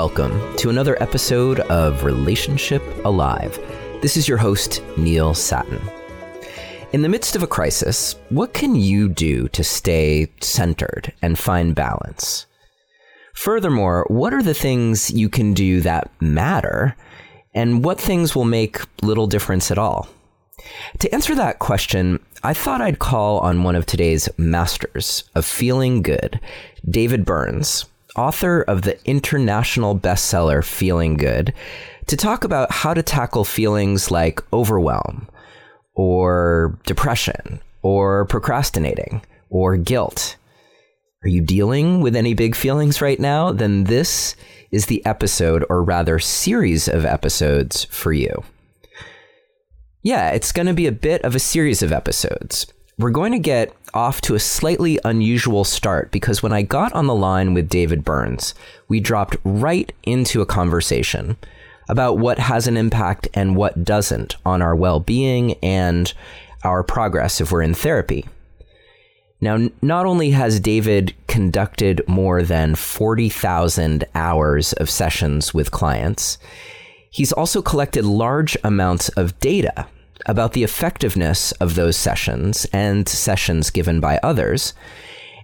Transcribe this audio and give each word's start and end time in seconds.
welcome 0.00 0.56
to 0.56 0.70
another 0.70 0.96
episode 1.02 1.60
of 1.60 2.04
Relationship 2.04 2.82
Alive. 3.04 3.58
This 4.00 4.16
is 4.16 4.26
your 4.26 4.38
host, 4.38 4.82
Neil 4.96 5.34
Sattin. 5.34 5.78
In 6.94 7.02
the 7.02 7.08
midst 7.10 7.36
of 7.36 7.42
a 7.42 7.46
crisis, 7.46 8.14
what 8.30 8.54
can 8.54 8.74
you 8.74 9.10
do 9.10 9.46
to 9.48 9.62
stay 9.62 10.32
centered 10.40 11.12
and 11.20 11.38
find 11.38 11.74
balance? 11.74 12.46
Furthermore, 13.34 14.06
what 14.08 14.32
are 14.32 14.42
the 14.42 14.54
things 14.54 15.10
you 15.10 15.28
can 15.28 15.52
do 15.52 15.82
that 15.82 16.10
matter, 16.18 16.96
and 17.52 17.84
what 17.84 18.00
things 18.00 18.34
will 18.34 18.46
make 18.46 18.80
little 19.02 19.26
difference 19.26 19.70
at 19.70 19.76
all? 19.76 20.08
To 21.00 21.12
answer 21.12 21.34
that 21.34 21.58
question, 21.58 22.24
I 22.42 22.54
thought 22.54 22.80
I'd 22.80 23.00
call 23.00 23.40
on 23.40 23.64
one 23.64 23.76
of 23.76 23.84
today's 23.84 24.30
masters 24.38 25.24
of 25.34 25.44
feeling 25.44 26.00
good, 26.00 26.40
David 26.88 27.26
Burns, 27.26 27.84
author 28.20 28.60
of 28.60 28.82
the 28.82 29.02
international 29.08 29.98
bestseller 29.98 30.62
Feeling 30.62 31.16
Good, 31.16 31.54
to 32.06 32.16
talk 32.16 32.44
about 32.44 32.70
how 32.70 32.92
to 32.92 33.02
tackle 33.02 33.44
feelings 33.44 34.10
like 34.10 34.42
overwhelm, 34.52 35.26
or 35.94 36.78
depression, 36.84 37.60
or 37.80 38.26
procrastinating, 38.26 39.22
or 39.48 39.78
guilt. 39.78 40.36
Are 41.24 41.28
you 41.28 41.40
dealing 41.40 42.02
with 42.02 42.14
any 42.14 42.34
big 42.34 42.54
feelings 42.54 43.00
right 43.00 43.18
now? 43.18 43.52
Then 43.52 43.84
this 43.84 44.36
is 44.70 44.86
the 44.86 45.04
episode, 45.06 45.64
or 45.70 45.82
rather, 45.82 46.18
series 46.18 46.88
of 46.88 47.06
episodes 47.06 47.84
for 47.86 48.12
you. 48.12 48.44
Yeah, 50.02 50.30
it's 50.30 50.52
going 50.52 50.66
to 50.66 50.74
be 50.74 50.86
a 50.86 50.92
bit 50.92 51.22
of 51.22 51.34
a 51.34 51.38
series 51.40 51.82
of 51.82 51.90
episodes. 51.90 52.66
We're 52.98 53.10
going 53.10 53.32
to 53.32 53.38
get 53.38 53.74
off 53.94 54.20
to 54.22 54.34
a 54.34 54.40
slightly 54.40 54.98
unusual 55.04 55.64
start 55.64 56.10
because 56.10 56.42
when 56.42 56.52
I 56.52 56.62
got 56.62 56.92
on 56.92 57.06
the 57.06 57.14
line 57.14 57.54
with 57.54 57.68
David 57.68 58.04
Burns, 58.04 58.54
we 58.88 59.00
dropped 59.00 59.36
right 59.44 59.92
into 60.02 60.40
a 60.40 60.46
conversation 60.46 61.36
about 61.88 62.18
what 62.18 62.38
has 62.38 62.66
an 62.66 62.76
impact 62.76 63.28
and 63.34 63.56
what 63.56 63.84
doesn't 63.84 64.36
on 64.46 64.62
our 64.62 64.76
well 64.76 65.00
being 65.00 65.54
and 65.62 66.12
our 66.64 66.82
progress 66.82 67.40
if 67.40 67.50
we're 67.50 67.62
in 67.62 67.74
therapy. 67.74 68.26
Now, 69.40 69.68
not 69.80 70.06
only 70.06 70.30
has 70.30 70.60
David 70.60 71.14
conducted 71.26 72.02
more 72.06 72.42
than 72.42 72.74
40,000 72.74 74.04
hours 74.14 74.72
of 74.74 74.90
sessions 74.90 75.54
with 75.54 75.70
clients, 75.70 76.38
he's 77.10 77.32
also 77.32 77.62
collected 77.62 78.04
large 78.04 78.56
amounts 78.62 79.08
of 79.10 79.38
data 79.40 79.86
about 80.26 80.52
the 80.52 80.64
effectiveness 80.64 81.52
of 81.52 81.74
those 81.74 81.96
sessions 81.96 82.66
and 82.72 83.08
sessions 83.08 83.70
given 83.70 84.00
by 84.00 84.18
others. 84.22 84.74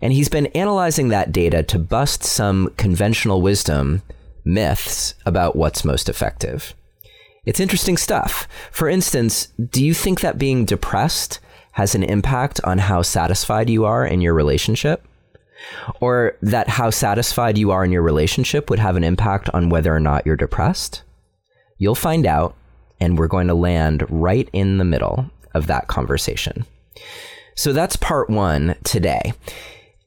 And 0.03 0.13
he's 0.13 0.29
been 0.29 0.47
analyzing 0.47 1.09
that 1.09 1.33
data 1.33 1.63
to 1.65 1.79
bust 1.79 2.23
some 2.23 2.73
conventional 2.77 3.41
wisdom 3.41 4.03
myths 4.45 5.15
about 5.25 5.57
what's 5.57 5.85
most 5.85 6.09
effective. 6.09 6.75
It's 7.45 7.61
interesting 7.61 7.97
stuff. 7.97 8.49
For 8.71 8.89
instance, 8.89 9.49
do 9.71 9.85
you 9.85 9.95
think 9.95 10.21
that 10.21 10.39
being 10.39 10.65
depressed 10.65 11.41
has 11.73 11.95
an 11.95 12.03
impact 12.03 12.61
on 12.65 12.79
how 12.79 13.03
satisfied 13.03 13.71
you 13.71 13.85
are 13.85 14.05
in 14.07 14.21
your 14.21 14.35
relationship? 14.35 15.07
Or 16.01 16.37
that 16.43 16.69
how 16.69 16.91
satisfied 16.91 17.57
you 17.57 17.71
are 17.71 17.85
in 17.85 17.93
your 17.93 18.03
relationship 18.03 18.69
would 18.69 18.79
have 18.79 18.97
an 18.97 19.05
impact 19.05 19.49
on 19.55 19.71
whether 19.71 19.95
or 19.95 20.01
not 20.01 20.27
you're 20.27 20.37
depressed? 20.37 21.03
You'll 21.79 21.95
find 21.95 22.27
out, 22.27 22.55
and 23.01 23.19
we're 23.19 23.27
going 23.27 23.49
to 23.49 23.55
land 23.55 24.05
right 24.09 24.49
in 24.53 24.79
the 24.79 24.85
middle 24.85 25.31
of 25.55 25.67
that 25.67 25.89
conversation. 25.89 26.65
So 27.55 27.73
that's 27.73 27.97
part 27.97 28.29
one 28.29 28.77
today 28.85 29.33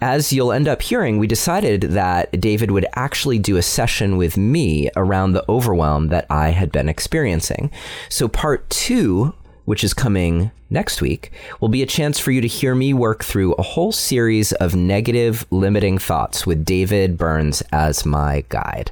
as 0.01 0.31
you'll 0.31 0.53
end 0.53 0.67
up 0.67 0.81
hearing, 0.81 1.17
we 1.17 1.27
decided 1.27 1.81
that 1.81 2.31
David 2.39 2.71
would 2.71 2.85
actually 2.93 3.37
do 3.37 3.57
a 3.57 3.61
session 3.61 4.15
with 4.15 4.37
me 4.37 4.89
around 4.95 5.33
the 5.33 5.43
overwhelm 5.49 6.07
that 6.07 6.25
I 6.29 6.49
had 6.49 6.71
been 6.71 6.87
experiencing. 6.87 7.69
So, 8.07 8.27
part 8.27 8.69
two, 8.69 9.33
which 9.65 9.83
is 9.83 9.93
coming 9.93 10.51
next 10.69 11.01
week, 11.01 11.31
will 11.59 11.67
be 11.67 11.83
a 11.83 11.87
chance 11.87 12.17
for 12.17 12.31
you 12.31 12.39
to 12.39 12.47
hear 12.47 12.75
me 12.75 12.93
work 12.93 13.23
through 13.23 13.53
a 13.53 13.63
whole 13.63 13.91
series 13.91 14.53
of 14.53 14.73
negative, 14.73 15.45
limiting 15.51 15.97
thoughts 15.97 16.45
with 16.45 16.63
David 16.63 17.17
Burns 17.17 17.61
as 17.73 18.05
my 18.05 18.45
guide. 18.47 18.91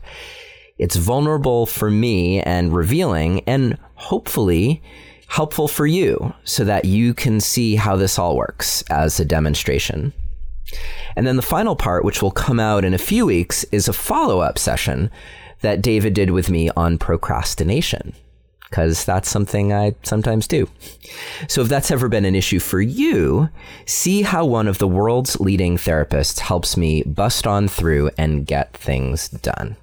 It's 0.77 0.97
vulnerable 0.97 1.65
for 1.65 1.89
me 1.89 2.41
and 2.41 2.75
revealing, 2.75 3.41
and 3.47 3.77
hopefully, 3.97 4.81
helpful 5.27 5.67
for 5.67 5.85
you 5.85 6.33
so 6.45 6.63
that 6.63 6.85
you 6.85 7.13
can 7.13 7.39
see 7.41 7.75
how 7.75 7.97
this 7.97 8.17
all 8.17 8.37
works 8.37 8.81
as 8.89 9.19
a 9.19 9.25
demonstration. 9.25 10.13
And 11.15 11.27
then 11.27 11.35
the 11.35 11.41
final 11.41 11.75
part, 11.75 12.05
which 12.05 12.21
will 12.21 12.31
come 12.31 12.59
out 12.59 12.85
in 12.85 12.93
a 12.93 12.99
few 12.99 13.25
weeks, 13.25 13.65
is 13.65 13.87
a 13.87 13.93
follow 13.93 14.39
up 14.39 14.57
session 14.57 15.11
that 15.61 15.81
David 15.81 16.13
did 16.13 16.29
with 16.29 16.49
me 16.49 16.69
on 16.77 16.97
procrastination, 16.97 18.13
because 18.69 19.03
that's 19.03 19.29
something 19.29 19.73
I 19.73 19.95
sometimes 20.03 20.47
do. 20.47 20.69
So 21.47 21.61
if 21.61 21.69
that's 21.69 21.89
ever 21.89 22.07
been 22.07 22.25
an 22.25 22.35
issue 22.35 22.59
for 22.59 22.79
you, 22.79 23.49
see 23.85 24.21
how 24.21 24.45
one 24.45 24.67
of 24.67 24.77
the 24.77 24.87
world's 24.87 25.39
leading 25.39 25.77
therapists 25.77 26.39
helps 26.39 26.77
me 26.77 27.01
bust 27.03 27.47
on 27.47 27.67
through 27.67 28.11
and 28.17 28.45
get 28.45 28.73
things 28.73 29.29
done. 29.29 29.77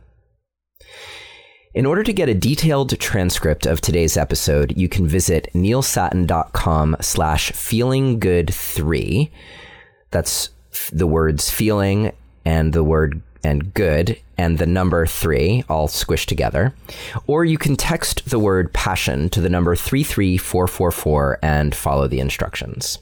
In 1.74 1.86
order 1.86 2.04
to 2.04 2.12
get 2.12 2.28
a 2.28 2.34
detailed 2.34 2.96
transcript 3.00 3.66
of 3.66 3.80
today's 3.80 4.16
episode, 4.16 4.76
you 4.76 4.88
can 4.88 5.08
visit 5.08 5.48
neilsattin.com 5.54 6.96
slash 7.00 7.50
feelinggood3. 7.50 9.28
That's 10.12 10.50
the 10.92 11.08
words 11.08 11.50
feeling 11.50 12.12
and 12.44 12.72
the 12.72 12.84
word 12.84 13.22
and 13.42 13.74
good 13.74 14.20
and 14.38 14.58
the 14.58 14.66
number 14.66 15.04
three 15.04 15.64
all 15.68 15.88
squished 15.88 16.26
together. 16.26 16.72
Or 17.26 17.44
you 17.44 17.58
can 17.58 17.74
text 17.74 18.30
the 18.30 18.38
word 18.38 18.72
passion 18.72 19.28
to 19.30 19.40
the 19.40 19.50
number 19.50 19.74
33444 19.74 21.40
and 21.42 21.74
follow 21.74 22.06
the 22.06 22.20
instructions. 22.20 23.00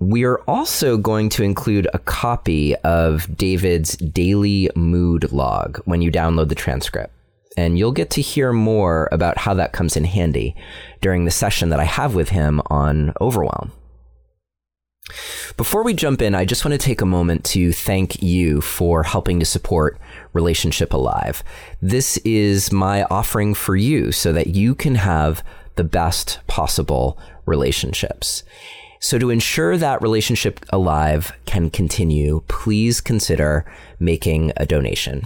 We 0.00 0.24
are 0.24 0.40
also 0.48 0.96
going 0.96 1.28
to 1.30 1.44
include 1.44 1.86
a 1.94 2.00
copy 2.00 2.74
of 2.76 3.36
David's 3.36 3.96
daily 3.96 4.68
mood 4.74 5.30
log 5.30 5.80
when 5.84 6.02
you 6.02 6.10
download 6.10 6.48
the 6.48 6.56
transcript. 6.56 7.14
And 7.58 7.76
you'll 7.76 7.90
get 7.90 8.10
to 8.10 8.22
hear 8.22 8.52
more 8.52 9.08
about 9.10 9.36
how 9.36 9.52
that 9.54 9.72
comes 9.72 9.96
in 9.96 10.04
handy 10.04 10.54
during 11.00 11.24
the 11.24 11.32
session 11.32 11.70
that 11.70 11.80
I 11.80 11.84
have 11.84 12.14
with 12.14 12.28
him 12.28 12.62
on 12.66 13.12
overwhelm. 13.20 13.72
Before 15.56 15.82
we 15.82 15.92
jump 15.92 16.22
in, 16.22 16.36
I 16.36 16.44
just 16.44 16.64
want 16.64 16.80
to 16.80 16.86
take 16.86 17.00
a 17.00 17.06
moment 17.06 17.44
to 17.46 17.72
thank 17.72 18.22
you 18.22 18.60
for 18.60 19.02
helping 19.02 19.40
to 19.40 19.44
support 19.44 19.98
Relationship 20.32 20.92
Alive. 20.92 21.42
This 21.82 22.16
is 22.18 22.70
my 22.70 23.02
offering 23.10 23.54
for 23.54 23.74
you 23.74 24.12
so 24.12 24.32
that 24.32 24.54
you 24.54 24.76
can 24.76 24.94
have 24.94 25.42
the 25.74 25.82
best 25.82 26.38
possible 26.46 27.18
relationships. 27.44 28.44
So, 29.00 29.18
to 29.18 29.30
ensure 29.30 29.76
that 29.76 30.00
Relationship 30.00 30.64
Alive 30.70 31.32
can 31.44 31.70
continue, 31.70 32.44
please 32.46 33.00
consider 33.00 33.64
making 33.98 34.52
a 34.56 34.64
donation. 34.64 35.24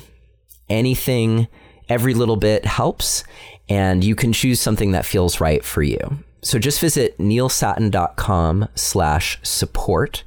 Anything, 0.70 1.48
every 1.88 2.14
little 2.14 2.36
bit 2.36 2.64
helps, 2.64 3.24
and 3.68 4.02
you 4.04 4.14
can 4.14 4.32
choose 4.32 4.60
something 4.60 4.92
that 4.92 5.06
feels 5.06 5.40
right 5.40 5.64
for 5.64 5.82
you. 5.82 6.18
So 6.42 6.58
just 6.58 6.80
visit 6.80 7.18
neilsattin.com 7.18 8.68
slash 8.74 9.38
support 9.42 10.24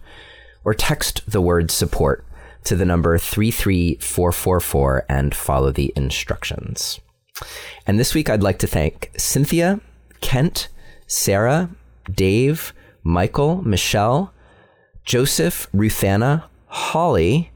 or 0.63 0.73
text 0.73 1.21
the 1.29 1.41
word 1.41 1.69
support 1.71 2.25
to 2.63 2.75
the 2.75 2.85
number 2.85 3.17
33444 3.17 5.05
and 5.07 5.35
follow 5.35 5.71
the 5.71 5.93
instructions. 5.95 6.99
And 7.85 7.99
this 7.99 8.13
week 8.15 8.29
I'd 8.29 8.43
like 8.43 8.59
to 8.59 8.67
thank 8.67 9.11
Cynthia, 9.17 9.79
Kent, 10.21 10.69
Sarah, 11.05 11.69
Dave, 12.11 12.73
Michael, 13.03 13.61
Michelle, 13.61 14.33
Joseph, 15.03 15.67
Ruthanna, 15.71 16.45
Holly, 16.67 17.51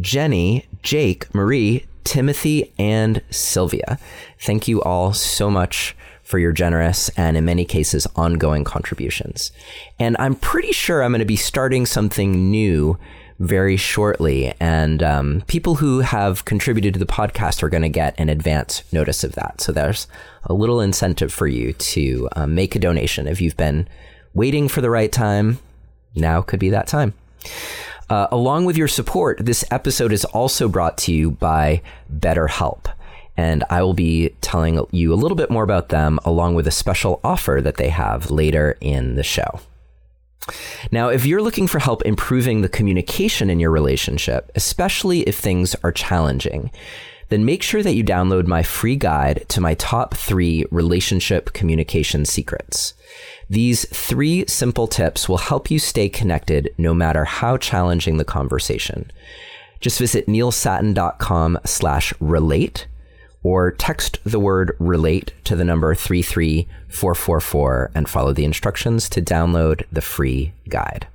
Jenny, 0.00 0.66
Jake, 0.82 1.32
Marie, 1.34 1.86
Timothy, 2.04 2.72
and 2.78 3.22
Sylvia. 3.30 3.98
Thank 4.40 4.68
you 4.68 4.82
all 4.82 5.12
so 5.12 5.50
much 5.50 5.96
for 6.22 6.38
your 6.38 6.52
generous 6.52 7.10
and, 7.10 7.36
in 7.36 7.44
many 7.44 7.64
cases, 7.64 8.06
ongoing 8.16 8.64
contributions. 8.64 9.52
And 9.98 10.16
I'm 10.18 10.34
pretty 10.34 10.72
sure 10.72 11.02
I'm 11.02 11.12
going 11.12 11.18
to 11.18 11.26
be 11.26 11.36
starting 11.36 11.86
something 11.86 12.50
new 12.50 12.98
very 13.38 13.76
shortly. 13.76 14.54
And 14.60 15.02
um, 15.02 15.42
people 15.46 15.76
who 15.76 16.00
have 16.00 16.44
contributed 16.44 16.94
to 16.94 17.00
the 17.00 17.06
podcast 17.06 17.62
are 17.62 17.68
going 17.68 17.82
to 17.82 17.88
get 17.88 18.18
an 18.18 18.28
advance 18.28 18.84
notice 18.92 19.24
of 19.24 19.32
that. 19.32 19.60
So 19.60 19.72
there's 19.72 20.06
a 20.44 20.54
little 20.54 20.80
incentive 20.80 21.32
for 21.32 21.46
you 21.46 21.72
to 21.72 22.28
um, 22.36 22.54
make 22.54 22.74
a 22.74 22.78
donation. 22.78 23.26
If 23.26 23.40
you've 23.40 23.56
been 23.56 23.88
waiting 24.34 24.68
for 24.68 24.80
the 24.80 24.90
right 24.90 25.12
time, 25.12 25.58
now 26.14 26.42
could 26.42 26.60
be 26.60 26.70
that 26.70 26.86
time. 26.86 27.12
Uh, 28.10 28.26
along 28.30 28.64
with 28.64 28.76
your 28.76 28.88
support, 28.88 29.38
this 29.44 29.64
episode 29.70 30.12
is 30.12 30.24
also 30.26 30.68
brought 30.68 30.98
to 30.98 31.12
you 31.12 31.30
by 31.30 31.80
BetterHelp 32.12 32.86
and 33.36 33.64
I 33.70 33.82
will 33.82 33.94
be 33.94 34.30
telling 34.40 34.84
you 34.90 35.12
a 35.12 35.16
little 35.16 35.36
bit 35.36 35.50
more 35.50 35.64
about 35.64 35.88
them 35.88 36.18
along 36.24 36.54
with 36.54 36.66
a 36.66 36.72
special 36.72 37.20
offer 37.24 37.60
that 37.62 37.76
they 37.76 37.88
have 37.88 38.30
later 38.30 38.76
in 38.80 39.16
the 39.16 39.22
show. 39.22 39.60
Now, 40.92 41.08
if 41.08 41.24
you're 41.24 41.42
looking 41.42 41.66
for 41.66 41.78
help 41.78 42.02
improving 42.02 42.60
the 42.60 42.68
communication 42.68 43.48
in 43.50 43.60
your 43.60 43.70
relationship, 43.70 44.52
especially 44.54 45.20
if 45.20 45.38
things 45.38 45.74
are 45.82 45.90
challenging, 45.90 46.70
then 47.30 47.46
make 47.46 47.62
sure 47.62 47.82
that 47.82 47.94
you 47.94 48.04
download 48.04 48.46
my 48.46 48.62
free 48.62 48.96
guide 48.96 49.46
to 49.48 49.60
my 49.60 49.74
top 49.74 50.14
three 50.14 50.66
relationship 50.70 51.54
communication 51.54 52.26
secrets. 52.26 52.92
These 53.48 53.86
three 53.88 54.44
simple 54.46 54.86
tips 54.86 55.28
will 55.28 55.38
help 55.38 55.70
you 55.70 55.78
stay 55.78 56.08
connected 56.08 56.74
no 56.78 56.94
matter 56.94 57.24
how 57.24 57.56
challenging 57.56 58.16
the 58.16 58.24
conversation. 58.24 59.10
Just 59.80 59.98
visit 59.98 60.26
neilsattin.com 60.26 61.58
slash 61.64 62.14
relate 62.20 62.86
or 63.42 63.70
text 63.70 64.18
the 64.24 64.40
word 64.40 64.74
relate 64.78 65.32
to 65.44 65.54
the 65.54 65.64
number 65.64 65.94
33444 65.94 67.90
and 67.94 68.08
follow 68.08 68.32
the 68.32 68.46
instructions 68.46 69.10
to 69.10 69.20
download 69.20 69.84
the 69.92 70.00
free 70.00 70.52
guide. 70.68 71.06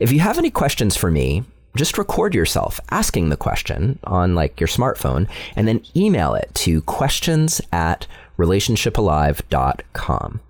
If 0.00 0.10
you 0.12 0.20
have 0.20 0.38
any 0.38 0.50
questions 0.50 0.96
for 0.96 1.10
me, 1.10 1.44
just 1.76 1.98
record 1.98 2.34
yourself 2.34 2.80
asking 2.90 3.28
the 3.28 3.36
question 3.36 3.98
on 4.04 4.34
like 4.34 4.58
your 4.58 4.66
smartphone 4.66 5.28
and 5.54 5.68
then 5.68 5.84
email 5.94 6.34
it 6.34 6.50
to 6.54 6.80
questions 6.82 7.60
at 7.72 8.08
relationshipalive.com. 8.38 10.40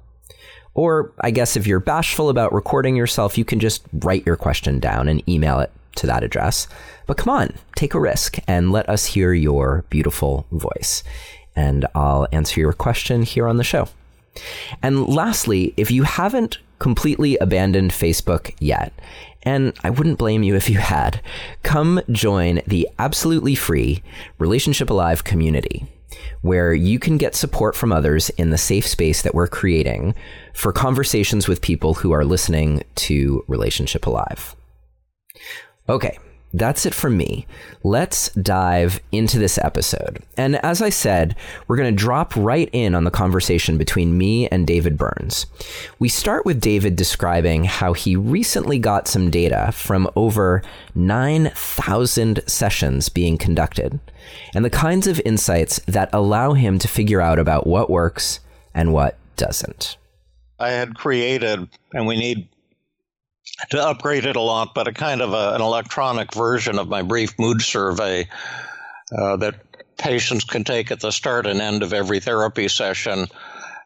Or 0.74 1.12
I 1.20 1.30
guess 1.30 1.56
if 1.56 1.66
you're 1.66 1.80
bashful 1.80 2.28
about 2.28 2.52
recording 2.52 2.96
yourself, 2.96 3.36
you 3.36 3.44
can 3.44 3.60
just 3.60 3.82
write 3.92 4.24
your 4.24 4.36
question 4.36 4.78
down 4.78 5.08
and 5.08 5.28
email 5.28 5.58
it 5.60 5.70
to 5.96 6.06
that 6.06 6.22
address. 6.22 6.68
But 7.06 7.16
come 7.16 7.30
on, 7.30 7.54
take 7.76 7.94
a 7.94 8.00
risk 8.00 8.38
and 8.46 8.72
let 8.72 8.88
us 8.88 9.04
hear 9.06 9.32
your 9.32 9.84
beautiful 9.90 10.46
voice. 10.52 11.02
And 11.56 11.86
I'll 11.94 12.28
answer 12.32 12.60
your 12.60 12.72
question 12.72 13.22
here 13.22 13.48
on 13.48 13.56
the 13.56 13.64
show. 13.64 13.88
And 14.82 15.08
lastly, 15.08 15.74
if 15.76 15.90
you 15.90 16.04
haven't 16.04 16.58
completely 16.78 17.36
abandoned 17.38 17.90
Facebook 17.90 18.54
yet, 18.60 18.92
and 19.42 19.72
I 19.82 19.90
wouldn't 19.90 20.18
blame 20.18 20.42
you 20.42 20.54
if 20.54 20.70
you 20.70 20.78
had, 20.78 21.20
come 21.62 22.00
join 22.10 22.60
the 22.66 22.88
absolutely 22.98 23.54
free 23.54 24.02
Relationship 24.38 24.90
Alive 24.90 25.24
community, 25.24 25.86
where 26.42 26.72
you 26.74 26.98
can 26.98 27.16
get 27.18 27.34
support 27.34 27.74
from 27.74 27.92
others 27.92 28.30
in 28.30 28.50
the 28.50 28.58
safe 28.58 28.86
space 28.86 29.22
that 29.22 29.34
we're 29.34 29.46
creating 29.46 30.14
for 30.54 30.72
conversations 30.72 31.48
with 31.48 31.62
people 31.62 31.94
who 31.94 32.12
are 32.12 32.24
listening 32.24 32.82
to 32.96 33.44
Relationship 33.48 34.06
Alive. 34.06 34.54
Okay, 35.88 36.18
that's 36.52 36.84
it 36.84 36.94
from 36.94 37.16
me. 37.16 37.46
Let's 37.84 38.30
dive 38.30 39.00
into 39.12 39.38
this 39.38 39.58
episode. 39.58 40.22
And 40.36 40.56
as 40.56 40.82
I 40.82 40.88
said, 40.88 41.36
we're 41.68 41.76
going 41.76 41.94
to 41.94 42.04
drop 42.04 42.34
right 42.34 42.68
in 42.72 42.94
on 42.94 43.04
the 43.04 43.10
conversation 43.10 43.78
between 43.78 44.18
me 44.18 44.48
and 44.48 44.66
David 44.66 44.98
Burns. 44.98 45.46
We 45.98 46.08
start 46.08 46.44
with 46.44 46.60
David 46.60 46.96
describing 46.96 47.64
how 47.64 47.92
he 47.92 48.16
recently 48.16 48.78
got 48.78 49.06
some 49.06 49.30
data 49.30 49.70
from 49.72 50.08
over 50.16 50.62
9,000 50.94 52.42
sessions 52.46 53.08
being 53.08 53.38
conducted 53.38 54.00
and 54.54 54.64
the 54.64 54.70
kinds 54.70 55.06
of 55.06 55.20
insights 55.24 55.78
that 55.86 56.10
allow 56.12 56.52
him 56.52 56.78
to 56.80 56.88
figure 56.88 57.20
out 57.20 57.38
about 57.38 57.66
what 57.66 57.90
works 57.90 58.40
and 58.74 58.92
what 58.92 59.16
doesn't. 59.36 59.96
I 60.58 60.70
had 60.70 60.94
created, 60.94 61.68
and 61.94 62.06
we 62.06 62.18
need 62.18 62.48
to 63.68 63.82
upgrade 63.82 64.24
it 64.24 64.36
a 64.36 64.40
lot, 64.40 64.74
but 64.74 64.88
a 64.88 64.92
kind 64.92 65.20
of 65.20 65.32
a, 65.32 65.54
an 65.54 65.60
electronic 65.60 66.34
version 66.34 66.78
of 66.78 66.88
my 66.88 67.02
brief 67.02 67.38
mood 67.38 67.62
survey 67.62 68.26
uh, 69.16 69.36
that 69.36 69.54
patients 69.98 70.44
can 70.44 70.64
take 70.64 70.90
at 70.90 71.00
the 71.00 71.12
start 71.12 71.46
and 71.46 71.60
end 71.60 71.82
of 71.82 71.92
every 71.92 72.20
therapy 72.20 72.68
session, 72.68 73.26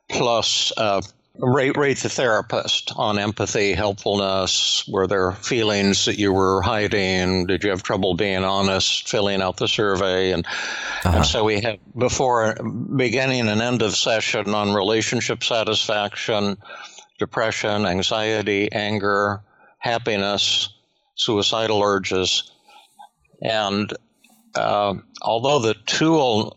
plus 0.09 0.73
uh, 0.77 1.03
rate 1.39 1.77
rate 1.77 1.99
the 1.99 2.09
therapist 2.09 2.93
on 2.97 3.19
empathy, 3.19 3.73
helpfulness. 3.73 4.87
Were 4.89 5.07
there 5.07 5.33
feelings 5.33 6.05
that 6.05 6.19
you 6.19 6.33
were 6.33 6.63
hiding? 6.63 7.47
Did 7.47 7.65
you 7.65 7.71
have 7.71 7.83
trouble 7.83 8.15
being 8.15 8.45
honest? 8.45 9.09
Filling 9.09 9.43
out 9.43 9.57
the 9.57 9.69
survey, 9.69 10.31
and, 10.31 10.47
uh-huh. 10.47 11.17
and 11.17 11.27
so 11.27 11.45
we 11.45 11.61
have 11.63 11.79
before 11.99 12.57
beginning 12.97 13.49
and 13.49 13.61
end 13.61 13.83
of 13.83 13.97
session 13.97 14.55
on 14.55 14.73
relationship 14.73 15.43
satisfaction, 15.43 16.57
depression, 17.19 17.87
anxiety, 17.87 18.71
anger 18.71 19.41
happiness, 19.85 20.71
suicidal 21.15 21.83
urges. 21.83 22.51
And 23.43 23.93
uh, 24.55 24.95
although 25.21 25.59
the 25.59 25.75
tool 25.85 26.57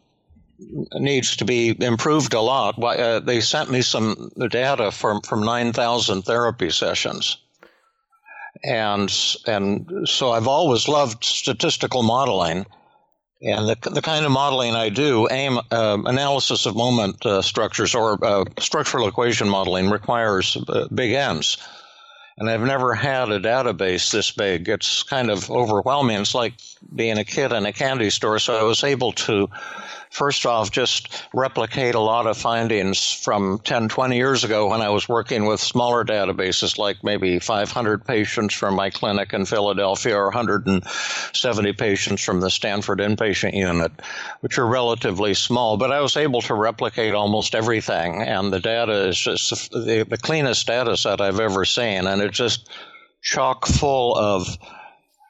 needs 0.94 1.36
to 1.36 1.46
be 1.46 1.76
improved 1.84 2.34
a 2.34 2.40
lot, 2.40 2.82
uh, 2.82 3.20
they 3.20 3.42
sent 3.42 3.70
me 3.70 3.82
some 3.82 4.32
data 4.50 4.92
from, 4.92 5.22
from 5.22 5.44
9,000 5.44 6.22
therapy 6.22 6.70
sessions. 6.70 7.38
And, 8.64 9.14
and 9.46 10.08
so 10.08 10.32
I've 10.32 10.48
always 10.48 10.88
loved 10.88 11.24
statistical 11.24 12.04
modeling. 12.04 12.66
And 13.42 13.68
the, 13.68 13.78
the 13.92 14.02
kind 14.02 14.26
of 14.26 14.32
modeling 14.32 14.74
I 14.74 14.88
do, 14.88 15.28
AMOS 15.30 15.64
uh, 15.72 16.02
analysis 16.06 16.66
of 16.66 16.78
moment 16.78 17.24
uh, 17.26 17.42
structures 17.42 17.94
or 17.94 18.18
uh, 18.26 18.46
structural 18.58 19.08
equation 19.08 19.50
modeling, 19.50 19.90
requires 19.90 20.58
uh, 20.70 20.88
big 20.92 21.12
N's 21.12 21.58
and 22.38 22.50
I've 22.50 22.62
never 22.62 22.94
had 22.94 23.30
a 23.30 23.40
database 23.40 24.12
this 24.12 24.32
big. 24.32 24.70
It's 24.70 25.04
kind 25.04 25.32
of 25.32 25.50
overwhelming. 25.50 26.22
It's 26.22 26.36
like 26.36 26.54
being 26.96 27.18
a 27.18 27.24
kid 27.24 27.52
in 27.52 27.66
a 27.66 27.74
candy 27.74 28.10
store. 28.10 28.38
So 28.40 28.56
I 28.56 28.64
was 28.64 28.84
able 28.84 29.12
to 29.14 29.50
first 30.10 30.46
off, 30.46 30.72
just 30.72 31.24
replicate 31.34 31.96
a 31.96 32.00
lot 32.00 32.28
of 32.28 32.38
findings 32.38 33.12
from 33.12 33.60
10, 33.60 33.90
20 33.90 34.16
years 34.16 34.44
ago 34.44 34.70
when 34.70 34.82
I 34.82 34.90
was 34.90 35.08
working 35.08 35.46
with 35.46 35.60
smaller 35.60 36.04
databases, 36.04 36.78
like 36.78 37.04
maybe 37.04 37.40
500 37.40 38.06
patients 38.06 38.54
from 38.54 38.76
my 38.76 38.90
clinic 38.90 39.34
in 39.34 39.46
Philadelphia 39.46 40.16
or 40.16 40.26
170 40.26 41.74
patients 41.74 42.24
from 42.24 42.40
the 42.40 42.50
Stanford 42.50 43.00
inpatient 43.00 43.54
unit, 43.54 43.92
which 44.42 44.58
are 44.58 44.68
relatively 44.68 45.34
small. 45.34 45.78
But 45.78 45.92
I 45.92 46.02
was 46.02 46.18
able 46.18 46.42
to 46.44 46.54
replicate 46.54 47.14
almost 47.14 47.56
everything, 47.56 48.22
and 48.22 48.52
the 48.52 48.60
data 48.60 49.08
is 49.08 49.18
just 49.18 49.72
the, 49.72 50.06
the 50.08 50.18
cleanest 50.18 50.68
data 50.68 50.98
set 50.98 51.22
I've 51.22 51.40
ever 51.40 51.66
seen, 51.66 52.08
and 52.08 52.22
it's 52.22 52.38
just 52.38 52.70
chock 53.22 53.66
full 53.66 54.16
of 54.16 54.58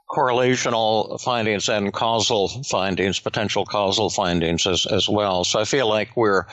correlational 0.09 1.19
findings 1.21 1.69
and 1.69 1.93
causal 1.93 2.47
findings, 2.63 3.19
potential 3.19 3.65
causal 3.65 4.09
findings 4.09 4.65
as, 4.65 4.85
as 4.85 5.09
well. 5.09 5.43
So 5.43 5.59
I 5.59 5.65
feel 5.65 5.87
like 5.87 6.15
we're 6.15 6.45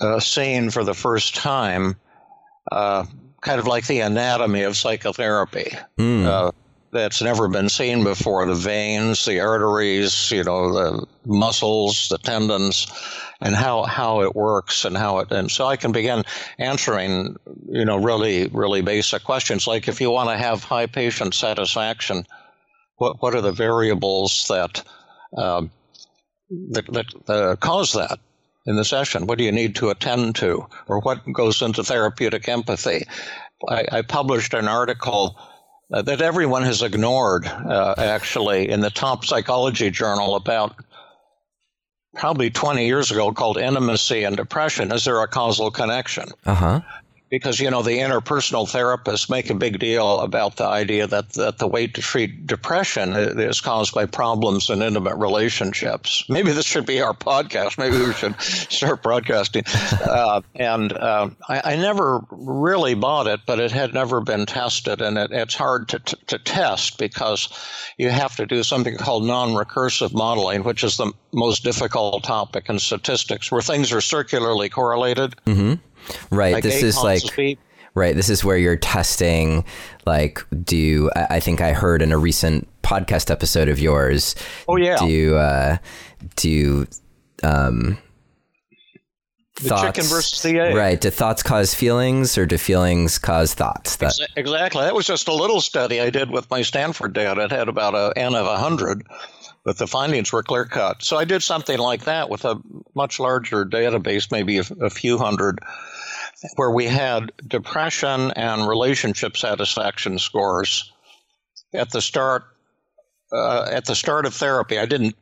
uh, 0.00 0.20
seeing 0.20 0.70
for 0.70 0.84
the 0.84 0.94
first 0.94 1.34
time 1.34 1.96
uh, 2.70 3.06
kind 3.40 3.60
of 3.60 3.66
like 3.66 3.86
the 3.86 4.00
anatomy 4.00 4.62
of 4.62 4.76
psychotherapy. 4.76 5.72
Mm. 5.98 6.24
Uh, 6.24 6.52
that's 6.92 7.20
never 7.20 7.48
been 7.48 7.68
seen 7.68 8.04
before 8.04 8.46
the 8.46 8.54
veins, 8.54 9.24
the 9.24 9.40
arteries, 9.40 10.30
you 10.30 10.44
know, 10.44 10.72
the 10.72 11.06
muscles, 11.26 12.08
the 12.08 12.18
tendons, 12.18 12.86
and 13.40 13.56
how, 13.56 13.82
how 13.82 14.22
it 14.22 14.36
works 14.36 14.84
and 14.84 14.96
how 14.96 15.18
it. 15.18 15.32
And 15.32 15.50
so 15.50 15.66
I 15.66 15.76
can 15.76 15.90
begin 15.90 16.22
answering, 16.58 17.36
you 17.68 17.84
know, 17.84 17.96
really, 17.96 18.46
really 18.46 18.80
basic 18.80 19.24
questions 19.24 19.66
like 19.66 19.88
if 19.88 20.00
you 20.00 20.10
want 20.10 20.30
to 20.30 20.36
have 20.36 20.62
high 20.62 20.86
patient 20.86 21.34
satisfaction 21.34 22.24
what 22.96 23.20
what 23.22 23.34
are 23.34 23.40
the 23.40 23.52
variables 23.52 24.46
that 24.48 24.84
um, 25.36 25.70
that, 26.70 26.86
that 26.92 27.06
uh, 27.28 27.56
cause 27.56 27.92
that 27.92 28.18
in 28.66 28.76
the 28.76 28.84
session? 28.84 29.26
What 29.26 29.38
do 29.38 29.44
you 29.44 29.52
need 29.52 29.76
to 29.76 29.90
attend 29.90 30.36
to, 30.36 30.66
or 30.86 31.00
what 31.00 31.20
goes 31.32 31.62
into 31.62 31.82
therapeutic 31.82 32.48
empathy? 32.48 33.06
I, 33.68 33.84
I 33.90 34.02
published 34.02 34.54
an 34.54 34.68
article 34.68 35.38
uh, 35.92 36.02
that 36.02 36.22
everyone 36.22 36.62
has 36.62 36.82
ignored, 36.82 37.46
uh, 37.46 37.94
actually, 37.98 38.70
in 38.70 38.80
the 38.80 38.90
top 38.90 39.24
psychology 39.24 39.90
journal 39.90 40.34
about 40.34 40.74
probably 42.14 42.50
20 42.50 42.86
years 42.86 43.10
ago 43.10 43.32
called 43.32 43.58
Intimacy 43.58 44.22
and 44.22 44.36
Depression. 44.36 44.92
Is 44.92 45.04
there 45.04 45.20
a 45.20 45.28
causal 45.28 45.70
connection? 45.70 46.28
Uh 46.46 46.54
huh 46.54 46.80
because 47.38 47.58
you 47.58 47.68
know 47.68 47.82
the 47.82 47.98
interpersonal 47.98 48.64
therapists 48.64 49.28
make 49.28 49.50
a 49.50 49.54
big 49.54 49.80
deal 49.80 50.20
about 50.20 50.56
the 50.56 50.64
idea 50.64 51.04
that 51.04 51.30
that 51.30 51.58
the 51.58 51.66
way 51.66 51.84
to 51.86 52.00
treat 52.00 52.46
depression 52.46 53.12
is 53.12 53.60
caused 53.60 53.92
by 53.92 54.06
problems 54.06 54.70
in 54.70 54.80
intimate 54.82 55.16
relationships. 55.16 56.24
Maybe 56.28 56.52
this 56.52 56.64
should 56.64 56.86
be 56.86 57.00
our 57.00 57.12
podcast. 57.12 57.76
Maybe 57.76 57.98
we 57.98 58.12
should 58.12 58.40
start 58.40 59.02
broadcasting. 59.02 59.64
Uh, 60.04 60.42
and 60.54 60.92
uh, 60.92 61.30
I, 61.48 61.72
I, 61.72 61.76
never 61.76 62.24
really 62.30 62.94
bought 62.94 63.26
it, 63.26 63.40
but 63.46 63.58
it 63.58 63.72
had 63.72 63.94
never 63.94 64.20
been 64.20 64.46
tested, 64.46 65.00
and 65.00 65.18
it, 65.18 65.32
it's 65.32 65.54
hard 65.54 65.88
to, 65.88 65.98
to, 65.98 66.16
to 66.26 66.38
test 66.38 66.98
because 66.98 67.48
you 67.98 68.10
have 68.10 68.36
to 68.36 68.46
do 68.46 68.62
something 68.62 68.96
called 68.96 69.24
non-recursive 69.24 70.12
modeling, 70.14 70.62
which 70.62 70.84
is 70.84 70.96
the 70.98 71.12
most 71.32 71.64
difficult 71.64 72.22
topic 72.22 72.68
in 72.68 72.78
statistics, 72.78 73.50
where 73.50 73.62
things 73.62 73.92
are 73.92 74.00
circularly 74.00 74.68
correlated. 74.68 75.34
Mm-hmm 75.46 75.74
Right. 76.30 76.54
Like 76.54 76.62
this 76.62 76.82
is 76.82 76.96
like 76.96 77.22
right. 77.94 78.14
This 78.14 78.28
is 78.28 78.44
where 78.44 78.56
you're 78.56 78.76
testing. 78.76 79.64
Like, 80.06 80.40
do 80.64 81.10
I 81.16 81.40
think 81.40 81.60
I 81.60 81.72
heard 81.72 82.02
in 82.02 82.12
a 82.12 82.18
recent 82.18 82.68
podcast 82.82 83.30
episode 83.30 83.68
of 83.68 83.78
yours? 83.78 84.34
Oh 84.68 84.76
yeah. 84.76 84.98
Do 84.98 85.36
uh, 85.36 85.76
do 86.36 86.86
um, 87.42 87.98
the 89.62 89.68
thoughts, 89.68 89.82
chicken 89.82 90.04
versus 90.04 90.42
the 90.42 90.58
egg. 90.58 90.74
Right. 90.74 91.00
Do 91.00 91.10
thoughts 91.10 91.42
cause 91.42 91.74
feelings 91.74 92.36
or 92.36 92.44
do 92.46 92.58
feelings 92.58 93.18
cause 93.18 93.54
thoughts? 93.54 93.96
That- 93.96 94.18
exactly. 94.36 94.82
That 94.82 94.94
was 94.94 95.06
just 95.06 95.28
a 95.28 95.34
little 95.34 95.60
study 95.60 96.00
I 96.00 96.10
did 96.10 96.30
with 96.30 96.50
my 96.50 96.62
Stanford 96.62 97.12
data. 97.12 97.44
It 97.44 97.52
had 97.52 97.68
about 97.68 97.94
a 97.94 98.12
N 98.18 98.34
of 98.34 98.46
100. 98.46 99.06
but 99.64 99.78
the 99.78 99.86
findings 99.86 100.30
were 100.32 100.42
clear 100.42 100.64
cut. 100.66 101.02
So 101.02 101.16
I 101.16 101.24
did 101.24 101.42
something 101.42 101.78
like 101.78 102.04
that 102.04 102.28
with 102.28 102.44
a 102.44 102.60
much 102.94 103.18
larger 103.18 103.64
database, 103.64 104.30
maybe 104.30 104.58
a, 104.58 104.64
a 104.82 104.90
few 104.90 105.16
hundred, 105.16 105.58
where 106.56 106.70
we 106.70 106.86
had 106.86 107.32
depression 107.46 108.30
and 108.32 108.68
relationship 108.68 109.36
satisfaction 109.36 110.18
scores 110.18 110.92
at 111.72 111.90
the 111.90 112.00
start. 112.00 112.44
Uh, 113.32 113.68
at 113.72 113.84
the 113.86 113.96
start 113.96 114.26
of 114.26 114.34
therapy, 114.34 114.78
I 114.78 114.86
didn't 114.86 115.16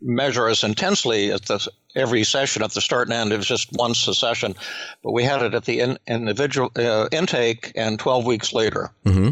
measure 0.00 0.48
as 0.48 0.64
intensely 0.64 1.30
at 1.30 1.46
the 1.46 1.66
every 1.94 2.24
session 2.24 2.62
at 2.62 2.72
the 2.72 2.80
start 2.80 3.08
and 3.08 3.14
end. 3.14 3.32
It 3.32 3.36
was 3.36 3.46
just 3.46 3.72
once 3.72 4.06
a 4.08 4.14
session, 4.14 4.54
but 5.02 5.12
we 5.12 5.24
had 5.24 5.42
it 5.42 5.54
at 5.54 5.64
the 5.64 5.80
in, 5.80 5.98
individual 6.06 6.70
uh, 6.76 7.08
intake 7.12 7.72
and 7.74 7.98
12 7.98 8.26
weeks 8.26 8.52
later. 8.52 8.90
Mm-hmm. 9.04 9.30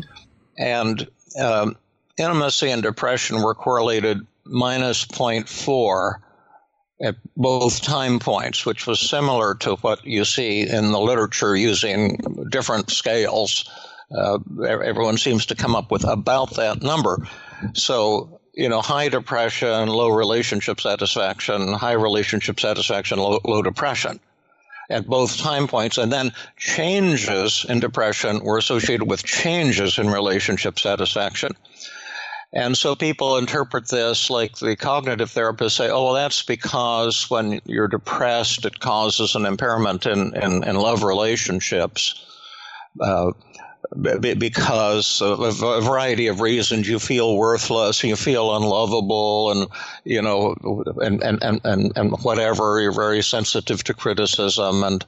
And 0.59 1.09
um, 1.41 1.77
intimacy 2.17 2.71
and 2.71 2.83
depression 2.83 3.43
were 3.43 3.55
correlated 3.55 4.27
minus 4.45 5.05
0.4 5.05 6.17
at 7.00 7.17
both 7.37 7.81
time 7.81 8.19
points, 8.19 8.67
which 8.67 8.87
was 8.87 8.99
similar 8.99 9.55
to 9.55 9.76
what 9.76 10.05
you 10.05 10.25
see 10.25 10.69
in 10.69 10.90
the 10.90 11.00
literature 11.00 11.57
using 11.57 12.17
different 12.50 12.90
scales. 12.90 13.71
Uh, 14.11 14.38
everyone 14.67 15.19
seems 15.19 15.47
to 15.47 15.55
come 15.55 15.76
up 15.76 15.90
with 15.90 16.05
about 16.05 16.57
that 16.57 16.83
number. 16.83 17.26
So, 17.75 18.40
you 18.55 18.69
know, 18.69 18.81
high 18.81 19.09
depression, 19.09 19.88
low 19.88 20.09
relationship 20.09 20.81
satisfaction, 20.81 21.73
high 21.73 21.93
relationship 21.93 22.59
satisfaction, 22.59 23.19
low, 23.19 23.38
low 23.45 23.62
depression 23.62 24.19
at 24.90 25.07
both 25.07 25.37
time 25.37 25.69
points. 25.69 25.99
And 25.99 26.12
then 26.12 26.33
changes 26.57 27.64
in 27.69 27.81
depression 27.81 28.40
were 28.40 28.59
associated 28.59 29.09
with 29.09 29.25
changes 29.25 29.99
in 29.99 30.09
relationship 30.09 30.78
satisfaction. 30.78 31.52
And 32.52 32.76
so 32.76 32.95
people 32.95 33.37
interpret 33.37 33.88
this 33.88 34.31
like 34.31 34.57
the 34.57 34.75
cognitive 34.75 35.31
therapists 35.31 35.73
say, 35.73 35.90
oh, 35.90 36.05
well, 36.05 36.14
that's 36.14 36.43
because 36.43 37.28
when 37.28 37.61
you're 37.67 37.88
depressed, 37.88 38.64
it 38.64 38.81
causes 38.81 39.35
an 39.35 39.45
impairment 39.45 40.07
in, 40.07 40.35
in, 40.35 40.64
in 40.64 40.76
love 40.76 41.02
relationships. 41.02 42.25
Uh, 43.00 43.33
because 43.97 45.23
of 45.23 45.40
a 45.40 45.80
variety 45.80 46.26
of 46.26 46.40
reasons 46.40 46.88
you 46.88 46.99
feel 46.99 47.37
worthless, 47.37 48.04
you 48.04 48.16
feel 48.16 48.54
unlovable, 48.54 49.50
and 49.50 49.68
you 50.04 50.21
know, 50.21 50.54
and 51.02 51.23
and 51.23 51.42
and 51.42 51.61
and, 51.64 51.92
and 51.97 52.12
whatever. 52.23 52.80
You're 52.80 52.92
very 52.92 53.23
sensitive 53.23 53.83
to 53.85 53.95
criticism, 53.95 54.85
and 54.85 55.04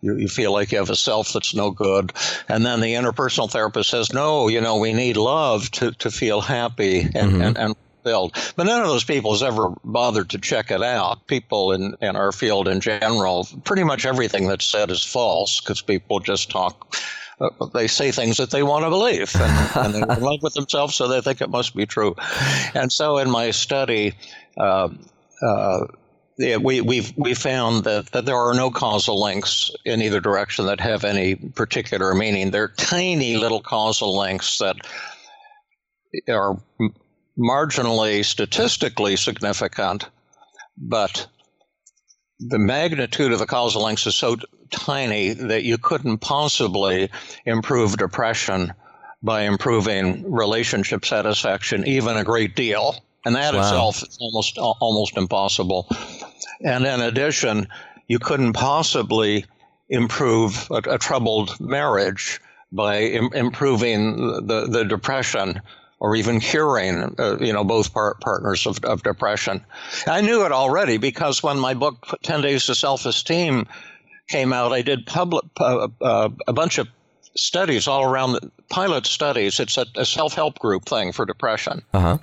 you, 0.00 0.16
you 0.16 0.28
feel 0.28 0.52
like 0.52 0.70
you 0.70 0.78
have 0.78 0.90
a 0.90 0.96
self 0.96 1.32
that's 1.32 1.54
no 1.54 1.72
good. 1.72 2.12
And 2.48 2.64
then 2.64 2.80
the 2.80 2.94
interpersonal 2.94 3.50
therapist 3.50 3.90
says, 3.90 4.12
"No, 4.12 4.46
you 4.48 4.60
know, 4.60 4.78
we 4.78 4.92
need 4.92 5.16
love 5.16 5.70
to 5.72 5.90
to 5.92 6.10
feel 6.10 6.40
happy 6.40 7.00
and 7.00 7.32
mm-hmm. 7.32 7.42
and, 7.42 7.58
and 7.58 7.76
But 8.04 8.64
none 8.64 8.80
of 8.80 8.86
those 8.86 9.04
people 9.04 9.32
has 9.32 9.42
ever 9.42 9.74
bothered 9.84 10.30
to 10.30 10.38
check 10.38 10.70
it 10.70 10.82
out. 10.82 11.26
People 11.26 11.72
in, 11.72 11.96
in 12.00 12.16
our 12.16 12.32
field 12.32 12.68
in 12.68 12.80
general, 12.80 13.46
pretty 13.64 13.84
much 13.84 14.06
everything 14.06 14.46
that's 14.46 14.64
said 14.64 14.90
is 14.90 15.04
false 15.04 15.60
because 15.60 15.82
people 15.82 16.20
just 16.20 16.50
talk 16.50 16.94
they 17.72 17.86
say 17.86 18.10
things 18.10 18.36
that 18.36 18.50
they 18.50 18.62
want 18.62 18.84
to 18.84 18.90
believe, 18.90 19.34
and, 19.34 19.70
and 19.86 19.94
they're 19.94 20.16
in 20.16 20.22
love 20.22 20.42
with 20.42 20.54
themselves, 20.54 20.94
so 20.94 21.08
they 21.08 21.20
think 21.20 21.40
it 21.40 21.50
must 21.50 21.74
be 21.74 21.86
true. 21.86 22.14
And 22.74 22.92
so, 22.92 23.18
in 23.18 23.30
my 23.30 23.50
study, 23.50 24.14
uh, 24.58 24.88
uh, 25.42 25.86
yeah, 26.38 26.56
we 26.56 26.80
we 26.80 27.06
we 27.16 27.34
found 27.34 27.84
that, 27.84 28.12
that 28.12 28.24
there 28.24 28.36
are 28.36 28.54
no 28.54 28.70
causal 28.70 29.20
links 29.20 29.70
in 29.84 30.00
either 30.00 30.20
direction 30.20 30.66
that 30.66 30.80
have 30.80 31.04
any 31.04 31.34
particular 31.34 32.14
meaning. 32.14 32.50
They're 32.50 32.68
tiny 32.68 33.36
little 33.36 33.60
causal 33.60 34.18
links 34.18 34.58
that 34.58 34.76
are 36.28 36.58
marginally 37.38 38.24
statistically 38.24 39.16
significant, 39.16 40.08
but 40.78 41.26
the 42.40 42.58
magnitude 42.58 43.32
of 43.32 43.38
the 43.38 43.46
causal 43.46 43.84
links 43.84 44.06
is 44.06 44.16
so 44.16 44.36
tiny 44.70 45.32
that 45.32 45.62
you 45.62 45.76
couldn't 45.76 46.18
possibly 46.18 47.10
improve 47.44 47.96
depression 47.96 48.72
by 49.22 49.42
improving 49.42 50.30
relationship 50.30 51.04
satisfaction 51.04 51.86
even 51.86 52.16
a 52.16 52.24
great 52.24 52.56
deal 52.56 52.96
and 53.26 53.36
that 53.36 53.52
wow. 53.52 53.60
itself 53.60 54.02
is 54.02 54.16
almost 54.20 54.56
almost 54.58 55.16
impossible 55.16 55.86
and 56.64 56.86
in 56.86 57.00
addition 57.00 57.68
you 58.08 58.18
couldn't 58.18 58.54
possibly 58.54 59.44
improve 59.90 60.68
a, 60.70 60.94
a 60.94 60.98
troubled 60.98 61.60
marriage 61.60 62.40
by 62.72 63.00
Im- 63.02 63.32
improving 63.34 64.16
the, 64.46 64.66
the 64.70 64.84
depression 64.84 65.60
or 66.00 66.16
even 66.16 66.40
curing, 66.40 67.14
uh, 67.18 67.36
you 67.38 67.52
know, 67.52 67.62
both 67.62 67.92
par- 67.92 68.16
partners 68.20 68.66
of, 68.66 68.82
of 68.84 69.02
depression. 69.02 69.64
I 70.06 70.22
knew 70.22 70.44
it 70.44 70.52
already 70.52 70.96
because 70.96 71.42
when 71.42 71.58
my 71.58 71.74
book, 71.74 72.18
10 72.22 72.40
Days 72.40 72.66
to 72.66 72.74
Self-Esteem, 72.74 73.66
came 74.28 74.52
out, 74.52 74.72
I 74.72 74.82
did 74.82 75.06
public, 75.06 75.44
uh, 75.58 75.88
uh, 76.00 76.30
a 76.46 76.52
bunch 76.52 76.78
of 76.78 76.88
studies 77.36 77.86
all 77.86 78.04
around, 78.04 78.32
the, 78.32 78.50
pilot 78.70 79.04
studies. 79.04 79.60
It's 79.60 79.76
a, 79.76 79.84
a 79.96 80.06
self-help 80.06 80.58
group 80.58 80.86
thing 80.86 81.12
for 81.12 81.26
depression. 81.26 81.82
Uh-huh. 81.92 82.18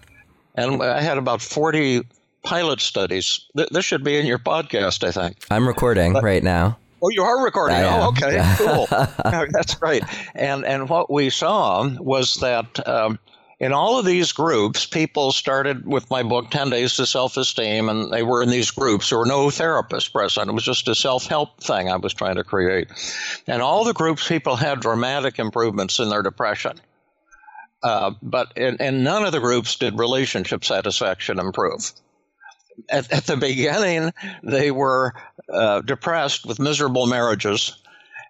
And 0.55 0.81
I 0.81 1.01
had 1.01 1.17
about 1.17 1.41
40 1.41 2.01
pilot 2.41 2.79
studies. 2.79 3.41
Th- 3.55 3.69
this 3.69 3.85
should 3.85 4.03
be 4.03 4.17
in 4.17 4.25
your 4.25 4.39
podcast, 4.39 5.05
I 5.05 5.11
think. 5.11 5.37
I'm 5.51 5.67
recording 5.67 6.13
but, 6.13 6.23
right 6.23 6.41
now. 6.41 6.77
Oh, 7.03 7.09
you 7.09 7.21
are 7.21 7.43
recording. 7.43 7.77
Oh, 7.77 8.09
okay, 8.09 8.41
cool. 8.57 8.87
That's 9.51 9.75
great. 9.75 10.03
And 10.33 10.65
and 10.65 10.89
what 10.89 11.11
we 11.11 11.29
saw 11.29 11.87
was 11.99 12.35
that 12.35 12.87
um, 12.87 13.19
in 13.59 13.73
all 13.73 13.97
of 13.97 14.05
these 14.05 14.31
groups, 14.31 14.85
people 14.85 15.31
started 15.31 15.87
with 15.87 16.09
my 16.11 16.21
book, 16.21 16.51
10 16.51 16.69
Days 16.69 16.95
to 16.95 17.05
Self 17.05 17.37
Esteem, 17.37 17.89
and 17.89 18.11
they 18.11 18.21
were 18.21 18.43
in 18.43 18.49
these 18.49 18.69
groups. 18.69 19.09
There 19.09 19.17
were 19.17 19.25
no 19.25 19.47
therapists 19.47 20.11
present. 20.11 20.49
It 20.49 20.53
was 20.53 20.63
just 20.63 20.87
a 20.87 20.93
self 20.93 21.25
help 21.25 21.61
thing 21.61 21.89
I 21.89 21.95
was 21.95 22.13
trying 22.13 22.35
to 22.35 22.43
create. 22.43 22.87
And 23.47 23.61
all 23.61 23.83
the 23.83 23.93
groups, 23.93 24.27
people 24.27 24.55
had 24.55 24.79
dramatic 24.79 25.39
improvements 25.39 25.97
in 25.99 26.09
their 26.09 26.21
depression. 26.21 26.79
Uh, 27.81 28.11
but 28.21 28.53
in, 28.55 28.75
in, 28.77 29.03
none 29.03 29.25
of 29.25 29.31
the 29.31 29.39
groups 29.39 29.75
did 29.75 29.97
relationship 29.97 30.63
satisfaction 30.63 31.39
improve. 31.39 31.91
At, 32.89 33.11
at 33.11 33.25
the 33.25 33.37
beginning, 33.37 34.13
they 34.43 34.69
were 34.69 35.13
uh, 35.51 35.81
depressed 35.81 36.45
with 36.45 36.59
miserable 36.59 37.07
marriages 37.07 37.75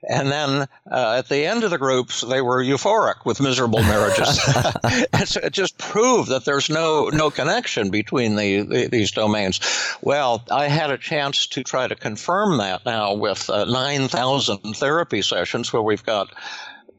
and 0.03 0.31
then 0.31 0.67
uh, 0.91 1.15
at 1.17 1.29
the 1.29 1.45
end 1.45 1.63
of 1.63 1.71
the 1.71 1.77
groups, 1.77 2.21
they 2.21 2.41
were 2.41 2.63
euphoric 2.63 3.25
with 3.25 3.41
miserable 3.41 3.81
marriages. 3.81 4.41
so 5.25 5.39
it 5.41 5.53
just 5.53 5.77
proved 5.77 6.29
that 6.29 6.45
there's 6.45 6.69
no 6.69 7.09
no 7.09 7.29
connection 7.29 7.89
between 7.89 8.35
the, 8.35 8.61
the, 8.61 8.87
these 8.87 9.11
domains. 9.11 9.59
Well, 10.01 10.43
I 10.51 10.67
had 10.67 10.91
a 10.91 10.97
chance 10.97 11.47
to 11.47 11.63
try 11.63 11.87
to 11.87 11.95
confirm 11.95 12.57
that 12.57 12.85
now 12.85 13.13
with 13.13 13.49
uh, 13.49 13.65
9,000 13.65 14.75
therapy 14.75 15.21
sessions 15.21 15.73
where 15.73 15.81
we've 15.81 16.05
got 16.05 16.31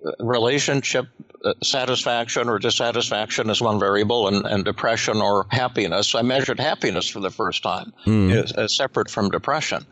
uh, 0.05 0.13
relationship 0.21 1.07
uh, 1.45 1.55
satisfaction 1.63 2.49
or 2.49 2.59
dissatisfaction 2.59 3.49
is 3.49 3.61
one 3.61 3.79
variable, 3.79 4.27
and, 4.27 4.45
and, 4.45 4.65
depression 4.65 5.19
or 5.19 5.47
happiness. 5.51 6.17
I 6.17 6.23
measured 6.23 6.59
happiness 6.59 7.09
for 7.09 7.21
the 7.21 7.31
first 7.31 7.63
time, 7.63 7.93
mm. 8.05 8.33
as, 8.33 8.51
as 8.53 8.77
separate 8.77 9.09
from 9.09 9.31
depression 9.31 9.87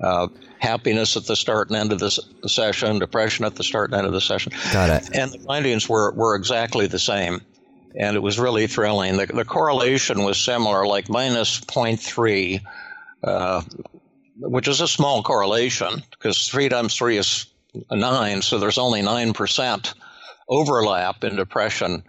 uh, 0.00 0.28
happiness 0.58 1.16
at 1.16 1.24
the 1.26 1.36
start 1.36 1.68
and 1.68 1.76
end 1.76 1.92
of 1.92 1.98
the 1.98 2.10
session, 2.48 2.98
depression 2.98 3.44
at 3.44 3.56
the 3.56 3.64
start 3.64 3.90
and 3.90 3.98
end 3.98 4.06
of 4.06 4.12
the 4.12 4.20
session. 4.20 4.52
Got 4.72 4.90
it. 4.90 5.10
And 5.14 5.32
the 5.32 5.38
findings 5.38 5.88
were, 5.88 6.12
were 6.12 6.34
exactly 6.34 6.86
the 6.86 6.98
same. 6.98 7.40
And 7.96 8.16
it 8.16 8.20
was 8.20 8.38
really 8.38 8.66
thrilling. 8.66 9.16
The, 9.16 9.26
the 9.26 9.44
correlation 9.44 10.24
was 10.24 10.38
similar, 10.38 10.86
like 10.86 11.08
minus 11.08 11.60
0.3, 11.60 12.60
uh, 13.22 13.62
which 14.40 14.66
is 14.66 14.80
a 14.80 14.88
small 14.88 15.22
correlation 15.22 16.02
because 16.10 16.48
3 16.48 16.68
times 16.68 16.96
3 16.96 17.18
is 17.18 17.46
9, 17.90 18.42
so 18.42 18.58
there's 18.58 18.78
only 18.78 19.02
9% 19.02 19.94
overlap 20.48 21.24
in 21.24 21.36
depression 21.36 22.02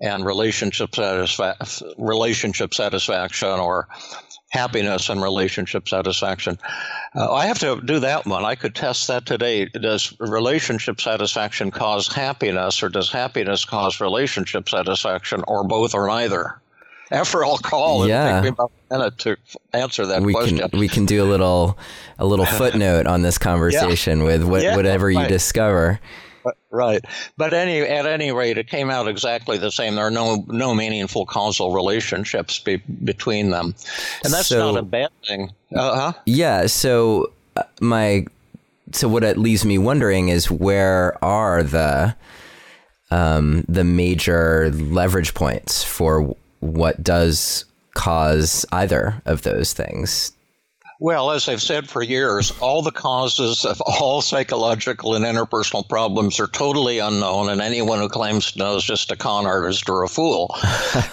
and 0.00 0.24
relationship, 0.24 0.92
satisfa- 0.92 1.94
relationship 1.98 2.74
satisfaction 2.74 3.48
or 3.48 3.88
happiness 4.50 5.08
and 5.08 5.22
relationship 5.22 5.88
satisfaction. 5.88 6.58
Uh, 7.14 7.32
I 7.32 7.46
have 7.46 7.58
to 7.60 7.80
do 7.80 8.00
that 8.00 8.26
one. 8.26 8.44
I 8.44 8.54
could 8.54 8.74
test 8.74 9.08
that 9.08 9.24
today. 9.24 9.66
Does 9.66 10.14
relationship 10.20 11.00
satisfaction 11.00 11.70
cause 11.70 12.12
happiness, 12.12 12.82
or 12.82 12.88
does 12.88 13.10
happiness 13.10 13.64
cause 13.64 14.00
relationship 14.00 14.68
satisfaction, 14.68 15.42
or 15.48 15.64
both 15.64 15.94
or 15.94 16.06
neither? 16.06 16.60
After 17.12 17.44
I'll 17.44 17.58
call, 17.58 18.06
yeah. 18.06 18.30
it 18.30 18.34
take 18.34 18.42
me 18.42 18.48
about 18.50 18.72
a 18.90 18.98
minute 18.98 19.18
to 19.18 19.36
answer 19.72 20.06
that 20.06 20.22
we 20.22 20.32
question. 20.32 20.58
Can, 20.58 20.78
we 20.78 20.88
can 20.88 21.06
do 21.06 21.22
a 21.22 21.26
little 21.26 21.76
a 22.18 22.26
little 22.26 22.46
footnote 22.60 23.06
on 23.06 23.22
this 23.22 23.38
conversation 23.38 24.18
yeah. 24.18 24.24
with 24.24 24.44
what, 24.44 24.62
yeah, 24.62 24.76
whatever 24.76 25.06
right. 25.06 25.22
you 25.22 25.26
discover. 25.26 26.00
Right, 26.70 27.04
but 27.36 27.52
any 27.52 27.80
at 27.80 28.06
any 28.06 28.32
rate, 28.32 28.56
it 28.58 28.68
came 28.68 28.90
out 28.90 29.08
exactly 29.08 29.58
the 29.58 29.70
same. 29.70 29.96
There 29.96 30.06
are 30.06 30.10
no 30.10 30.44
no 30.48 30.74
meaningful 30.74 31.26
causal 31.26 31.72
relationships 31.72 32.58
be, 32.58 32.76
between 32.76 33.50
them, 33.50 33.74
and 34.24 34.32
that's 34.32 34.48
so, 34.48 34.72
not 34.72 34.78
a 34.78 34.82
bad 34.82 35.10
thing. 35.26 35.52
Uh 35.74 36.12
huh. 36.12 36.12
Yeah. 36.26 36.66
So 36.66 37.32
uh, 37.56 37.64
my 37.80 38.26
so 38.92 39.08
what 39.08 39.24
it 39.24 39.36
leaves 39.36 39.64
me 39.64 39.78
wondering 39.78 40.28
is 40.28 40.50
where 40.50 41.22
are 41.24 41.62
the 41.62 42.16
um, 43.10 43.64
the 43.68 43.84
major 43.84 44.70
leverage 44.70 45.34
points 45.34 45.82
for 45.82 46.34
what 46.60 47.02
does 47.02 47.64
cause 47.94 48.64
either 48.72 49.20
of 49.24 49.42
those 49.42 49.72
things? 49.72 50.32
Well, 51.00 51.30
as 51.30 51.48
I've 51.48 51.62
said 51.62 51.88
for 51.88 52.02
years, 52.02 52.52
all 52.60 52.82
the 52.82 52.92
causes 52.92 53.64
of 53.64 53.80
all 53.80 54.20
psychological 54.20 55.14
and 55.14 55.24
interpersonal 55.24 55.88
problems 55.88 56.38
are 56.38 56.46
totally 56.46 56.98
unknown, 56.98 57.48
and 57.48 57.62
anyone 57.62 58.00
who 58.00 58.08
claims 58.10 58.52
to 58.52 58.58
know 58.58 58.76
is 58.76 58.84
just 58.84 59.10
a 59.10 59.16
con 59.16 59.46
artist 59.46 59.88
or 59.88 60.02
a 60.02 60.08
fool. 60.08 60.54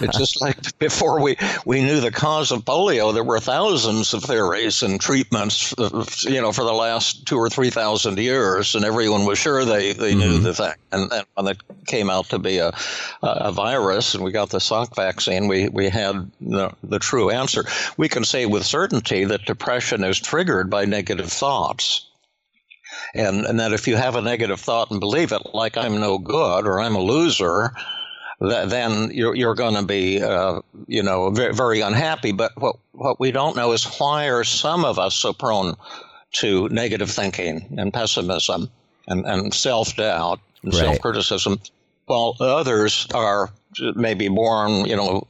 it's 0.02 0.18
just 0.18 0.42
like 0.42 0.78
before 0.78 1.22
we, 1.22 1.38
we 1.64 1.80
knew 1.82 2.00
the 2.00 2.10
cause 2.10 2.52
of 2.52 2.66
polio, 2.66 3.14
there 3.14 3.24
were 3.24 3.40
thousands 3.40 4.12
of 4.12 4.22
theories 4.22 4.82
and 4.82 5.00
treatments, 5.00 5.74
you 6.22 6.42
know, 6.42 6.52
for 6.52 6.64
the 6.64 6.74
last 6.74 7.24
two 7.24 7.38
or 7.38 7.48
three 7.48 7.70
thousand 7.70 8.18
years, 8.18 8.74
and 8.74 8.84
everyone 8.84 9.24
was 9.24 9.38
sure 9.38 9.64
they, 9.64 9.94
they 9.94 10.10
mm-hmm. 10.10 10.20
knew 10.20 10.38
the 10.40 10.52
thing. 10.52 10.74
And, 10.92 11.10
and 11.10 11.26
when 11.34 11.46
it 11.46 11.62
came 11.86 12.10
out 12.10 12.26
to 12.26 12.38
be 12.38 12.58
a, 12.58 12.74
a 13.22 13.52
virus, 13.52 14.14
and 14.14 14.22
we 14.22 14.32
got 14.32 14.50
the 14.50 14.58
Salk 14.58 14.94
vaccine, 14.94 15.48
we, 15.48 15.70
we 15.70 15.88
had 15.88 16.30
the, 16.42 16.74
the 16.82 16.98
true 16.98 17.30
answer. 17.30 17.64
We 17.96 18.10
can 18.10 18.24
say 18.24 18.44
with 18.44 18.66
certainty 18.66 19.24
that 19.24 19.46
depression 19.46 19.77
depression 19.78 20.02
is 20.02 20.18
triggered 20.18 20.68
by 20.68 20.84
negative 20.84 21.30
thoughts. 21.30 22.06
And, 23.14 23.46
and 23.46 23.60
that 23.60 23.72
if 23.72 23.86
you 23.86 23.94
have 23.94 24.16
a 24.16 24.20
negative 24.20 24.58
thought 24.58 24.90
and 24.90 24.98
believe 24.98 25.30
it, 25.30 25.54
like 25.54 25.76
I'm 25.76 26.00
no 26.00 26.18
good 26.18 26.66
or 26.66 26.80
I'm 26.80 26.96
a 26.96 27.00
loser, 27.00 27.70
that, 28.40 28.70
then 28.70 29.10
you're, 29.12 29.36
you're 29.36 29.54
going 29.54 29.76
to 29.76 29.84
be, 29.84 30.20
uh, 30.20 30.60
you 30.88 31.04
know, 31.04 31.30
very, 31.30 31.54
very 31.54 31.80
unhappy. 31.80 32.32
But 32.32 32.52
what, 32.56 32.76
what 32.90 33.20
we 33.20 33.30
don't 33.30 33.54
know 33.54 33.70
is 33.72 33.84
why 33.98 34.30
are 34.30 34.42
some 34.42 34.84
of 34.84 34.98
us 34.98 35.14
so 35.14 35.32
prone 35.32 35.76
to 36.40 36.68
negative 36.70 37.10
thinking 37.10 37.76
and 37.78 37.92
pessimism 37.92 38.68
and, 39.06 39.24
and 39.26 39.54
self 39.54 39.94
doubt 39.94 40.40
and 40.64 40.74
right. 40.74 40.80
self 40.80 41.00
criticism, 41.00 41.60
while 42.06 42.34
others 42.40 43.06
are 43.14 43.50
maybe 43.94 44.28
born, 44.28 44.86
you 44.86 44.96
know, 44.96 45.26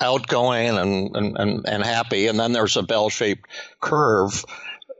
outgoing 0.00 0.78
and, 0.78 1.14
and, 1.16 1.36
and, 1.38 1.66
and 1.66 1.84
happy. 1.84 2.26
And 2.26 2.38
then 2.38 2.52
there's 2.52 2.76
a 2.76 2.82
bell 2.82 3.10
shaped 3.10 3.48
curve. 3.80 4.44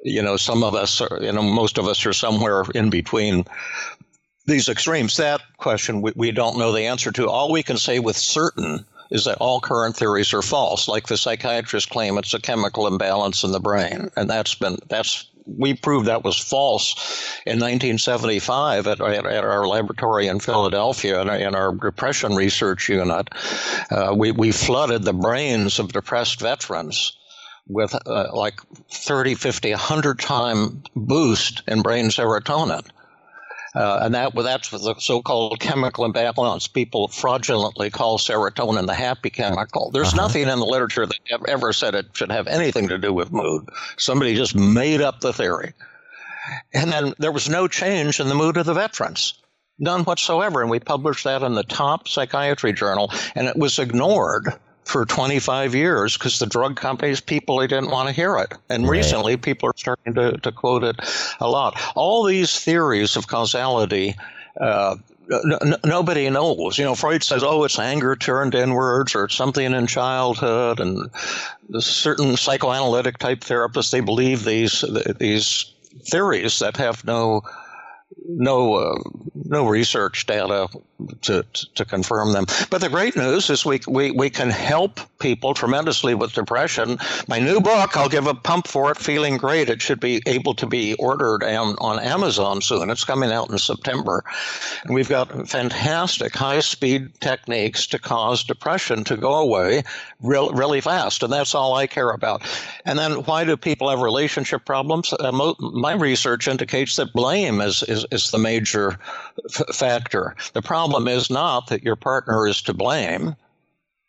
You 0.02 0.23
know, 0.23 0.37
some 0.37 0.62
of 0.62 0.75
us 0.75 1.00
are, 1.00 1.19
you 1.21 1.33
know, 1.33 1.42
most 1.42 1.78
of 1.78 1.87
us 1.87 2.04
are 2.07 2.12
somewhere 2.12 2.64
in 2.75 2.90
between 2.90 3.45
these 4.47 4.69
extremes. 4.69 5.16
That 5.16 5.40
question 5.59 6.02
we, 6.02 6.12
we 6.16 6.30
don't 6.30 6.59
know 6.59 6.73
the 6.73 6.87
answer 6.87 7.12
to. 7.12 7.28
All 7.28 7.52
we 7.52 7.62
can 7.62 7.76
say 7.76 7.99
with 7.99 8.16
certain 8.16 8.85
is 9.11 9.25
that 9.25 9.38
all 9.38 9.61
current 9.61 9.97
theories 9.97 10.33
are 10.33 10.42
false. 10.42 10.88
Like 10.88 11.09
the 11.09 11.16
psychiatrists 11.16 11.90
claim 11.90 12.16
it's 12.16 12.35
a 12.35 12.40
chemical 12.40 12.87
imbalance 12.87 13.42
in 13.42 13.52
the 13.52 13.61
brain, 13.61 14.11
and 14.16 14.30
that's 14.30 14.54
been 14.54 14.78
that's 14.88 15.29
we 15.47 15.75
proved 15.75 16.06
that 16.06 16.25
was 16.25 16.38
false 16.38 16.94
in 17.47 17.59
1975 17.59 18.87
at, 18.87 19.00
at, 19.00 19.26
at 19.26 19.44
our 19.44 19.66
laboratory 19.66 20.26
in 20.26 20.40
Philadelphia 20.40 21.20
in 21.20 21.28
our, 21.28 21.37
in 21.37 21.54
our 21.54 21.75
depression 21.75 22.35
research 22.35 22.88
unit. 22.88 23.28
Uh, 23.90 24.14
we, 24.16 24.32
we 24.32 24.52
flooded 24.52 25.02
the 25.02 25.12
brains 25.12 25.78
of 25.78 25.92
depressed 25.92 26.40
veterans 26.40 27.16
with 27.66 27.94
uh, 28.06 28.28
like 28.32 28.61
30, 28.90 29.35
50, 29.35 29.70
100 29.70 30.18
time 30.18 30.82
boost 30.97 31.62
in 31.68 31.82
brain 31.82 32.06
serotonin. 32.06 32.85
Uh, 33.74 34.00
and 34.02 34.14
that 34.14 34.34
that's 34.34 34.70
the 34.70 34.94
so-called 34.98 35.60
chemical 35.60 36.04
imbalance. 36.04 36.66
People 36.66 37.08
fraudulently 37.08 37.88
call 37.90 38.18
serotonin 38.18 38.86
the 38.86 38.94
happy 38.94 39.30
chemical. 39.30 39.90
There's 39.90 40.08
uh-huh. 40.08 40.22
nothing 40.22 40.42
in 40.42 40.58
the 40.58 40.66
literature 40.66 41.06
that 41.06 41.18
ever 41.46 41.72
said 41.72 41.94
it 41.94 42.06
should 42.12 42.32
have 42.32 42.48
anything 42.48 42.88
to 42.88 42.98
do 42.98 43.12
with 43.12 43.32
mood. 43.32 43.68
Somebody 43.96 44.34
just 44.34 44.56
made 44.56 45.00
up 45.00 45.20
the 45.20 45.32
theory. 45.32 45.74
And 46.74 46.90
then 46.90 47.14
there 47.18 47.32
was 47.32 47.48
no 47.48 47.68
change 47.68 48.18
in 48.18 48.28
the 48.28 48.34
mood 48.34 48.56
of 48.56 48.66
the 48.66 48.74
veterans. 48.74 49.34
None 49.78 50.04
whatsoever. 50.04 50.62
And 50.62 50.70
we 50.70 50.80
published 50.80 51.24
that 51.24 51.42
in 51.42 51.54
the 51.54 51.62
top 51.62 52.08
psychiatry 52.08 52.72
journal, 52.72 53.12
and 53.34 53.46
it 53.46 53.56
was 53.56 53.78
ignored 53.78 54.52
for 54.90 55.06
25 55.06 55.75
years 55.75 56.18
because 56.18 56.40
the 56.40 56.47
drug 56.47 56.76
companies, 56.76 57.20
people, 57.20 57.59
they 57.59 57.68
didn't 57.68 57.90
want 57.90 58.09
to 58.09 58.12
hear 58.12 58.37
it. 58.38 58.53
And 58.68 58.85
right. 58.85 58.90
recently, 58.90 59.37
people 59.37 59.68
are 59.68 59.74
starting 59.76 60.14
to, 60.14 60.37
to 60.38 60.53
quote 60.53 60.83
it 60.83 60.96
a 61.38 61.48
lot. 61.48 61.81
All 61.94 62.24
these 62.24 62.59
theories 62.59 63.16
of 63.16 63.29
causality. 63.29 64.16
Uh, 64.61 64.96
n- 65.31 65.76
nobody 65.85 66.29
knows. 66.29 66.76
You 66.76 66.85
know, 66.85 66.96
Freud 66.96 67.22
says, 67.22 67.44
"Oh, 67.44 67.62
it's 67.62 67.79
anger 67.79 68.16
turned 68.16 68.55
inwards, 68.55 69.14
or 69.14 69.24
it's 69.24 69.37
something 69.37 69.72
in 69.72 69.87
childhood." 69.87 70.81
And 70.81 71.09
certain 71.79 72.37
psychoanalytic 72.37 73.18
type 73.18 73.40
therapists 73.40 73.92
they 73.92 74.00
believe 74.00 74.44
these 74.44 74.85
these 75.18 75.72
theories 76.03 76.59
that 76.59 76.76
have 76.76 77.05
no 77.05 77.42
no 78.37 78.75
uh, 78.75 78.99
no 79.35 79.66
research 79.66 80.27
data 80.27 80.69
to, 81.23 81.45
to 81.75 81.85
confirm 81.85 82.33
them. 82.33 82.47
But 82.71 82.81
the 82.81 82.88
great 82.88 83.16
news 83.16 83.51
is 83.51 83.64
we, 83.64 83.81
we, 83.87 84.11
we 84.11 84.31
can 84.31 84.51
help 84.51 85.01
people 85.19 85.55
tremendously 85.55 86.14
with 86.14 86.33
depression. 86.33 86.99
My 87.29 87.38
new 87.38 87.61
book, 87.61 87.97
I'll 87.97 88.09
give 88.09 88.27
a 88.27 88.35
pump 88.35 88.66
for 88.66 88.90
it, 88.90 88.97
Feeling 88.99 89.37
Great. 89.37 89.69
It 89.69 89.83
should 89.83 90.01
be 90.01 90.23
able 90.27 90.55
to 90.55 90.66
be 90.66 90.95
ordered 90.95 91.43
on, 91.43 91.77
on 91.79 91.99
Amazon 92.01 92.61
soon. 92.61 92.90
It's 92.90 93.05
coming 93.05 93.31
out 93.31 93.51
in 93.51 93.59
September. 93.59 94.25
And 94.85 94.95
we've 94.95 95.09
got 95.09 95.49
fantastic 95.49 96.35
high 96.35 96.61
speed 96.61 97.21
techniques 97.21 97.87
to 97.88 97.99
cause 97.99 98.45
depression 98.45 99.05
to 99.05 99.16
go 99.16 99.35
away 99.35 99.83
real, 100.23 100.51
really 100.53 100.81
fast. 100.81 101.23
And 101.23 101.33
that's 101.33 101.55
all 101.55 101.75
I 101.75 101.87
care 101.87 102.11
about. 102.11 102.43
And 102.85 102.99
then 102.99 103.12
why 103.25 103.45
do 103.45 103.57
people 103.57 103.90
have 103.90 104.01
relationship 104.01 104.64
problems? 104.64 105.12
Uh, 105.19 105.33
mo- 105.33 105.57
my 105.59 105.95
research 105.95 106.49
indicates 106.49 106.97
that 106.97 107.12
blame 107.12 107.61
is, 107.61 107.83
is, 107.85 108.07
is 108.11 108.19
the 108.28 108.38
major 108.38 108.98
f- 109.48 109.74
factor. 109.74 110.37
The 110.52 110.62
problem 110.62 111.09
is 111.09 111.30
not 111.30 111.68
that 111.68 111.83
your 111.83 111.96
partner 111.96 112.46
is 112.46 112.61
to 112.62 112.74
blame. 112.74 113.37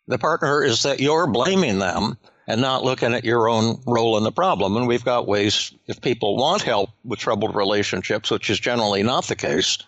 The 0.08 0.18
partner 0.18 0.62
is 0.62 0.82
that 0.82 1.00
you're 1.00 1.26
blaming 1.26 1.78
them 1.78 2.18
and 2.46 2.60
not 2.60 2.84
looking 2.84 3.14
at 3.14 3.24
your 3.24 3.48
own 3.48 3.80
role 3.86 4.18
in 4.18 4.24
the 4.24 4.32
problem. 4.32 4.76
And 4.76 4.86
we've 4.86 5.04
got 5.04 5.28
ways, 5.28 5.72
if 5.86 6.00
people 6.00 6.36
want 6.36 6.62
help 6.62 6.90
with 7.04 7.20
troubled 7.20 7.54
relationships, 7.54 8.30
which 8.30 8.50
is 8.50 8.58
generally 8.58 9.02
not 9.02 9.24
the 9.24 9.36
case, 9.36 9.78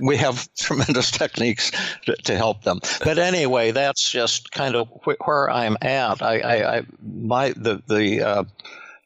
we 0.00 0.16
have 0.16 0.52
tremendous 0.58 1.10
techniques 1.10 1.70
to, 2.06 2.16
to, 2.16 2.36
help 2.36 2.62
them. 2.62 2.80
But 3.04 3.18
anyway, 3.18 3.70
that's 3.70 4.10
just 4.10 4.50
kind 4.50 4.74
of 4.74 4.88
wh- 5.04 5.26
where 5.26 5.50
I'm 5.50 5.76
at. 5.82 6.22
I, 6.22 6.38
I, 6.38 6.76
I 6.76 6.82
my 7.02 7.50
the 7.50 7.82
the 7.86 8.22
uh, 8.22 8.44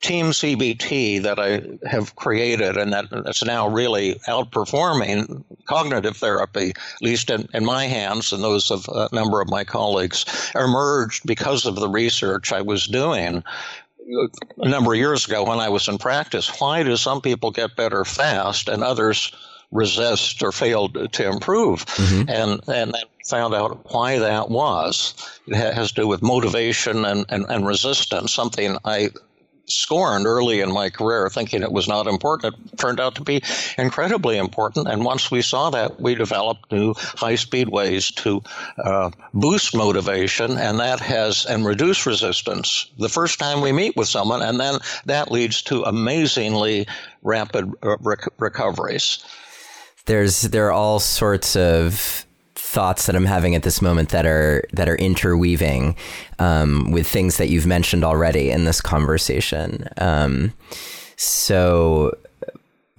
Team 0.04 0.32
CBT 0.32 1.22
that 1.22 1.38
I 1.38 1.62
have 1.88 2.14
created 2.14 2.76
and 2.76 2.92
that's 2.92 3.42
now 3.42 3.66
really 3.66 4.16
outperforming 4.28 5.42
cognitive 5.64 6.18
therapy, 6.18 6.70
at 6.70 7.02
least 7.02 7.30
in, 7.30 7.48
in 7.54 7.64
my 7.64 7.86
hands 7.86 8.30
and 8.30 8.44
those 8.44 8.70
of 8.70 8.86
a 8.92 9.08
number 9.14 9.40
of 9.40 9.48
my 9.48 9.64
colleagues, 9.64 10.52
emerged 10.54 11.26
because 11.26 11.64
of 11.64 11.76
the 11.76 11.88
research 11.88 12.52
I 12.52 12.60
was 12.60 12.86
doing 12.86 13.42
a 14.58 14.68
number 14.68 14.92
of 14.92 14.98
years 14.98 15.26
ago 15.26 15.42
when 15.42 15.58
I 15.58 15.70
was 15.70 15.88
in 15.88 15.96
practice. 15.96 16.48
Why 16.60 16.82
do 16.82 16.98
some 16.98 17.22
people 17.22 17.50
get 17.50 17.74
better 17.74 18.04
fast 18.04 18.68
and 18.68 18.84
others 18.84 19.32
resist 19.70 20.42
or 20.42 20.52
fail 20.52 20.90
to 20.90 21.26
improve? 21.26 21.86
Mm-hmm. 21.86 22.28
And 22.28 22.60
and 22.68 22.92
then 22.92 23.04
found 23.24 23.54
out 23.54 23.90
why 23.90 24.18
that 24.18 24.50
was. 24.50 25.14
It 25.46 25.56
has 25.56 25.92
to 25.92 26.02
do 26.02 26.06
with 26.06 26.20
motivation 26.20 27.06
and, 27.06 27.24
and, 27.30 27.46
and 27.48 27.66
resistance, 27.66 28.34
something 28.34 28.76
I 28.84 29.10
scorned 29.66 30.26
early 30.26 30.60
in 30.60 30.72
my 30.72 30.90
career, 30.90 31.28
thinking 31.28 31.62
it 31.62 31.72
was 31.72 31.88
not 31.88 32.06
important. 32.06 32.54
It 32.54 32.78
turned 32.78 33.00
out 33.00 33.14
to 33.16 33.22
be 33.22 33.42
incredibly 33.78 34.36
important. 34.36 34.88
And 34.88 35.04
once 35.04 35.30
we 35.30 35.42
saw 35.42 35.70
that, 35.70 36.00
we 36.00 36.14
developed 36.14 36.70
new 36.70 36.94
high 36.96 37.36
speed 37.36 37.68
ways 37.68 38.10
to 38.12 38.42
uh, 38.82 39.10
boost 39.32 39.74
motivation, 39.74 40.58
and 40.58 40.78
that 40.80 41.00
has 41.00 41.46
and 41.46 41.64
reduce 41.64 42.06
resistance 42.06 42.90
the 42.98 43.08
first 43.08 43.38
time 43.38 43.60
we 43.60 43.72
meet 43.72 43.96
with 43.96 44.08
someone, 44.08 44.42
and 44.42 44.60
then 44.60 44.78
that 45.06 45.30
leads 45.30 45.62
to 45.62 45.82
amazingly 45.82 46.86
rapid 47.22 47.72
uh, 47.82 47.96
rec- 48.00 48.28
recoveries. 48.38 49.24
There's 50.06 50.42
there 50.42 50.66
are 50.66 50.72
all 50.72 51.00
sorts 51.00 51.56
of 51.56 52.26
thoughts 52.74 53.06
that 53.06 53.14
I'm 53.14 53.24
having 53.24 53.54
at 53.54 53.62
this 53.62 53.80
moment 53.80 54.08
that 54.08 54.26
are 54.26 54.64
that 54.72 54.88
are 54.88 54.96
interweaving 54.96 55.96
um, 56.40 56.90
with 56.90 57.06
things 57.06 57.36
that 57.36 57.48
you've 57.48 57.66
mentioned 57.66 58.04
already 58.04 58.50
in 58.50 58.64
this 58.64 58.80
conversation. 58.80 59.88
Um, 59.98 60.52
so, 61.16 62.16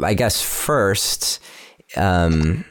I 0.01 0.13
guess 0.13 0.41
first. 0.41 1.39
Um, 1.97 2.65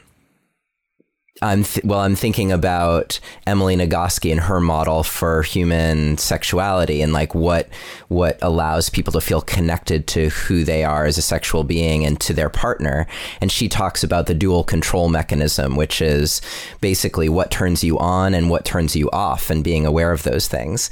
I'm 1.41 1.65
th- 1.65 1.83
well. 1.83 1.99
I'm 1.99 2.15
thinking 2.15 2.53
about 2.53 3.19
Emily 3.45 3.75
Nagoski 3.75 4.31
and 4.31 4.39
her 4.39 4.61
model 4.61 5.03
for 5.03 5.43
human 5.43 6.17
sexuality 6.17 7.01
and 7.01 7.11
like 7.11 7.35
what 7.35 7.67
what 8.07 8.39
allows 8.41 8.89
people 8.89 9.11
to 9.11 9.19
feel 9.19 9.41
connected 9.41 10.07
to 10.07 10.29
who 10.29 10.63
they 10.63 10.85
are 10.85 11.05
as 11.05 11.17
a 11.17 11.21
sexual 11.21 11.65
being 11.65 12.05
and 12.05 12.21
to 12.21 12.33
their 12.33 12.49
partner. 12.49 13.05
And 13.41 13.51
she 13.51 13.67
talks 13.67 14.01
about 14.01 14.27
the 14.27 14.33
dual 14.33 14.63
control 14.63 15.09
mechanism, 15.09 15.75
which 15.75 16.01
is 16.01 16.41
basically 16.79 17.27
what 17.27 17.51
turns 17.51 17.83
you 17.83 17.99
on 17.99 18.33
and 18.33 18.49
what 18.49 18.63
turns 18.63 18.95
you 18.95 19.09
off, 19.11 19.49
and 19.49 19.61
being 19.61 19.85
aware 19.85 20.13
of 20.13 20.23
those 20.23 20.47
things. 20.47 20.89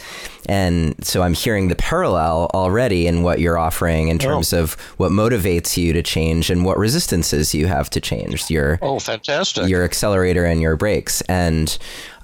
And 0.49 0.93
so 1.05 1.21
I'm 1.21 1.33
hearing 1.33 1.69
the 1.69 1.75
parallel 1.75 2.51
already 2.53 3.07
in 3.07 3.23
what 3.23 3.39
you're 3.39 3.57
offering 3.57 4.09
in 4.09 4.17
oh. 4.17 4.19
terms 4.19 4.53
oh. 4.53 4.59
of 4.59 4.73
what 4.97 5.11
motivates 5.11 5.77
you 5.77 5.93
to 5.93 6.03
change 6.03 6.49
and 6.49 6.65
what 6.65 6.77
resistances 6.77 7.55
you 7.55 7.67
have 7.67 7.89
to 7.91 8.01
change. 8.01 8.49
Your 8.49 8.77
oh, 8.81 8.99
fantastic! 8.99 9.69
Your 9.69 9.85
accelerator 10.33 10.45
and 10.45 10.61
your 10.61 10.75
brakes. 10.75 11.21
And 11.21 11.77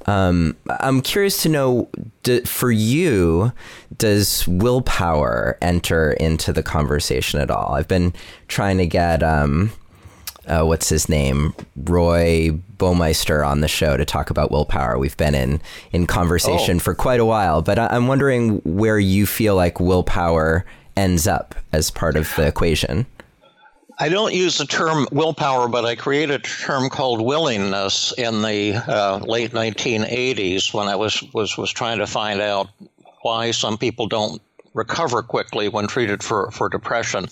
Um, 0.05 0.55
I'm 0.79 1.01
curious 1.01 1.43
to 1.43 1.49
know 1.49 1.87
do, 2.23 2.41
for 2.41 2.71
you, 2.71 3.51
does 3.95 4.47
willpower 4.47 5.57
enter 5.61 6.13
into 6.13 6.51
the 6.51 6.63
conversation 6.63 7.39
at 7.39 7.51
all? 7.51 7.75
I've 7.75 7.87
been 7.87 8.13
trying 8.47 8.79
to 8.79 8.87
get. 8.87 9.21
Um, 9.21 9.71
uh, 10.47 10.63
what's 10.65 10.89
his 10.89 11.09
name, 11.09 11.53
Roy 11.75 12.57
Baumeister, 12.77 13.45
on 13.45 13.61
the 13.61 13.67
show 13.67 13.97
to 13.97 14.05
talk 14.05 14.31
about 14.31 14.49
willpower. 14.49 14.97
We've 14.97 15.17
been 15.17 15.35
in 15.35 15.61
in 15.91 16.07
conversation 16.07 16.77
oh. 16.77 16.79
for 16.79 16.95
quite 16.95 17.19
a 17.19 17.25
while, 17.25 17.61
but 17.61 17.77
I, 17.77 17.95
am 17.95 18.07
wondering 18.07 18.61
where 18.63 18.97
you 18.97 19.27
feel 19.27 19.55
like 19.55 19.79
willpower 19.79 20.65
ends 20.97 21.27
up 21.27 21.53
as 21.71 21.91
part 21.91 22.17
of 22.17 22.33
the 22.35 22.47
equation. 22.47 23.05
I 24.01 24.07
don't 24.07 24.33
use 24.33 24.57
the 24.57 24.65
term 24.65 25.07
willpower, 25.11 25.67
but 25.67 25.83
I 25.83 25.95
created 25.95 26.39
a 26.39 26.43
term 26.43 26.89
called 26.89 27.19
willingness 27.19 28.13
in 28.17 28.41
the 28.41 28.75
uh, 28.75 29.17
late 29.17 29.51
1980s 29.51 30.73
when 30.73 30.87
I 30.87 30.95
was, 30.95 31.21
was 31.33 31.57
was 31.57 31.69
trying 31.69 31.97
to 31.99 32.07
find 32.07 32.39
out 32.39 32.69
why 33.23 33.51
some 33.51 33.77
people 33.77 34.07
don't 34.07 34.41
recover 34.73 35.21
quickly 35.21 35.69
when 35.69 35.87
treated 35.87 36.23
for, 36.23 36.51
for 36.51 36.69
depression. 36.69 37.27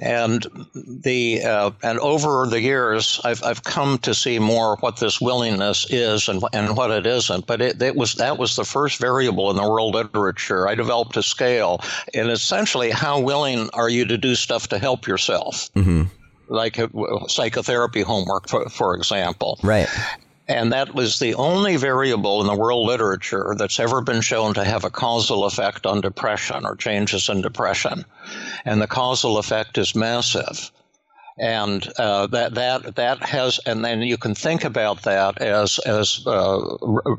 And 0.00 0.46
the 0.74 1.42
uh, 1.42 1.70
and 1.82 1.98
over 2.00 2.46
the 2.46 2.60
years, 2.60 3.20
I've, 3.24 3.42
I've 3.44 3.62
come 3.62 3.98
to 3.98 4.14
see 4.14 4.38
more 4.38 4.76
what 4.80 4.98
this 4.98 5.20
willingness 5.20 5.86
is 5.90 6.28
and, 6.28 6.42
and 6.52 6.76
what 6.76 6.90
it 6.90 7.06
isn't. 7.06 7.46
But 7.46 7.60
it, 7.60 7.80
it 7.80 7.96
was 7.96 8.14
that 8.14 8.38
was 8.38 8.56
the 8.56 8.64
first 8.64 9.00
variable 9.00 9.50
in 9.50 9.56
the 9.56 9.68
world 9.68 9.94
literature. 9.94 10.66
I 10.66 10.74
developed 10.74 11.16
a 11.16 11.22
scale, 11.22 11.80
and 12.12 12.28
essentially, 12.28 12.90
how 12.90 13.20
willing 13.20 13.70
are 13.72 13.88
you 13.88 14.04
to 14.06 14.18
do 14.18 14.34
stuff 14.34 14.68
to 14.68 14.78
help 14.78 15.06
yourself? 15.06 15.70
Mm-hmm 15.74 16.04
like 16.48 16.78
psychotherapy 17.28 18.02
homework, 18.02 18.48
for, 18.48 18.68
for 18.68 18.94
example. 18.94 19.58
Right. 19.62 19.88
And 20.46 20.72
that 20.72 20.94
was 20.94 21.18
the 21.18 21.34
only 21.34 21.76
variable 21.76 22.40
in 22.42 22.46
the 22.46 22.56
world 22.56 22.86
literature 22.86 23.54
that's 23.56 23.80
ever 23.80 24.02
been 24.02 24.20
shown 24.20 24.52
to 24.54 24.64
have 24.64 24.84
a 24.84 24.90
causal 24.90 25.44
effect 25.44 25.86
on 25.86 26.02
depression 26.02 26.66
or 26.66 26.76
changes 26.76 27.28
in 27.30 27.40
depression. 27.40 28.04
And 28.66 28.82
the 28.82 28.86
causal 28.86 29.38
effect 29.38 29.78
is 29.78 29.94
massive. 29.94 30.70
And 31.36 31.90
uh, 31.98 32.28
that 32.28 32.54
that 32.54 32.94
that 32.94 33.20
has, 33.24 33.58
and 33.66 33.84
then 33.84 34.02
you 34.02 34.16
can 34.16 34.36
think 34.36 34.62
about 34.62 35.02
that 35.02 35.42
as 35.42 35.80
as 35.80 36.24
uh, 36.26 36.76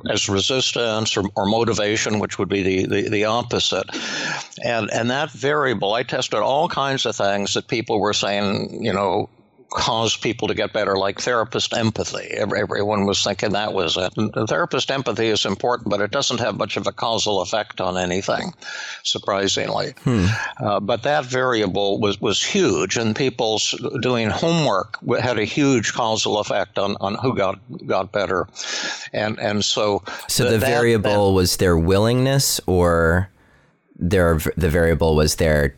as 0.10 0.30
resistance 0.30 1.18
or, 1.18 1.26
or, 1.36 1.46
motivation, 1.46 2.20
which 2.20 2.40
would 2.40 2.48
be 2.48 2.64
the, 2.64 2.86
the, 2.86 3.10
the 3.10 3.26
opposite. 3.26 3.90
And 4.64 4.90
and 4.92 5.10
that 5.10 5.32
variable, 5.32 5.96
I 5.96 6.04
tested 6.04 6.40
all 6.40 6.70
kinds 6.70 7.06
of 7.06 7.18
things 7.18 7.56
that 7.56 7.68
people 7.68 8.00
were 8.00 8.14
saying, 8.14 8.86
you 8.86 8.94
know, 8.94 9.28
cause 9.70 10.16
people 10.16 10.48
to 10.48 10.54
get 10.54 10.74
better, 10.74 10.96
like 10.96 11.20
therapist 11.20 11.74
empathy. 11.74 12.28
Everyone 12.32 13.06
was 13.06 13.24
thinking 13.24 13.52
that 13.52 13.74
was 13.74 13.98
it. 13.98 14.16
And 14.18 14.34
therapist 14.48 14.90
empathy 14.90 15.28
is 15.28 15.46
important, 15.46 15.90
but 15.90 16.02
it 16.02 16.12
doesn't 16.12 16.40
have 16.40 16.58
much 16.58 16.78
of 16.78 16.88
a 16.88 16.92
causal 16.92 17.42
effect 17.42 17.82
on 17.82 17.98
anything, 17.98 18.54
surprisingly. 19.04 19.94
Hmm. 20.04 20.26
Uh, 20.60 20.80
but 20.80 21.04
that 21.04 21.26
variable 21.26 22.00
was, 22.00 22.20
was 22.22 22.44
huge, 22.44 22.98
and 22.98 23.16
people's 23.16 23.76
doing 24.02 24.30
homework 24.30 24.98
had 25.20 25.38
a 25.38 25.46
huge 25.46 25.94
causal 25.94 26.40
effect 26.40 26.80
on, 26.80 26.96
on 27.02 27.16
who 27.16 27.36
got 27.36 27.60
got 27.86 28.12
better. 28.12 28.48
And 29.14 29.40
and 29.40 29.64
so 29.64 30.04
so 30.28 30.46
the, 30.46 30.52
the 30.52 30.58
that, 30.60 30.68
variable 30.68 31.30
that, 31.30 31.36
was 31.36 31.58
their 31.58 31.78
willingness, 31.78 32.62
or 32.66 33.30
their 33.96 34.40
the 34.56 34.70
variable 34.70 35.16
was 35.16 35.36
their 35.36 35.76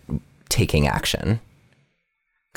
taking 0.49 0.87
action 0.87 1.39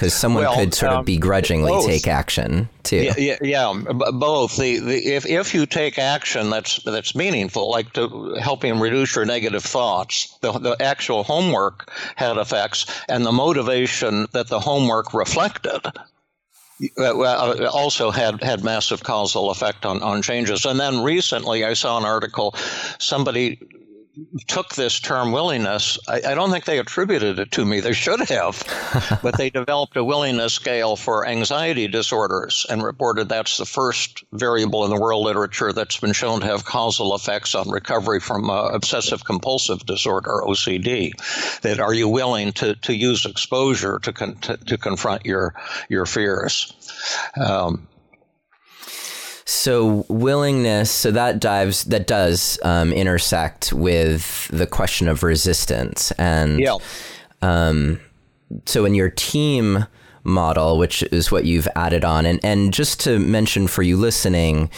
because 0.01 0.15
someone 0.15 0.45
well, 0.45 0.55
could 0.55 0.73
sort 0.73 0.93
of 0.93 0.99
um, 1.01 1.05
begrudgingly 1.05 1.71
both. 1.71 1.85
take 1.85 2.09
action 2.09 2.71
too. 2.85 2.97
Yeah, 2.97 3.15
yeah, 3.19 3.37
yeah 3.43 3.83
both. 4.15 4.57
The, 4.57 4.79
the 4.79 4.97
if 4.97 5.27
if 5.27 5.53
you 5.53 5.67
take 5.67 5.99
action 5.99 6.49
that's 6.49 6.83
that's 6.85 7.15
meaningful, 7.15 7.69
like 7.69 7.93
to 7.93 8.35
helping 8.41 8.81
reduce 8.81 9.15
your 9.15 9.27
negative 9.27 9.63
thoughts, 9.63 10.39
the 10.41 10.53
the 10.53 10.75
actual 10.81 11.23
homework 11.23 11.91
had 12.17 12.39
effects, 12.39 12.87
and 13.11 13.27
the 13.27 13.33
motivation 13.33 14.27
that 14.33 14.49
the 14.49 14.59
homework 14.59 15.13
reflected 15.13 15.83
uh, 16.97 17.21
uh, 17.21 17.71
also 17.71 18.11
had, 18.11 18.43
had 18.43 18.65
massive 18.65 19.03
causal 19.03 19.51
effect 19.51 19.85
on, 19.85 20.03
on 20.03 20.23
changes. 20.23 20.65
And 20.65 20.81
then 20.81 21.03
recently 21.03 21.63
I 21.63 21.75
saw 21.75 21.99
an 21.99 22.07
article, 22.07 22.55
somebody 22.99 23.59
took 24.47 24.75
this 24.75 24.99
term 25.01 25.33
willingness, 25.33 25.99
I, 26.09 26.21
I, 26.29 26.35
don't 26.35 26.51
think 26.51 26.65
they 26.65 26.79
attributed 26.79 27.39
it 27.39 27.53
to 27.53 27.65
me. 27.65 27.81
They 27.81 27.93
should 27.93 28.21
have, 28.29 29.21
but 29.23 29.37
they 29.37 29.51
developed 29.51 29.97
a 29.97 30.05
willingness 30.05 30.55
scale 30.55 30.97
for 30.97 31.27
anxiety 31.27 31.87
disorders 31.89 32.67
and 32.69 32.83
reported 32.83 33.29
that's 33.29 33.57
the 33.57 33.67
first 33.67 34.25
variable 34.33 34.85
in 34.85 34.91
the 34.91 35.01
world 35.01 35.25
literature 35.25 35.73
that's 35.73 35.99
been 35.99 36.13
shown 36.13 36.41
to 36.41 36.47
have 36.47 36.65
causal 36.65 37.15
effects 37.15 37.55
on 37.55 37.71
recovery 37.71 38.21
from 38.21 38.51
uh, 38.51 38.69
obsessive 38.69 39.25
compulsive 39.25 39.87
disorder, 39.87 40.43
OCD. 40.45 41.13
That 41.63 41.81
are 41.81 41.95
you 41.95 42.09
willing 42.09 42.53
to, 42.55 42.75
to 42.75 42.95
use 42.95 43.27
exposure 43.27 43.99
to, 44.01 44.13
con- 44.13 44.37
to, 44.37 44.57
to 44.57 44.79
confront 44.79 45.25
your 45.25 45.55
your 45.89 46.07
fears? 46.07 46.73
Um, 47.37 47.87
so 49.51 50.05
willingness, 50.09 50.91
so 50.91 51.11
that 51.11 51.41
dives, 51.41 51.85
that 51.85 52.07
does 52.07 52.59
um, 52.63 52.93
intersect 52.93 53.73
with 53.73 54.49
the 54.49 54.67
question 54.67 55.09
of 55.09 55.23
resistance, 55.23 56.13
and 56.13 56.61
yeah. 56.61 56.77
um, 57.43 58.01
so 58.67 58.85
in 58.85 58.95
your 58.95 59.11
team 59.11 59.87
model, 60.25 60.79
which 60.79 61.03
is 61.05 61.33
what 61.33 61.45
you've 61.45 61.69
added 61.75 62.05
on. 62.05 62.27
And 62.27 62.41
and 62.45 62.73
just 62.73 63.01
to 63.01 63.19
mention 63.19 63.67
for 63.67 63.83
you 63.83 63.97
listening, 63.97 64.71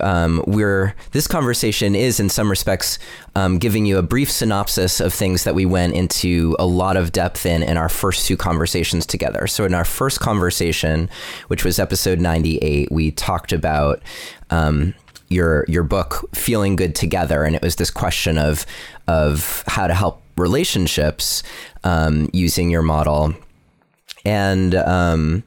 um, 0.00 0.42
we're 0.46 0.94
this 1.12 1.26
conversation 1.26 1.94
is 1.94 2.20
in 2.20 2.28
some 2.28 2.50
respects 2.50 2.98
um, 3.34 3.58
giving 3.58 3.86
you 3.86 3.98
a 3.98 4.02
brief 4.02 4.30
synopsis 4.30 5.00
of 5.00 5.12
things 5.14 5.44
that 5.44 5.54
we 5.54 5.66
went 5.66 5.94
into 5.94 6.56
a 6.58 6.66
lot 6.66 6.96
of 6.96 7.12
depth 7.12 7.46
in 7.46 7.62
in 7.62 7.76
our 7.76 7.88
first 7.88 8.26
two 8.26 8.36
conversations 8.36 9.06
together. 9.06 9.46
So 9.46 9.64
in 9.64 9.74
our 9.74 9.84
first 9.84 10.20
conversation, 10.20 11.08
which 11.48 11.64
was 11.64 11.78
episode 11.78 12.20
ninety 12.20 12.58
eight, 12.58 12.90
we 12.90 13.10
talked 13.10 13.52
about. 13.52 14.02
Um, 14.50 14.94
your 15.30 15.66
your 15.68 15.82
book 15.82 16.24
feeling 16.34 16.74
good 16.74 16.94
together 16.94 17.44
and 17.44 17.54
it 17.54 17.60
was 17.60 17.76
this 17.76 17.90
question 17.90 18.38
of 18.38 18.64
of 19.08 19.62
how 19.66 19.86
to 19.86 19.92
help 19.92 20.22
relationships 20.38 21.42
um, 21.84 22.30
using 22.32 22.70
your 22.70 22.80
model 22.80 23.34
and 24.28 24.74
um, 24.74 25.42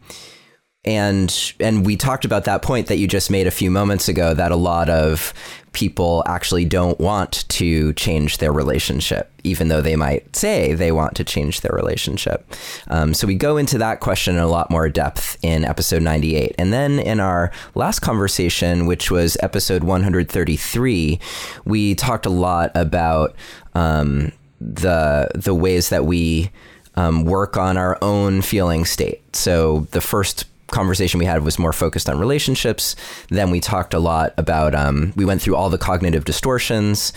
and 0.84 1.54
and 1.60 1.86
we 1.86 1.96
talked 1.96 2.26
about 2.26 2.46
that 2.46 2.64
point 2.64 2.88
that 2.88 2.98
you 2.98 3.08
just 3.08 3.30
made 3.30 3.46
a 3.46 3.52
few 3.52 3.70
moments 3.70 4.10
ago 4.10 4.34
that 4.34 4.52
a 4.52 4.56
lot 4.56 4.90
of 4.90 5.34
people 5.74 6.24
actually 6.26 6.66
don't 6.66 7.00
want 7.00 7.48
to 7.48 7.94
change 7.94 8.40
their 8.40 8.52
relationship, 8.52 9.32
even 9.44 9.68
though 9.68 9.82
they 9.82 9.96
might 9.96 10.36
say 10.36 10.74
they 10.74 10.92
want 10.92 11.16
to 11.16 11.24
change 11.24 11.62
their 11.62 11.76
relationship. 11.76 12.52
Um, 12.88 13.14
so 13.14 13.28
we 13.28 13.36
go 13.36 13.56
into 13.56 13.78
that 13.78 14.00
question 14.00 14.36
in 14.36 14.42
a 14.42 14.48
lot 14.48 14.72
more 14.72 14.90
depth 14.90 15.38
in 15.44 15.64
episode 15.64 16.02
98. 16.02 16.56
And 16.58 16.74
then 16.74 16.98
in 16.98 17.20
our 17.20 17.52
last 17.76 18.00
conversation, 18.00 18.88
which 18.88 19.12
was 19.12 19.38
episode 19.42 19.84
133, 19.84 21.20
we 21.66 21.94
talked 21.94 22.26
a 22.26 22.32
lot 22.32 22.72
about 22.74 23.36
um, 23.76 24.32
the 24.60 25.30
the 25.36 25.54
ways 25.54 25.90
that 25.90 26.06
we 26.06 26.52
um, 26.96 27.24
work 27.26 27.58
on 27.58 27.78
our 27.78 27.98
own 28.02 28.42
feeling 28.42 28.86
state. 28.86 29.36
So 29.36 29.88
the 29.92 30.02
first 30.02 30.46
conversation 30.72 31.20
we 31.20 31.26
had 31.26 31.44
was 31.44 31.60
more 31.60 31.74
focused 31.74 32.10
on 32.10 32.18
relationships. 32.18 32.96
Then 33.30 33.52
we 33.52 33.60
talked 33.60 33.94
a 33.94 34.00
lot 34.00 34.34
about 34.38 34.74
um, 34.74 35.14
we 35.16 35.26
went 35.26 35.42
through 35.42 35.56
all 35.56 35.70
the 35.70 35.78
cognitive 35.78 36.26
distortions, 36.26 37.14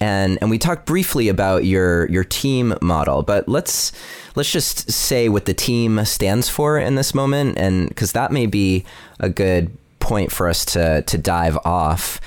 and 0.00 0.38
and 0.40 0.50
we 0.50 0.58
talked 0.58 0.86
briefly 0.86 1.28
about 1.28 1.64
your 1.64 2.08
your 2.10 2.24
team 2.24 2.74
model. 2.82 3.22
But 3.22 3.48
let's 3.48 3.92
let's 4.34 4.52
just 4.52 4.90
say 4.90 5.28
what 5.28 5.46
the 5.46 5.54
team 5.54 6.04
stands 6.04 6.48
for 6.48 6.78
in 6.78 6.96
this 6.96 7.14
moment, 7.14 7.58
and 7.58 7.88
because 7.88 8.12
that 8.12 8.32
may 8.32 8.46
be 8.46 8.84
a 9.18 9.30
good 9.30 9.70
point 10.00 10.30
for 10.30 10.48
us 10.48 10.64
to 10.64 11.02
to 11.02 11.18
dive 11.18 11.56
off 11.64 12.20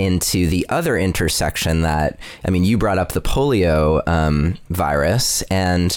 into 0.00 0.46
the 0.46 0.66
other 0.68 0.96
intersection 0.96 1.82
that 1.82 2.18
I 2.44 2.50
mean, 2.50 2.64
you 2.64 2.78
brought 2.78 2.98
up 2.98 3.12
the 3.12 3.20
polio 3.20 4.06
um, 4.08 4.56
virus, 4.70 5.42
and 5.42 5.96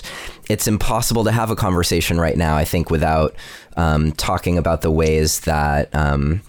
it's 0.50 0.68
impossible 0.68 1.24
to 1.24 1.32
have 1.32 1.50
a 1.50 1.56
conversation 1.56 2.20
right 2.20 2.38
now. 2.38 2.56
I 2.56 2.66
think 2.66 2.89
without 2.89 3.36
um, 3.78 4.12
talking 4.13 4.58
about 4.58 4.82
the 4.82 4.92
ways 4.92 5.42
that. 5.42 5.94
Um, 5.96 6.42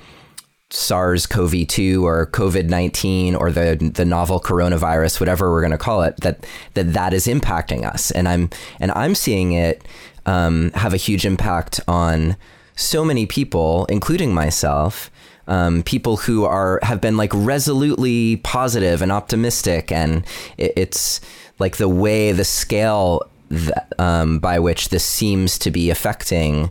SARS-CoV-2 0.71 2.03
or 2.03 2.27
COVID-19 2.33 3.39
or 3.39 3.53
the 3.53 3.77
the 3.95 4.05
novel 4.05 4.41
coronavirus, 4.41 5.21
whatever 5.21 5.53
we're 5.53 5.61
going 5.61 5.71
to 5.71 5.79
call 5.79 6.03
it, 6.03 6.17
that 6.23 6.45
that 6.73 6.95
that 6.95 7.15
is 7.15 7.29
impacting 7.29 7.85
us, 7.85 8.11
and 8.11 8.27
I'm 8.27 8.51
and 8.81 8.91
I'm 8.91 9.15
seeing 9.15 9.53
it 9.53 9.85
um, 10.27 10.73
have 10.73 10.93
a 10.93 10.97
huge 10.97 11.25
impact 11.25 11.81
on 11.87 12.37
so 12.75 13.05
many 13.05 13.25
people, 13.25 13.85
including 13.87 14.35
myself, 14.35 15.11
um, 15.47 15.83
people 15.83 16.17
who 16.17 16.45
are 16.45 16.79
have 16.83 17.01
been 17.01 17.17
like 17.17 17.33
resolutely 17.35 18.37
positive 18.37 19.03
and 19.03 19.13
optimistic, 19.13 19.93
and 19.93 20.25
it, 20.57 20.73
it's 20.77 21.21
like 21.59 21.77
the 21.77 21.89
way 21.89 22.33
the 22.33 22.45
scale 22.45 23.23
that, 23.51 23.93
um, 23.99 24.39
by 24.39 24.59
which 24.59 24.89
this 24.89 25.05
seems 25.05 25.59
to 25.59 25.71
be 25.71 25.91
affecting 25.91 26.71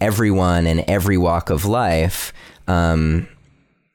everyone 0.00 0.66
in 0.66 0.88
every 0.88 1.16
walk 1.16 1.50
of 1.50 1.64
life. 1.64 2.32
Um, 2.66 3.28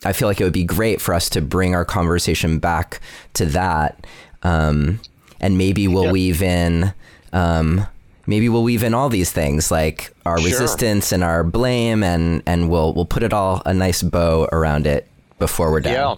I 0.04 0.14
feel 0.14 0.28
like 0.28 0.42
it 0.42 0.44
would 0.44 0.54
be 0.54 0.64
great 0.64 1.00
for 1.00 1.14
us 1.14 1.30
to 1.30 1.42
bring 1.42 1.76
our 1.76 1.86
conversation 1.86 2.60
back 2.60 3.02
to 3.34 3.46
that. 3.48 4.08
Um, 4.44 5.00
and 5.40 5.58
maybe 5.58 5.88
we'll 5.88 6.06
yeah. 6.06 6.12
weave 6.12 6.42
in, 6.42 6.94
um, 7.34 7.86
maybe 8.28 8.50
we'll 8.50 8.64
weave 8.64 8.84
in 8.84 8.94
all 8.94 9.10
these 9.10 9.32
things 9.32 9.72
like 9.72 10.14
our 10.26 10.38
sure. 10.38 10.50
resistance 10.50 11.12
and 11.12 11.24
our 11.24 11.44
blame, 11.44 12.04
and, 12.04 12.44
and 12.46 12.70
we'll, 12.70 12.94
we'll 12.94 13.06
put 13.06 13.24
it 13.24 13.34
all 13.34 13.62
a 13.66 13.74
nice 13.74 14.04
bow 14.04 14.48
around 14.52 14.88
it 14.88 15.08
before 15.40 15.72
we're 15.72 15.82
done. 15.82 15.94
Yeah. 15.94 16.16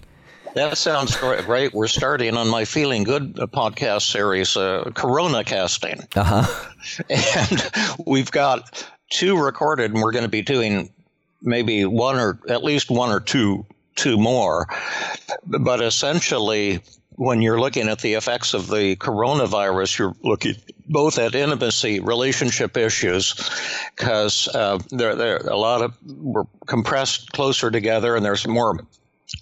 That 0.54 0.78
sounds 0.78 1.16
great. 1.16 1.74
We're 1.74 1.88
starting 1.88 2.36
on 2.36 2.48
my 2.48 2.64
Feeling 2.64 3.02
Good 3.02 3.34
podcast 3.34 4.02
series, 4.02 4.56
uh, 4.56 4.88
Corona 4.94 5.42
casting. 5.42 6.00
Uh-huh. 6.14 6.70
And 7.10 7.70
we've 8.06 8.30
got 8.30 8.86
two 9.10 9.42
recorded, 9.42 9.92
and 9.92 10.00
we're 10.00 10.12
going 10.12 10.24
to 10.24 10.30
be 10.30 10.42
doing 10.42 10.90
maybe 11.42 11.84
one 11.84 12.16
or 12.16 12.38
at 12.48 12.62
least 12.62 12.90
one 12.90 13.10
or 13.10 13.20
two 13.20 13.66
two 13.96 14.16
more. 14.16 14.66
But 15.46 15.80
essentially, 15.80 16.80
when 17.12 17.40
you're 17.40 17.60
looking 17.60 17.88
at 17.88 18.00
the 18.00 18.14
effects 18.14 18.54
of 18.54 18.68
the 18.68 18.96
coronavirus, 18.96 19.98
you're 19.98 20.14
looking 20.22 20.54
both 20.86 21.18
at 21.18 21.34
intimacy, 21.34 22.00
relationship 22.00 22.76
issues, 22.76 23.34
because 23.94 24.48
uh, 24.48 24.78
there, 24.90 25.14
there 25.14 25.36
a 25.38 25.56
lot 25.56 25.82
of 25.82 25.96
we're 26.06 26.44
compressed 26.66 27.32
closer 27.32 27.70
together, 27.70 28.16
and 28.16 28.24
there's 28.24 28.46
more 28.46 28.78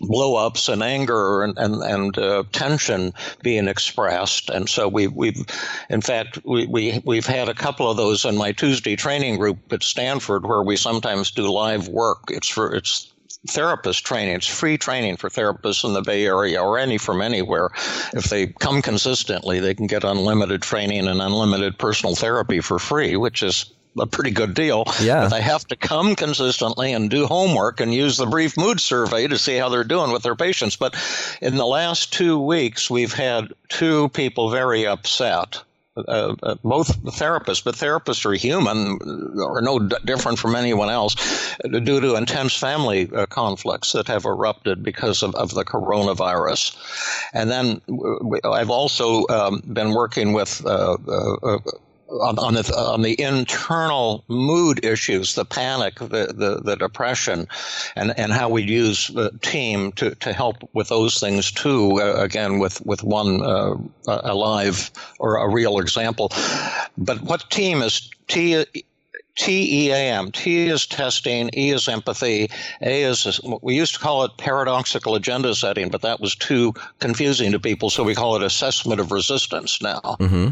blow-ups 0.00 0.68
and 0.68 0.82
anger 0.82 1.42
and 1.42 1.58
and, 1.58 1.82
and 1.82 2.18
uh, 2.18 2.44
tension 2.52 3.12
being 3.42 3.68
expressed. 3.68 4.48
And 4.48 4.68
so 4.68 4.88
we 4.88 5.08
we've 5.08 5.44
in 5.90 6.00
fact 6.00 6.38
we, 6.44 6.66
we 6.66 7.02
we've 7.04 7.26
had 7.26 7.48
a 7.48 7.54
couple 7.54 7.90
of 7.90 7.96
those 7.96 8.24
in 8.24 8.36
my 8.36 8.52
Tuesday 8.52 8.96
training 8.96 9.38
group 9.38 9.72
at 9.72 9.82
Stanford 9.82 10.46
where 10.46 10.62
we 10.62 10.76
sometimes 10.76 11.30
do 11.30 11.48
live 11.48 11.88
work. 11.88 12.24
It's 12.28 12.48
for 12.48 12.74
it's 12.74 13.11
therapist 13.48 14.04
training. 14.04 14.36
It's 14.36 14.46
free 14.46 14.78
training 14.78 15.16
for 15.16 15.28
therapists 15.28 15.84
in 15.84 15.94
the 15.94 16.02
Bay 16.02 16.26
Area 16.26 16.62
or 16.62 16.78
any 16.78 16.98
from 16.98 17.20
anywhere. 17.20 17.70
If 18.12 18.24
they 18.24 18.46
come 18.46 18.82
consistently, 18.82 19.60
they 19.60 19.74
can 19.74 19.86
get 19.86 20.04
unlimited 20.04 20.62
training 20.62 21.08
and 21.08 21.20
unlimited 21.20 21.78
personal 21.78 22.14
therapy 22.14 22.60
for 22.60 22.78
free, 22.78 23.16
which 23.16 23.42
is 23.42 23.72
a 23.98 24.06
pretty 24.06 24.30
good 24.30 24.54
deal. 24.54 24.84
Yeah. 25.00 25.22
But 25.22 25.30
they 25.30 25.42
have 25.42 25.66
to 25.66 25.76
come 25.76 26.14
consistently 26.14 26.92
and 26.92 27.10
do 27.10 27.26
homework 27.26 27.80
and 27.80 27.92
use 27.92 28.16
the 28.16 28.26
brief 28.26 28.56
mood 28.56 28.80
survey 28.80 29.26
to 29.26 29.38
see 29.38 29.56
how 29.56 29.68
they're 29.68 29.84
doing 29.84 30.12
with 30.12 30.22
their 30.22 30.36
patients. 30.36 30.76
But 30.76 30.94
in 31.42 31.56
the 31.56 31.66
last 31.66 32.12
two 32.12 32.38
weeks, 32.38 32.88
we've 32.88 33.12
had 33.12 33.52
two 33.68 34.08
people 34.10 34.50
very 34.50 34.86
upset. 34.86 35.62
Uh, 35.94 36.34
uh, 36.42 36.54
both 36.64 37.02
therapists, 37.02 37.62
but 37.62 37.74
therapists 37.74 38.24
are 38.24 38.32
human, 38.32 38.98
are 39.42 39.60
no 39.60 39.78
d- 39.78 39.94
different 40.06 40.38
from 40.38 40.56
anyone 40.56 40.88
else, 40.88 41.14
due 41.70 42.00
to 42.00 42.16
intense 42.16 42.56
family 42.56 43.10
uh, 43.14 43.26
conflicts 43.26 43.92
that 43.92 44.08
have 44.08 44.24
erupted 44.24 44.82
because 44.82 45.22
of, 45.22 45.34
of 45.34 45.52
the 45.52 45.66
coronavirus. 45.66 46.74
And 47.34 47.50
then 47.50 47.82
I've 48.42 48.70
also 48.70 49.26
um, 49.28 49.62
been 49.70 49.92
working 49.92 50.32
with 50.32 50.64
uh, 50.64 50.96
uh, 51.06 51.58
on, 52.20 52.38
on, 52.38 52.54
the, 52.54 52.74
on 52.76 53.02
the 53.02 53.20
internal 53.20 54.24
mood 54.28 54.84
issues, 54.84 55.34
the 55.34 55.44
panic, 55.44 55.96
the, 55.96 56.32
the, 56.34 56.60
the 56.62 56.76
depression, 56.76 57.48
and, 57.96 58.16
and 58.18 58.32
how 58.32 58.48
we 58.48 58.62
use 58.62 59.08
the 59.08 59.30
team 59.42 59.92
to, 59.92 60.14
to 60.16 60.32
help 60.32 60.68
with 60.72 60.88
those 60.88 61.18
things 61.18 61.50
too. 61.50 62.00
Uh, 62.00 62.22
again, 62.22 62.58
with, 62.58 62.84
with 62.86 63.02
one 63.02 63.42
uh, 63.42 63.74
alive 64.06 64.90
or 65.18 65.36
a 65.36 65.48
real 65.48 65.78
example. 65.78 66.30
But 66.98 67.22
what 67.22 67.50
team 67.50 67.82
is 67.82 68.10
T? 68.28 68.64
TEAM. 69.34 70.30
T 70.32 70.68
is 70.68 70.86
testing, 70.86 71.48
E 71.56 71.70
is 71.70 71.88
empathy, 71.88 72.50
A 72.82 73.02
is, 73.02 73.40
we 73.62 73.74
used 73.74 73.94
to 73.94 73.98
call 73.98 74.24
it 74.24 74.32
paradoxical 74.36 75.14
agenda 75.14 75.54
setting, 75.54 75.88
but 75.88 76.02
that 76.02 76.20
was 76.20 76.34
too 76.34 76.74
confusing 76.98 77.50
to 77.52 77.58
people, 77.58 77.88
so 77.88 78.04
we 78.04 78.14
call 78.14 78.36
it 78.36 78.42
assessment 78.42 79.00
of 79.00 79.10
resistance 79.10 79.80
now. 79.80 80.00
Mm-hmm. 80.20 80.48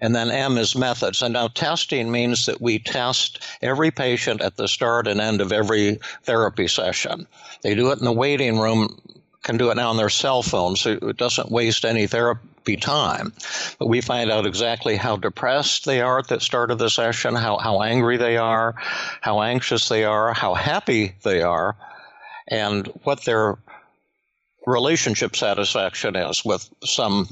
And 0.00 0.14
then 0.14 0.30
M 0.30 0.58
is 0.58 0.76
methods. 0.76 1.22
And 1.22 1.32
now 1.32 1.48
testing 1.48 2.10
means 2.10 2.46
that 2.46 2.60
we 2.60 2.78
test 2.78 3.42
every 3.62 3.90
patient 3.90 4.40
at 4.40 4.56
the 4.56 4.68
start 4.68 5.08
and 5.08 5.20
end 5.20 5.40
of 5.40 5.52
every 5.52 5.98
therapy 6.22 6.68
session. 6.68 7.26
They 7.62 7.74
do 7.74 7.90
it 7.90 7.98
in 7.98 8.04
the 8.04 8.12
waiting 8.12 8.58
room, 8.58 9.00
can 9.42 9.56
do 9.56 9.70
it 9.70 9.76
now 9.76 9.90
on 9.90 9.96
their 9.96 10.08
cell 10.08 10.42
phone, 10.42 10.76
so 10.76 10.98
it 11.02 11.16
doesn't 11.16 11.50
waste 11.50 11.84
any 11.84 12.06
therapy 12.06 12.76
time. 12.76 13.32
But 13.78 13.88
we 13.88 14.00
find 14.00 14.30
out 14.30 14.46
exactly 14.46 14.96
how 14.96 15.16
depressed 15.16 15.84
they 15.84 16.00
are 16.00 16.18
at 16.18 16.28
the 16.28 16.40
start 16.40 16.70
of 16.70 16.78
the 16.78 16.90
session, 16.90 17.34
how, 17.34 17.58
how 17.58 17.82
angry 17.82 18.18
they 18.18 18.36
are, 18.36 18.74
how 19.20 19.42
anxious 19.42 19.88
they 19.88 20.04
are, 20.04 20.32
how 20.32 20.54
happy 20.54 21.14
they 21.22 21.42
are, 21.42 21.76
and 22.46 22.86
what 23.02 23.24
their 23.24 23.58
relationship 24.66 25.34
satisfaction 25.34 26.14
is 26.14 26.44
with 26.44 26.68
some, 26.84 27.28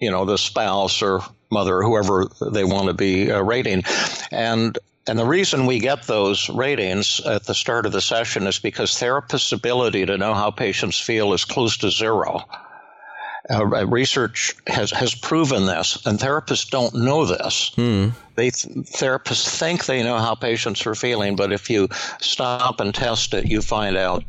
you 0.00 0.10
know, 0.10 0.24
the 0.24 0.38
spouse 0.38 1.02
or 1.02 1.22
mother, 1.50 1.82
whoever 1.82 2.26
they 2.50 2.64
want 2.64 2.88
to 2.88 2.94
be 2.94 3.30
uh, 3.30 3.42
rating. 3.42 3.82
And 4.30 4.78
and 5.06 5.18
the 5.18 5.26
reason 5.26 5.66
we 5.66 5.78
get 5.80 6.04
those 6.04 6.48
ratings 6.48 7.20
at 7.20 7.44
the 7.44 7.54
start 7.54 7.84
of 7.84 7.92
the 7.92 8.00
session 8.00 8.46
is 8.46 8.58
because 8.58 8.92
therapists' 8.92 9.52
ability 9.52 10.06
to 10.06 10.16
know 10.16 10.32
how 10.32 10.50
patients 10.50 10.98
feel 10.98 11.34
is 11.34 11.44
close 11.44 11.76
to 11.78 11.90
zero. 11.90 12.40
Uh, 13.50 13.66
research 13.86 14.54
has, 14.66 14.90
has 14.90 15.14
proven 15.14 15.66
this, 15.66 15.98
and 16.06 16.18
therapists 16.18 16.70
don't 16.70 16.94
know 16.94 17.26
this. 17.26 17.72
Hmm. 17.74 18.08
They 18.36 18.50
therapists 18.50 19.58
think 19.58 19.84
they 19.84 20.02
know 20.02 20.16
how 20.18 20.34
patients 20.34 20.86
are 20.86 20.94
feeling, 20.94 21.36
but 21.36 21.52
if 21.52 21.68
you 21.68 21.88
stop 22.20 22.80
and 22.80 22.94
test 22.94 23.34
it, 23.34 23.46
you 23.46 23.60
find 23.60 23.98
out 23.98 24.24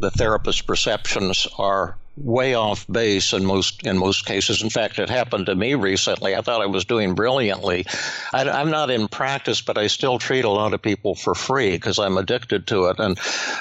the 0.00 0.10
therapist's 0.10 0.62
perceptions 0.62 1.46
are 1.58 1.96
way 2.16 2.54
off 2.54 2.86
base 2.90 3.32
in 3.32 3.44
most 3.44 3.86
in 3.86 3.98
most 3.98 4.24
cases. 4.24 4.62
In 4.62 4.70
fact, 4.70 4.98
it 4.98 5.10
happened 5.10 5.46
to 5.46 5.54
me 5.54 5.74
recently. 5.74 6.34
I 6.34 6.40
thought 6.40 6.62
I 6.62 6.66
was 6.66 6.84
doing 6.84 7.14
brilliantly. 7.14 7.86
I, 8.32 8.60
am 8.60 8.70
not 8.70 8.90
in 8.90 9.08
practice, 9.08 9.60
but 9.60 9.76
I 9.76 9.86
still 9.86 10.18
treat 10.18 10.44
a 10.44 10.50
lot 10.50 10.74
of 10.74 10.80
people 10.80 11.14
for 11.14 11.34
free 11.34 11.72
because 11.72 11.98
I'm 11.98 12.16
addicted 12.16 12.66
to 12.68 12.86
it. 12.86 12.98
And 12.98 13.18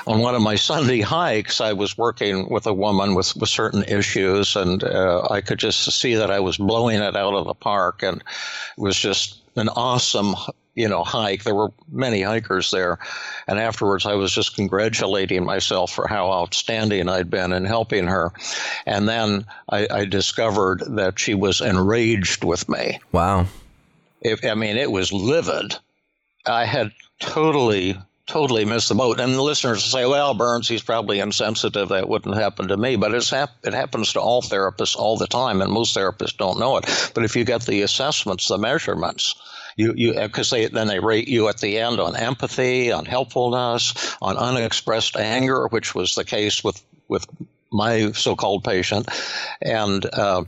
on 0.07 0.19
one 0.19 0.35
of 0.35 0.41
my 0.41 0.55
Sunday 0.65 1.01
hikes, 1.01 1.59
I 1.59 1.73
was 1.73 1.97
working 1.97 2.49
with 2.49 2.65
a 2.65 2.73
woman 2.73 3.15
with, 3.15 3.35
with 3.35 3.49
certain 3.49 3.83
issues, 3.83 4.55
and 4.55 4.83
uh, 4.83 5.27
I 5.29 5.41
could 5.41 5.59
just 5.59 5.91
see 5.91 6.15
that 6.15 6.31
I 6.31 6.39
was 6.39 6.57
blowing 6.57 7.01
it 7.01 7.15
out 7.15 7.33
of 7.33 7.45
the 7.45 7.53
park, 7.53 8.03
and 8.03 8.17
it 8.17 8.81
was 8.81 8.97
just 8.97 9.41
an 9.57 9.69
awesome 9.69 10.35
you 10.75 10.89
know, 10.89 11.03
hike. 11.03 11.43
There 11.43 11.55
were 11.55 11.71
many 11.91 12.21
hikers 12.21 12.69
there. 12.69 12.99
And 13.47 13.57
afterwards, 13.57 14.05
I 14.05 14.15
was 14.15 14.31
just 14.31 14.55
congratulating 14.55 15.45
myself 15.45 15.91
for 15.91 16.07
how 16.07 16.31
outstanding 16.31 17.09
I'd 17.09 17.29
been 17.29 17.53
in 17.53 17.65
helping 17.65 18.07
her. 18.07 18.31
And 18.85 19.07
then 19.07 19.45
I, 19.69 19.87
I 19.89 20.05
discovered 20.05 20.83
that 20.97 21.17
she 21.17 21.33
was 21.33 21.61
enraged 21.61 22.43
with 22.43 22.67
me. 22.67 22.99
Wow. 23.11 23.47
If, 24.21 24.43
I 24.43 24.53
mean, 24.53 24.77
it 24.77 24.91
was 24.91 25.13
livid. 25.13 25.75
I 26.45 26.65
had 26.65 26.91
totally 27.19 27.97
totally 28.27 28.65
missed 28.65 28.89
the 28.89 28.95
boat. 28.95 29.19
And 29.19 29.33
the 29.35 29.41
listeners 29.41 29.83
say, 29.83 30.05
well, 30.05 30.33
Burns, 30.33 30.67
he's 30.67 30.81
probably 30.81 31.19
insensitive. 31.19 31.89
That 31.89 32.09
wouldn't 32.09 32.35
happen 32.35 32.67
to 32.69 32.77
me. 32.77 32.95
But 32.95 33.13
it's 33.13 33.29
hap- 33.29 33.63
it 33.63 33.73
happens 33.73 34.13
to 34.13 34.19
all 34.19 34.41
therapists 34.41 34.95
all 34.95 35.15
the 35.15 35.27
time, 35.27 35.61
and 35.61 35.71
most 35.71 35.95
therapists 35.95 36.35
don't 36.35 36.59
know 36.59 36.77
it. 36.77 37.11
But 37.13 37.23
if 37.23 37.35
you 37.35 37.45
get 37.45 37.65
the 37.65 37.83
assessments, 37.83 38.47
the 38.47 38.57
measurements, 38.57 39.35
you 39.75 39.93
you 39.95 40.13
because 40.13 40.49
they 40.49 40.67
then 40.67 40.87
they 40.87 40.99
rate 40.99 41.27
you 41.27 41.47
at 41.49 41.59
the 41.59 41.77
end 41.79 41.99
on 41.99 42.15
empathy, 42.15 42.91
on 42.91 43.05
helpfulness, 43.05 44.15
on 44.21 44.37
unexpressed 44.37 45.17
anger, 45.17 45.67
which 45.67 45.93
was 45.93 46.15
the 46.15 46.23
case 46.23 46.63
with 46.63 46.83
with 47.07 47.25
my 47.71 48.11
so-called 48.11 48.63
patient, 48.63 49.07
and. 49.61 50.05
Uh, 50.05 50.43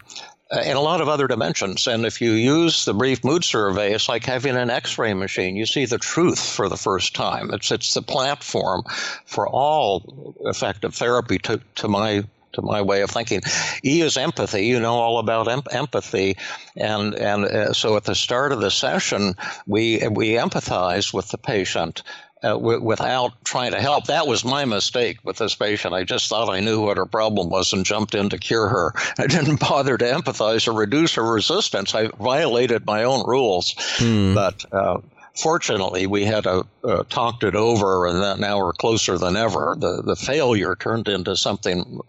and 0.49 0.77
a 0.77 0.81
lot 0.81 1.01
of 1.01 1.09
other 1.09 1.27
dimensions. 1.27 1.87
And 1.87 2.05
if 2.05 2.21
you 2.21 2.31
use 2.31 2.85
the 2.85 2.93
brief 2.93 3.23
mood 3.23 3.43
survey, 3.43 3.93
it's 3.93 4.07
like 4.07 4.23
having 4.23 4.55
an 4.55 4.69
X-ray 4.69 5.13
machine. 5.13 5.57
You 5.57 5.65
see 5.65 5.85
the 5.85 5.97
truth 5.97 6.39
for 6.39 6.69
the 6.69 6.77
first 6.77 7.13
time. 7.13 7.53
It's 7.53 7.69
it's 7.69 7.93
the 7.93 8.01
platform 8.01 8.83
for 9.25 9.45
all 9.47 10.35
effective 10.45 10.95
therapy 10.95 11.37
to, 11.39 11.59
to 11.75 11.89
my 11.89 12.23
to 12.57 12.61
my 12.61 12.81
way 12.81 13.01
of 13.01 13.09
thinking. 13.09 13.41
E 13.85 14.01
is 14.01 14.17
empathy. 14.17 14.65
You 14.65 14.79
know 14.79 14.95
all 14.95 15.19
about 15.19 15.47
em- 15.47 15.63
empathy, 15.71 16.37
and 16.75 17.15
and 17.15 17.45
uh, 17.45 17.73
so 17.73 17.95
at 17.95 18.03
the 18.03 18.15
start 18.15 18.51
of 18.51 18.59
the 18.59 18.71
session, 18.71 19.35
we 19.65 20.05
we 20.09 20.31
empathize 20.31 21.13
with 21.13 21.29
the 21.29 21.37
patient. 21.37 22.03
Uh, 22.43 22.49
w- 22.49 22.83
without 22.83 23.31
trying 23.43 23.71
to 23.71 23.81
help. 23.81 24.05
That 24.05 24.27
was 24.27 24.45
my 24.45 24.63
mistake 24.63 25.17
with 25.23 25.37
this 25.37 25.55
patient. 25.55 25.95
I 25.95 26.03
just 26.03 26.29
thought 26.29 26.53
I 26.53 26.59
knew 26.59 26.85
what 26.85 26.97
her 26.97 27.07
problem 27.07 27.49
was 27.49 27.73
and 27.73 27.83
jumped 27.83 28.13
in 28.13 28.29
to 28.29 28.37
cure 28.37 28.67
her. 28.67 28.93
I 29.17 29.25
didn't 29.25 29.59
bother 29.59 29.97
to 29.97 30.05
empathize 30.05 30.67
or 30.67 30.73
reduce 30.73 31.15
her 31.15 31.23
resistance. 31.23 31.95
I 31.95 32.09
violated 32.09 32.85
my 32.85 33.05
own 33.05 33.27
rules. 33.27 33.73
Hmm. 33.97 34.35
But 34.35 34.65
uh, 34.71 34.99
fortunately, 35.37 36.07
we 36.07 36.25
had 36.25 36.45
a, 36.45 36.63
uh, 36.83 37.03
talked 37.09 37.43
it 37.43 37.55
over, 37.55 38.07
and 38.07 38.41
now 38.41 38.57
we're 38.57 38.73
closer 38.73 39.17
than 39.17 39.35
ever. 39.35 39.75
The 39.79 40.01
the 40.01 40.15
failure 40.15 40.75
turned 40.75 41.07
into 41.07 41.35
something 41.35 41.99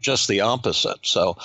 just 0.00 0.28
the 0.28 0.40
opposite. 0.40 0.98
So. 1.02 1.36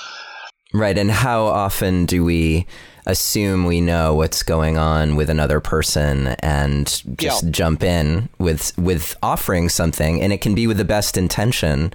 Right. 0.74 0.98
And 0.98 1.12
how 1.12 1.44
often 1.44 2.06
do 2.06 2.24
we 2.24 2.66
assume 3.06 3.66
we 3.66 3.82
know 3.82 4.14
what's 4.14 4.44
going 4.44 4.78
on 4.78 5.16
with 5.16 5.30
another 5.30 5.60
person 5.60 6.28
and 6.40 6.88
just 7.18 7.44
yeah. 7.44 7.50
jump 7.50 7.84
in 7.84 8.30
with 8.38 8.78
with 8.78 9.16
offering 9.24 9.70
something 9.70 10.22
and 10.22 10.32
it 10.32 10.40
can 10.40 10.54
be 10.54 10.68
with 10.68 10.78
the 10.78 10.86
best 10.86 11.18
intention 11.18 11.92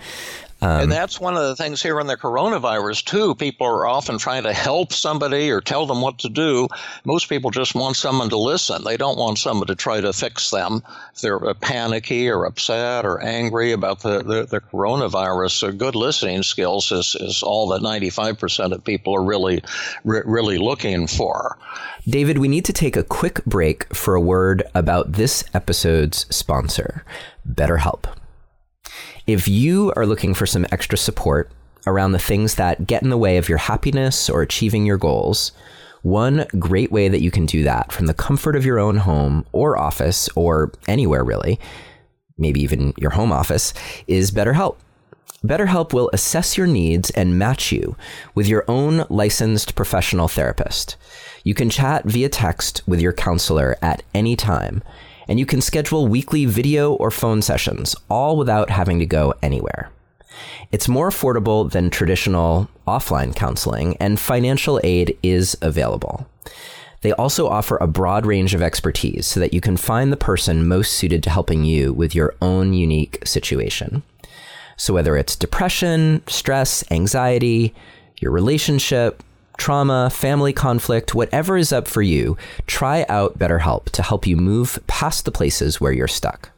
um, 0.62 0.82
and 0.82 0.92
that's 0.92 1.20
one 1.20 1.36
of 1.36 1.42
the 1.42 1.54
things 1.54 1.82
here 1.82 2.00
in 2.00 2.06
the 2.06 2.16
coronavirus, 2.16 3.04
too. 3.04 3.34
People 3.34 3.66
are 3.66 3.86
often 3.86 4.16
trying 4.16 4.44
to 4.44 4.54
help 4.54 4.92
somebody 4.92 5.50
or 5.50 5.60
tell 5.60 5.86
them 5.86 6.00
what 6.00 6.18
to 6.20 6.30
do. 6.30 6.66
Most 7.04 7.28
people 7.28 7.50
just 7.50 7.74
want 7.74 7.96
someone 7.96 8.30
to 8.30 8.38
listen. 8.38 8.82
They 8.82 8.96
don't 8.96 9.18
want 9.18 9.36
someone 9.36 9.66
to 9.66 9.74
try 9.74 10.00
to 10.00 10.14
fix 10.14 10.50
them. 10.50 10.82
If 11.14 11.20
they're 11.20 11.46
uh, 11.46 11.52
panicky 11.54 12.30
or 12.30 12.46
upset 12.46 13.04
or 13.04 13.22
angry 13.22 13.72
about 13.72 14.00
the, 14.00 14.22
the, 14.22 14.46
the 14.46 14.60
coronavirus, 14.60 15.50
so 15.50 15.72
good 15.72 15.94
listening 15.94 16.42
skills 16.42 16.90
is, 16.90 17.14
is 17.20 17.42
all 17.42 17.68
that 17.68 17.82
95% 17.82 18.72
of 18.72 18.82
people 18.82 19.14
are 19.14 19.24
really, 19.24 19.62
re- 20.04 20.22
really 20.24 20.56
looking 20.56 21.06
for. 21.06 21.58
David, 22.08 22.38
we 22.38 22.48
need 22.48 22.64
to 22.64 22.72
take 22.72 22.96
a 22.96 23.02
quick 23.02 23.44
break 23.44 23.92
for 23.94 24.14
a 24.14 24.20
word 24.20 24.62
about 24.74 25.12
this 25.12 25.44
episode's 25.52 26.24
sponsor, 26.34 27.04
BetterHelp. 27.46 28.06
If 29.26 29.48
you 29.48 29.92
are 29.96 30.06
looking 30.06 30.34
for 30.34 30.46
some 30.46 30.66
extra 30.70 30.96
support 30.96 31.50
around 31.84 32.12
the 32.12 32.18
things 32.20 32.54
that 32.54 32.86
get 32.86 33.02
in 33.02 33.10
the 33.10 33.18
way 33.18 33.38
of 33.38 33.48
your 33.48 33.58
happiness 33.58 34.30
or 34.30 34.40
achieving 34.40 34.86
your 34.86 34.98
goals, 34.98 35.50
one 36.02 36.46
great 36.60 36.92
way 36.92 37.08
that 37.08 37.22
you 37.22 37.32
can 37.32 37.44
do 37.44 37.64
that 37.64 37.90
from 37.90 38.06
the 38.06 38.14
comfort 38.14 38.54
of 38.54 38.64
your 38.64 38.78
own 38.78 38.98
home 38.98 39.44
or 39.50 39.76
office 39.76 40.28
or 40.36 40.70
anywhere 40.86 41.24
really, 41.24 41.58
maybe 42.38 42.60
even 42.60 42.94
your 42.98 43.10
home 43.10 43.32
office, 43.32 43.74
is 44.06 44.30
BetterHelp. 44.30 44.76
BetterHelp 45.44 45.92
will 45.92 46.08
assess 46.12 46.56
your 46.56 46.68
needs 46.68 47.10
and 47.10 47.36
match 47.36 47.72
you 47.72 47.96
with 48.36 48.46
your 48.46 48.64
own 48.68 49.06
licensed 49.08 49.74
professional 49.74 50.28
therapist. 50.28 50.96
You 51.42 51.54
can 51.54 51.68
chat 51.68 52.04
via 52.04 52.28
text 52.28 52.82
with 52.86 53.00
your 53.00 53.12
counselor 53.12 53.76
at 53.82 54.04
any 54.14 54.36
time 54.36 54.84
and 55.28 55.38
you 55.38 55.46
can 55.46 55.60
schedule 55.60 56.06
weekly 56.06 56.44
video 56.44 56.92
or 56.94 57.10
phone 57.10 57.42
sessions, 57.42 57.96
all 58.08 58.36
without 58.36 58.70
having 58.70 58.98
to 58.98 59.06
go 59.06 59.34
anywhere. 59.42 59.90
It's 60.72 60.88
more 60.88 61.10
affordable 61.10 61.70
than 61.70 61.90
traditional 61.90 62.68
offline 62.86 63.34
counseling, 63.34 63.96
and 63.98 64.20
financial 64.20 64.80
aid 64.84 65.16
is 65.22 65.56
available. 65.62 66.26
They 67.02 67.12
also 67.12 67.46
offer 67.48 67.76
a 67.76 67.86
broad 67.86 68.26
range 68.26 68.54
of 68.54 68.62
expertise 68.62 69.26
so 69.26 69.38
that 69.40 69.54
you 69.54 69.60
can 69.60 69.76
find 69.76 70.12
the 70.12 70.16
person 70.16 70.66
most 70.66 70.92
suited 70.92 71.22
to 71.22 71.30
helping 71.30 71.64
you 71.64 71.92
with 71.92 72.14
your 72.14 72.34
own 72.42 72.72
unique 72.72 73.24
situation. 73.24 74.02
So, 74.76 74.92
whether 74.92 75.16
it's 75.16 75.36
depression, 75.36 76.22
stress, 76.26 76.84
anxiety, 76.90 77.74
your 78.18 78.32
relationship, 78.32 79.22
trauma, 79.56 80.10
family 80.10 80.52
conflict, 80.52 81.14
whatever 81.14 81.56
is 81.56 81.72
up 81.72 81.88
for 81.88 82.02
you, 82.02 82.36
try 82.66 83.04
out 83.08 83.38
BetterHelp 83.38 83.90
to 83.90 84.02
help 84.02 84.26
you 84.26 84.36
move 84.36 84.78
past 84.86 85.24
the 85.24 85.32
places 85.32 85.80
where 85.80 85.92
you're 85.92 86.08
stuck. 86.08 86.50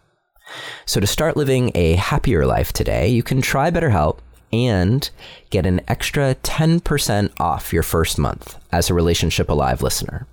So, 0.87 1.01
to 1.01 1.07
start 1.07 1.37
living 1.37 1.73
a 1.75 1.95
happier 1.95 2.47
life 2.47 2.73
today, 2.73 3.09
you 3.09 3.23
can 3.23 3.43
try 3.43 3.71
BetterHelp 3.71 4.19
and 4.53 5.09
get 5.51 5.67
an 5.67 5.81
extra 5.89 6.35
10% 6.37 7.31
off 7.39 7.73
your 7.73 7.83
first 7.83 8.19
month 8.19 8.57
as 8.73 8.89
a 8.89 8.95
Relationship 8.95 9.49
Alive 9.49 9.83
listener. 9.83 10.27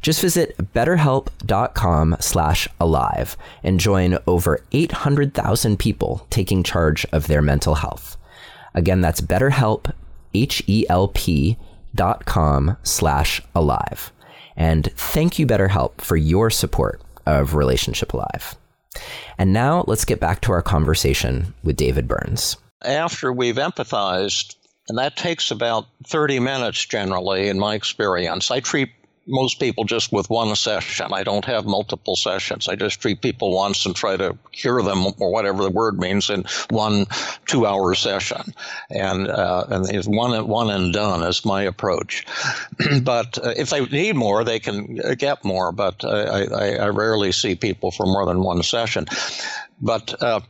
Just 0.00 0.20
visit 0.20 0.56
betterhelp.com 0.74 2.16
slash 2.20 2.68
alive 2.80 3.36
and 3.62 3.80
join 3.80 4.18
over 4.26 4.60
800,000 4.72 5.78
people 5.78 6.26
taking 6.30 6.62
charge 6.62 7.06
of 7.12 7.26
their 7.26 7.42
mental 7.42 7.76
health. 7.76 8.16
Again, 8.74 9.00
that's 9.00 9.20
betterhelp, 9.20 9.92
H-E-L-P 10.34 11.56
dot 11.94 12.24
com 12.24 12.76
slash 12.82 13.40
alive. 13.54 14.12
And 14.56 14.90
thank 14.96 15.38
you, 15.38 15.46
BetterHelp, 15.46 16.00
for 16.00 16.16
your 16.16 16.50
support 16.50 17.00
of 17.26 17.54
Relationship 17.54 18.12
Alive. 18.12 18.54
And 19.38 19.52
now 19.52 19.84
let's 19.86 20.04
get 20.04 20.20
back 20.20 20.40
to 20.42 20.52
our 20.52 20.62
conversation 20.62 21.54
with 21.64 21.76
David 21.76 22.06
Burns. 22.06 22.56
After 22.82 23.32
we've 23.32 23.56
empathized, 23.56 24.56
and 24.88 24.98
that 24.98 25.16
takes 25.16 25.50
about 25.50 25.86
30 26.06 26.38
minutes 26.40 26.84
generally 26.84 27.48
in 27.48 27.58
my 27.58 27.74
experience, 27.74 28.50
I 28.50 28.60
treat 28.60 28.90
most 29.26 29.58
people 29.58 29.84
just 29.84 30.12
with 30.12 30.28
one 30.28 30.54
session. 30.56 31.12
I 31.12 31.22
don't 31.22 31.44
have 31.44 31.64
multiple 31.64 32.16
sessions. 32.16 32.68
I 32.68 32.76
just 32.76 33.00
treat 33.00 33.22
people 33.22 33.54
once 33.54 33.86
and 33.86 33.94
try 33.94 34.16
to 34.16 34.36
cure 34.52 34.82
them 34.82 35.06
or 35.18 35.32
whatever 35.32 35.62
the 35.62 35.70
word 35.70 35.98
means 35.98 36.30
in 36.30 36.44
one 36.70 37.06
two 37.46 37.66
hour 37.66 37.94
session. 37.94 38.42
And, 38.90 39.28
uh, 39.28 39.64
and 39.68 39.88
it's 39.88 40.06
one, 40.06 40.46
one 40.46 40.70
and 40.70 40.92
done 40.92 41.22
is 41.22 41.44
my 41.44 41.62
approach. 41.62 42.26
but 43.02 43.38
uh, 43.38 43.54
if 43.56 43.70
they 43.70 43.84
need 43.86 44.16
more, 44.16 44.44
they 44.44 44.60
can 44.60 45.00
get 45.16 45.44
more. 45.44 45.72
But 45.72 46.04
I, 46.04 46.44
I, 46.44 46.74
I, 46.76 46.88
rarely 46.88 47.32
see 47.32 47.54
people 47.54 47.90
for 47.90 48.06
more 48.06 48.26
than 48.26 48.42
one 48.42 48.62
session. 48.62 49.06
But, 49.80 50.22
uh, 50.22 50.40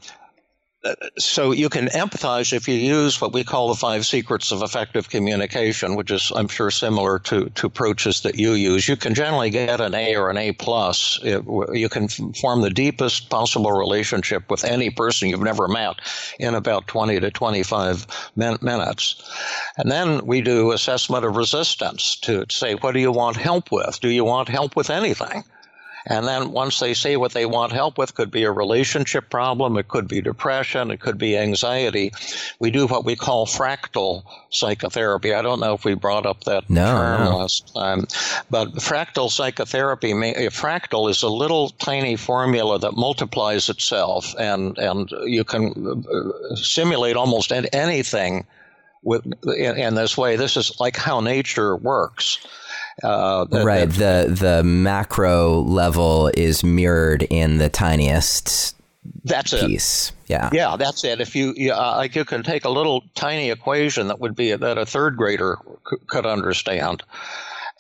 so 1.19 1.53
you 1.53 1.69
can 1.69 1.87
empathize 1.89 2.53
if 2.53 2.69
you 2.69 2.75
use 2.75 3.21
what 3.21 3.33
we 3.33 3.45
call 3.45 3.69
the 3.69 3.75
five 3.75 4.05
secrets 4.05 4.53
of 4.53 4.63
effective 4.63 5.09
communication, 5.09 5.97
which 5.97 6.11
is, 6.11 6.31
I'm 6.35 6.49
sure, 6.49 6.71
similar 6.71 7.19
to, 7.21 7.49
to 7.49 7.67
approaches 7.67 8.21
that 8.23 8.37
you 8.37 8.53
use. 8.53 8.89
You 8.89 8.97
can 8.97 9.15
generally 9.15 9.51
get 9.51 9.81
an 9.81 9.95
A 9.95 10.15
or 10.17 10.31
an 10.31 10.37
A 10.37 10.53
plus. 10.53 11.19
You 11.23 11.89
can 11.89 12.09
form 12.09 12.61
the 12.61 12.71
deepest 12.71 13.31
possible 13.31 13.73
relationship 13.73 14.51
with 14.51 14.65
any 14.65 14.91
person 14.91 15.29
you've 15.29 15.41
never 15.41 15.69
met 15.69 15.97
in 16.39 16.55
about 16.55 16.87
20 16.87 17.21
to 17.21 17.31
25 17.31 18.07
min- 18.37 18.59
minutes. 18.61 19.23
And 19.77 19.91
then 19.91 20.27
we 20.27 20.43
do 20.43 20.73
assessment 20.73 21.25
of 21.25 21.37
resistance 21.37 22.17
to 22.23 22.45
say, 22.51 22.75
what 22.75 22.93
do 22.93 23.01
you 23.01 23.13
want 23.13 23.37
help 23.37 23.73
with? 23.73 24.01
Do 24.01 24.09
you 24.09 24.25
want 24.25 24.49
help 24.49 24.77
with 24.77 24.91
anything? 24.91 25.45
And 26.07 26.27
then 26.27 26.53
once 26.53 26.81
they 26.81 26.95
say 26.95 27.17
what 27.17 27.33
they 27.33 27.47
want 27.47 27.73
help 27.73 27.97
with, 27.97 28.15
could 28.15 28.31
be 28.31 28.45
a 28.45 28.53
relationship 28.53 29.31
problem, 29.31 29.79
it 29.79 29.89
could 29.89 30.07
be 30.07 30.21
depression, 30.21 30.91
it 30.91 31.01
could 31.01 31.19
be 31.19 31.37
anxiety. 31.37 32.13
We 32.59 32.71
do 32.71 32.87
what 32.87 33.05
we 33.05 33.17
call 33.17 33.47
fractal 33.47 34.25
psychotherapy. 34.51 35.33
I 35.33 35.43
don't 35.43 35.61
know 35.61 35.75
if 35.75 35.85
we 35.85 35.95
brought 35.95 36.27
up 36.27 36.45
that 36.45 36.69
no, 36.69 36.85
term 36.85 37.25
no. 37.25 37.37
last 37.39 37.75
time, 37.75 38.07
but 38.51 38.75
fractal 38.75 39.31
psychotherapy, 39.31 40.13
a 40.13 40.51
fractal 40.51 41.09
is 41.09 41.23
a 41.23 41.29
little 41.29 41.71
tiny 41.71 42.17
formula 42.17 42.79
that 42.79 42.93
multiplies 42.93 43.69
itself, 43.69 44.35
and 44.39 44.77
and 44.79 45.11
you 45.25 45.45
can 45.45 46.05
uh, 46.13 46.57
simulate 46.57 47.17
almost 47.17 47.53
anything 47.53 48.47
with 49.05 49.25
in, 49.45 49.77
in 49.77 49.95
this 49.95 50.17
way. 50.17 50.37
This 50.37 50.57
is 50.57 50.79
like 50.81 50.97
how 50.97 51.21
nature 51.21 51.77
works. 51.77 52.45
Uh, 53.03 53.47
right. 53.51 53.91
the 53.91 54.27
the 54.41 54.63
macro 54.63 55.61
level 55.63 56.31
is 56.35 56.63
mirrored 56.63 57.25
in 57.25 57.59
the 57.59 57.69
tiniest 57.69 58.77
that's 59.25 59.53
piece. 59.53 60.11
It. 60.11 60.31
Yeah. 60.31 60.51
Yeah, 60.53 60.77
that's 60.77 61.05
it. 61.05 61.21
If 61.21 61.35
you, 61.37 61.55
yeah, 61.57 61.77
like 61.77 62.15
you 62.15 62.25
can 62.25 62.43
take 62.43 62.65
a 62.65 62.71
little 62.71 63.05
tiny 63.15 63.51
equation 63.51 64.09
that 64.09 64.21
would 64.21 64.35
be 64.35 64.55
that 64.55 64.79
a 64.79 64.87
third 64.87 65.17
grader 65.17 65.59
c- 65.91 65.97
could 66.07 66.27
understand 66.27 67.03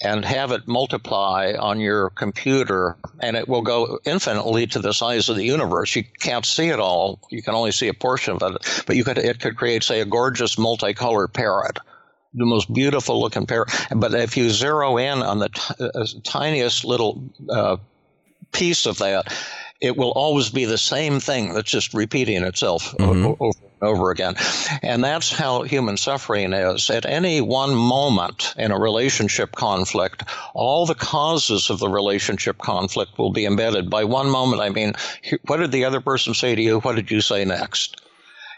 and 0.00 0.24
have 0.24 0.50
it 0.50 0.66
multiply 0.66 1.54
on 1.58 1.80
your 1.80 2.10
computer 2.10 2.96
and 3.20 3.36
it 3.36 3.48
will 3.48 3.62
go 3.62 3.98
infinitely 4.04 4.66
to 4.66 4.80
the 4.80 4.92
size 4.92 5.28
of 5.28 5.36
the 5.36 5.44
universe. 5.44 5.94
You 5.94 6.04
can't 6.20 6.44
see 6.44 6.68
it 6.68 6.80
all. 6.80 7.20
You 7.30 7.42
can 7.42 7.54
only 7.54 7.70
see 7.70 7.88
a 7.88 7.94
portion 7.94 8.36
of 8.40 8.54
it, 8.54 8.84
but 8.86 8.96
you 8.96 9.04
could, 9.04 9.18
it 9.18 9.40
could 9.40 9.56
create, 9.56 9.82
say, 9.82 10.00
a 10.00 10.04
gorgeous 10.04 10.58
multicolored 10.58 11.32
parrot 11.32 11.78
the 12.34 12.44
most 12.44 12.72
beautiful 12.72 13.20
looking 13.20 13.46
parrot. 13.46 13.70
But 13.94 14.12
if 14.14 14.36
you 14.36 14.50
zero 14.50 14.96
in 14.96 15.22
on 15.22 15.38
the 15.38 15.48
t- 15.50 15.74
uh, 15.78 16.04
tiniest 16.24 16.84
little 16.84 17.30
uh, 17.48 17.76
piece 18.52 18.86
of 18.86 18.98
that, 18.98 19.32
it 19.80 19.96
will 19.96 20.12
always 20.12 20.50
be 20.50 20.64
the 20.64 20.78
same 20.78 21.20
thing 21.20 21.52
that's 21.52 21.70
just 21.70 21.94
repeating 21.94 22.42
itself 22.42 22.94
mm-hmm. 22.98 23.34
over 23.38 23.58
over 23.82 24.10
again. 24.10 24.34
And 24.82 25.04
that's 25.04 25.32
how 25.32 25.62
human 25.62 25.96
suffering 25.96 26.52
is. 26.52 26.90
At 26.90 27.06
any 27.06 27.40
one 27.40 27.74
moment 27.74 28.54
in 28.56 28.70
a 28.70 28.78
relationship 28.78 29.52
conflict, 29.52 30.24
all 30.54 30.86
the 30.86 30.94
causes 30.94 31.70
of 31.70 31.78
the 31.78 31.88
relationship 31.88 32.58
conflict 32.58 33.18
will 33.18 33.32
be 33.32 33.46
embedded. 33.46 33.90
By 33.90 34.04
one 34.04 34.30
moment, 34.30 34.62
I 34.62 34.70
mean, 34.70 34.94
what 35.46 35.58
did 35.58 35.72
the 35.72 35.84
other 35.84 36.00
person 36.00 36.34
say 36.34 36.54
to 36.54 36.62
you? 36.62 36.80
What 36.80 36.96
did 36.96 37.10
you 37.10 37.20
say 37.20 37.44
next? 37.44 38.00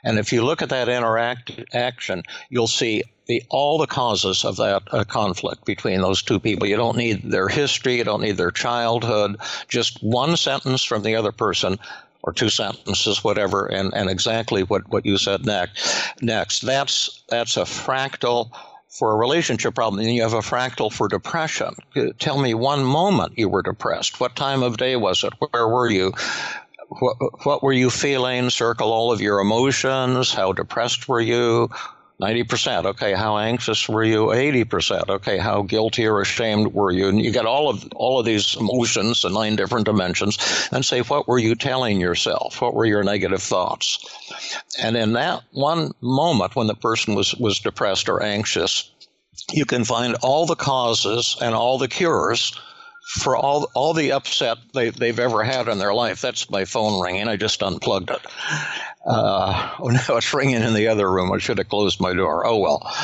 And 0.04 0.18
if 0.18 0.32
you 0.32 0.44
look 0.44 0.62
at 0.62 0.68
that 0.68 0.88
interaction, 0.88 2.22
you'll 2.48 2.68
see 2.68 3.02
the, 3.26 3.42
all 3.50 3.76
the 3.76 3.88
causes 3.88 4.44
of 4.44 4.56
that 4.56 4.82
uh, 4.92 5.02
conflict 5.02 5.64
between 5.64 6.00
those 6.00 6.22
two 6.22 6.38
people. 6.38 6.68
You 6.68 6.76
don't 6.76 6.96
need 6.96 7.22
their 7.30 7.48
history, 7.48 7.96
you 7.96 8.04
don't 8.04 8.22
need 8.22 8.36
their 8.36 8.52
childhood, 8.52 9.36
just 9.68 10.00
one 10.02 10.36
sentence 10.36 10.84
from 10.84 11.02
the 11.02 11.16
other 11.16 11.32
person 11.32 11.78
or 12.26 12.32
two 12.32 12.50
sentences, 12.50 13.22
whatever, 13.22 13.66
and, 13.66 13.94
and 13.94 14.10
exactly 14.10 14.64
what, 14.64 14.88
what 14.88 15.06
you 15.06 15.16
said 15.16 15.46
next. 15.46 16.12
Next, 16.20 16.60
that's 16.60 17.22
that's 17.28 17.56
a 17.56 17.62
fractal 17.62 18.50
for 18.88 19.12
a 19.12 19.16
relationship 19.16 19.74
problem. 19.74 20.00
And 20.00 20.14
you 20.14 20.22
have 20.22 20.32
a 20.32 20.38
fractal 20.38 20.92
for 20.92 21.06
depression. 21.08 21.74
Uh, 21.94 22.06
tell 22.18 22.38
me 22.38 22.54
one 22.54 22.84
moment 22.84 23.38
you 23.38 23.48
were 23.48 23.62
depressed. 23.62 24.20
What 24.20 24.34
time 24.36 24.62
of 24.62 24.76
day 24.76 24.96
was 24.96 25.22
it? 25.22 25.32
Where 25.38 25.68
were 25.68 25.88
you? 25.88 26.12
What, 26.88 27.16
what 27.44 27.62
were 27.62 27.72
you 27.72 27.90
feeling? 27.90 28.50
Circle 28.50 28.92
all 28.92 29.12
of 29.12 29.20
your 29.20 29.40
emotions. 29.40 30.32
How 30.32 30.52
depressed 30.52 31.08
were 31.08 31.20
you? 31.20 31.68
90%. 32.20 32.86
Okay, 32.86 33.12
how 33.12 33.36
anxious 33.36 33.88
were 33.88 34.04
you? 34.04 34.26
80%. 34.26 35.08
Okay, 35.08 35.36
how 35.36 35.62
guilty 35.62 36.06
or 36.06 36.22
ashamed 36.22 36.72
were 36.72 36.90
you? 36.90 37.08
And 37.08 37.20
you 37.20 37.30
get 37.30 37.44
all 37.44 37.68
of 37.68 37.86
all 37.94 38.18
of 38.18 38.24
these 38.24 38.56
emotions 38.56 39.24
in 39.24 39.34
nine 39.34 39.56
different 39.56 39.84
dimensions 39.84 40.38
and 40.72 40.84
say 40.84 41.00
what 41.00 41.28
were 41.28 41.38
you 41.38 41.54
telling 41.54 42.00
yourself? 42.00 42.62
What 42.62 42.74
were 42.74 42.86
your 42.86 43.04
negative 43.04 43.42
thoughts? 43.42 43.98
And 44.80 44.96
in 44.96 45.12
that 45.12 45.42
one 45.52 45.92
moment 46.00 46.56
when 46.56 46.68
the 46.68 46.74
person 46.74 47.14
was 47.14 47.34
was 47.34 47.58
depressed 47.60 48.08
or 48.08 48.22
anxious, 48.22 48.90
you 49.52 49.66
can 49.66 49.84
find 49.84 50.16
all 50.22 50.46
the 50.46 50.56
causes 50.56 51.36
and 51.42 51.54
all 51.54 51.76
the 51.76 51.88
cures 51.88 52.58
for 53.06 53.36
all 53.36 53.70
all 53.74 53.92
the 53.92 54.12
upset 54.12 54.56
they, 54.72 54.90
they've 54.90 55.18
ever 55.18 55.44
had 55.44 55.68
in 55.68 55.78
their 55.78 55.94
life. 55.94 56.22
That's 56.22 56.50
my 56.50 56.64
phone 56.64 57.00
ringing. 57.00 57.28
I 57.28 57.36
just 57.36 57.62
unplugged 57.62 58.10
it. 58.10 58.20
Uh, 59.06 59.70
oh, 59.78 59.88
no, 59.88 60.16
it's 60.16 60.34
ringing 60.34 60.62
in 60.62 60.74
the 60.74 60.88
other 60.88 61.10
room. 61.10 61.32
I 61.32 61.38
should 61.38 61.58
have 61.58 61.68
closed 61.68 62.00
my 62.00 62.12
door. 62.12 62.46
Oh 62.46 62.58
well. 62.58 62.94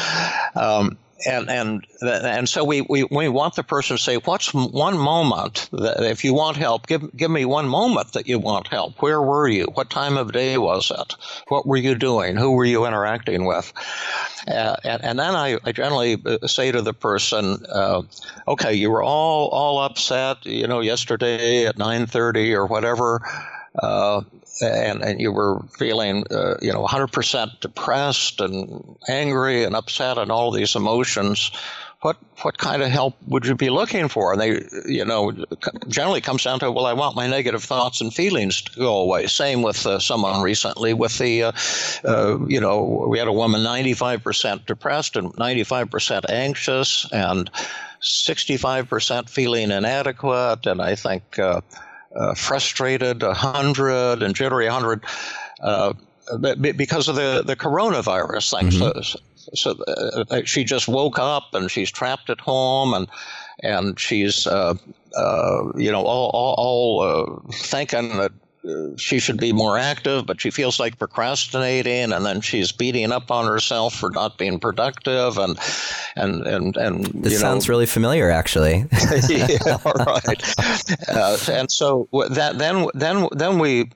Um, 0.56 0.98
and 1.26 1.48
and 1.50 1.86
and 2.02 2.48
so 2.48 2.64
we, 2.64 2.80
we, 2.82 3.04
we 3.04 3.28
want 3.28 3.54
the 3.54 3.62
person 3.62 3.96
to 3.96 4.02
say, 4.02 4.16
what's 4.16 4.52
one 4.52 4.98
moment 4.98 5.68
that 5.72 6.02
if 6.02 6.24
you 6.24 6.34
want 6.34 6.56
help, 6.56 6.86
give 6.86 7.16
give 7.16 7.30
me 7.30 7.44
one 7.44 7.68
moment 7.68 8.12
that 8.12 8.26
you 8.26 8.38
want 8.38 8.68
help. 8.68 9.00
Where 9.00 9.22
were 9.22 9.48
you? 9.48 9.66
What 9.74 9.90
time 9.90 10.16
of 10.16 10.32
day 10.32 10.58
was 10.58 10.90
it? 10.90 11.14
What 11.48 11.66
were 11.66 11.76
you 11.76 11.94
doing? 11.94 12.36
Who 12.36 12.52
were 12.52 12.64
you 12.64 12.86
interacting 12.86 13.44
with? 13.44 13.72
Uh, 14.48 14.76
and, 14.82 15.04
and, 15.04 15.18
then 15.20 15.36
I, 15.36 15.58
I, 15.64 15.70
generally 15.70 16.20
uh, 16.26 16.48
say 16.48 16.72
to 16.72 16.82
the 16.82 16.92
person, 16.92 17.64
uh, 17.72 18.02
okay, 18.48 18.74
you 18.74 18.90
were 18.90 19.02
all 19.02 19.48
all 19.48 19.78
upset, 19.78 20.44
you 20.44 20.66
know, 20.66 20.80
yesterday 20.80 21.66
at 21.66 21.78
nine 21.78 22.06
thirty 22.06 22.52
or 22.54 22.66
whatever. 22.66 23.22
Uh, 23.80 24.22
and, 24.60 25.02
and 25.02 25.20
you 25.20 25.32
were 25.32 25.60
feeling, 25.78 26.24
uh, 26.30 26.56
you 26.60 26.72
know, 26.72 26.84
100% 26.84 27.60
depressed 27.60 28.40
and 28.40 28.96
angry 29.08 29.64
and 29.64 29.74
upset 29.74 30.18
and 30.18 30.30
all 30.30 30.50
these 30.50 30.76
emotions, 30.76 31.50
what 32.02 32.16
what 32.42 32.58
kind 32.58 32.82
of 32.82 32.90
help 32.90 33.14
would 33.28 33.46
you 33.46 33.54
be 33.54 33.70
looking 33.70 34.08
for? 34.08 34.32
And 34.32 34.40
they, 34.40 34.64
you 34.86 35.04
know, 35.04 35.32
generally 35.86 36.20
comes 36.20 36.42
down 36.42 36.58
to, 36.58 36.70
well, 36.70 36.86
I 36.86 36.92
want 36.92 37.14
my 37.14 37.28
negative 37.28 37.62
thoughts 37.62 38.00
and 38.00 38.12
feelings 38.12 38.60
to 38.62 38.78
go 38.80 38.96
away. 38.96 39.28
Same 39.28 39.62
with 39.62 39.86
uh, 39.86 40.00
someone 40.00 40.42
recently 40.42 40.94
with 40.94 41.16
the, 41.18 41.44
uh, 41.44 41.52
uh, 42.04 42.38
you 42.48 42.60
know, 42.60 43.06
we 43.08 43.20
had 43.20 43.28
a 43.28 43.32
woman 43.32 43.60
95% 43.60 44.66
depressed 44.66 45.14
and 45.14 45.32
95% 45.34 46.28
anxious 46.28 47.06
and 47.12 47.48
65% 48.02 49.28
feeling 49.28 49.70
inadequate, 49.70 50.66
and 50.66 50.82
I 50.82 50.96
think 50.96 51.38
uh, 52.14 52.18
uh, 52.18 52.34
frustrated 52.34 53.22
100 53.22 54.22
and 54.22 54.34
jittery 54.34 54.66
100 54.66 55.04
uh, 55.62 55.92
because 56.60 57.08
of 57.08 57.16
the, 57.16 57.42
the 57.44 57.56
coronavirus 57.56 58.58
thing. 58.58 58.70
Mm-hmm. 58.70 59.00
So, 59.02 59.18
so 59.54 59.84
uh, 59.86 60.24
uh, 60.30 60.42
she 60.44 60.64
just 60.64 60.88
woke 60.88 61.18
up 61.18 61.54
and 61.54 61.70
she's 61.70 61.90
trapped 61.90 62.30
at 62.30 62.40
home 62.40 62.94
and 62.94 63.08
and 63.62 63.98
she's 63.98 64.46
uh, 64.46 64.74
uh, 65.16 65.72
you 65.76 65.90
know 65.90 66.02
all 66.02 66.30
all, 66.30 66.54
all 66.54 67.42
thinking 67.52 68.16
that 68.18 68.32
she 68.96 69.18
should 69.18 69.38
be 69.38 69.52
more 69.52 69.76
active, 69.76 70.24
but 70.24 70.40
she 70.40 70.50
feels 70.50 70.78
like 70.78 70.98
procrastinating, 70.98 72.12
and 72.12 72.24
then 72.24 72.40
she's 72.40 72.70
beating 72.70 73.10
up 73.10 73.30
on 73.30 73.46
herself 73.46 73.94
for 73.94 74.10
not 74.10 74.38
being 74.38 74.60
productive, 74.60 75.36
and 75.38 75.58
and 76.14 76.46
and 76.46 76.76
and. 76.76 77.06
This 77.06 77.40
sounds 77.40 77.66
know, 77.66 77.72
really 77.72 77.86
familiar, 77.86 78.30
actually. 78.30 78.84
yeah, 79.28 79.78
right. 79.84 80.54
Uh, 81.08 81.38
and 81.50 81.70
so 81.70 82.08
that 82.30 82.58
then 82.58 82.86
then 82.94 83.28
then 83.32 83.58
we 83.58 83.90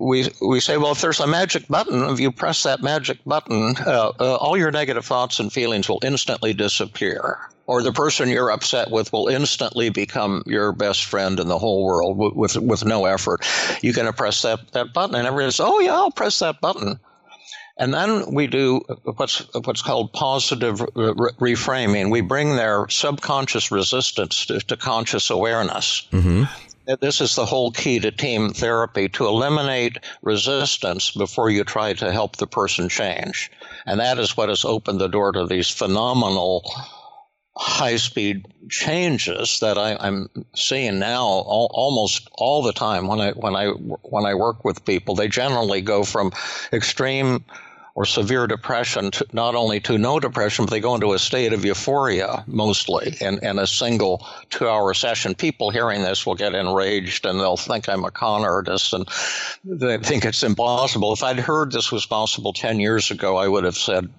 we 0.00 0.28
we 0.40 0.60
say, 0.60 0.76
well, 0.76 0.92
if 0.92 1.00
there's 1.00 1.20
a 1.20 1.26
magic 1.26 1.68
button, 1.68 2.04
if 2.10 2.18
you 2.18 2.32
press 2.32 2.62
that 2.64 2.82
magic 2.82 3.18
button, 3.24 3.76
uh, 3.86 4.12
uh, 4.18 4.36
all 4.36 4.56
your 4.56 4.70
negative 4.70 5.04
thoughts 5.04 5.38
and 5.38 5.52
feelings 5.52 5.88
will 5.88 6.00
instantly 6.02 6.52
disappear 6.52 7.38
or 7.66 7.82
the 7.82 7.92
person 7.92 8.28
you're 8.28 8.50
upset 8.50 8.90
with 8.90 9.12
will 9.12 9.28
instantly 9.28 9.88
become 9.88 10.42
your 10.46 10.72
best 10.72 11.04
friend 11.04 11.40
in 11.40 11.48
the 11.48 11.58
whole 11.58 11.84
world 11.84 12.18
with, 12.18 12.34
with, 12.34 12.56
with 12.56 12.84
no 12.84 13.06
effort. 13.06 13.46
You 13.82 13.92
can 13.92 14.12
press 14.12 14.42
that, 14.42 14.72
that 14.72 14.92
button, 14.92 15.14
and 15.14 15.26
everybody 15.26 15.50
says, 15.50 15.60
"Oh 15.60 15.80
yeah, 15.80 15.94
I'll 15.94 16.10
press 16.10 16.38
that 16.40 16.60
button." 16.60 16.98
And 17.76 17.92
then 17.92 18.32
we 18.32 18.46
do 18.46 18.82
what's 19.16 19.52
what's 19.64 19.82
called 19.82 20.12
positive 20.12 20.80
re- 20.80 21.54
reframing. 21.54 22.10
We 22.10 22.20
bring 22.20 22.54
their 22.54 22.88
subconscious 22.88 23.72
resistance 23.72 24.46
to, 24.46 24.60
to 24.60 24.76
conscious 24.76 25.28
awareness. 25.28 26.06
Mm-hmm. 26.12 26.44
This 27.00 27.20
is 27.20 27.34
the 27.34 27.46
whole 27.46 27.70
key 27.70 27.98
to 28.00 28.10
team 28.10 28.52
therapy 28.52 29.08
to 29.10 29.26
eliminate 29.26 29.98
resistance 30.22 31.10
before 31.10 31.48
you 31.48 31.64
try 31.64 31.94
to 31.94 32.12
help 32.12 32.36
the 32.36 32.46
person 32.46 32.88
change. 32.88 33.50
And 33.86 34.00
that 34.00 34.18
is 34.18 34.36
what 34.36 34.50
has 34.50 34.64
opened 34.64 35.00
the 35.00 35.08
door 35.08 35.32
to 35.32 35.46
these 35.46 35.70
phenomenal 35.70 36.70
high 37.56 37.96
speed 37.96 38.46
changes 38.68 39.60
that 39.60 39.78
I, 39.78 39.92
am 40.06 40.28
seeing 40.54 40.98
now 40.98 41.24
all, 41.24 41.70
almost 41.72 42.28
all 42.32 42.62
the 42.62 42.72
time 42.72 43.06
when 43.06 43.20
I 43.20 43.30
when 43.32 43.54
I 43.54 43.68
when 43.68 44.26
I 44.26 44.34
work 44.34 44.64
with 44.64 44.84
people. 44.84 45.14
They 45.14 45.28
generally 45.28 45.80
go 45.80 46.04
from 46.04 46.32
extreme 46.72 47.44
or 47.94 48.04
severe 48.04 48.46
depression 48.46 49.10
to 49.12 49.26
not 49.32 49.54
only 49.54 49.78
to 49.80 49.96
no 49.98 50.18
depression, 50.18 50.64
but 50.64 50.72
they 50.72 50.80
go 50.80 50.94
into 50.94 51.12
a 51.12 51.18
state 51.18 51.52
of 51.52 51.64
euphoria 51.64 52.42
mostly 52.46 53.16
in, 53.20 53.38
in 53.44 53.58
a 53.58 53.66
single 53.66 54.26
two 54.50 54.68
hour 54.68 54.92
session. 54.94 55.34
People 55.34 55.70
hearing 55.70 56.02
this 56.02 56.26
will 56.26 56.34
get 56.34 56.54
enraged 56.54 57.24
and 57.24 57.38
they'll 57.38 57.56
think 57.56 57.88
I'm 57.88 58.04
a 58.04 58.10
con 58.10 58.42
artist 58.42 58.92
and 58.92 59.08
they 59.64 59.98
think 59.98 60.24
it's 60.24 60.42
impossible. 60.42 61.12
If 61.12 61.22
I'd 61.22 61.38
heard 61.38 61.70
this 61.70 61.92
was 61.92 62.04
possible 62.04 62.52
10 62.52 62.80
years 62.80 63.10
ago, 63.12 63.36
I 63.36 63.46
would 63.46 63.64
have 63.64 63.76
said, 63.76 64.10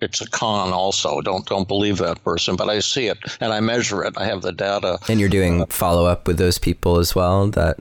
it's 0.00 0.22
a 0.22 0.30
con 0.30 0.72
also 0.72 1.20
don't 1.20 1.44
don't 1.46 1.68
believe 1.68 1.98
that 1.98 2.22
person 2.24 2.56
but 2.56 2.70
i 2.70 2.78
see 2.78 3.08
it 3.08 3.18
and 3.40 3.52
i 3.52 3.60
measure 3.60 4.02
it 4.02 4.14
i 4.16 4.24
have 4.24 4.40
the 4.40 4.52
data 4.52 4.98
and 5.06 5.20
you're 5.20 5.28
doing 5.28 5.60
uh, 5.60 5.66
follow 5.66 6.06
up 6.06 6.26
with 6.26 6.38
those 6.38 6.56
people 6.56 6.96
as 6.96 7.14
well 7.14 7.46
that 7.48 7.76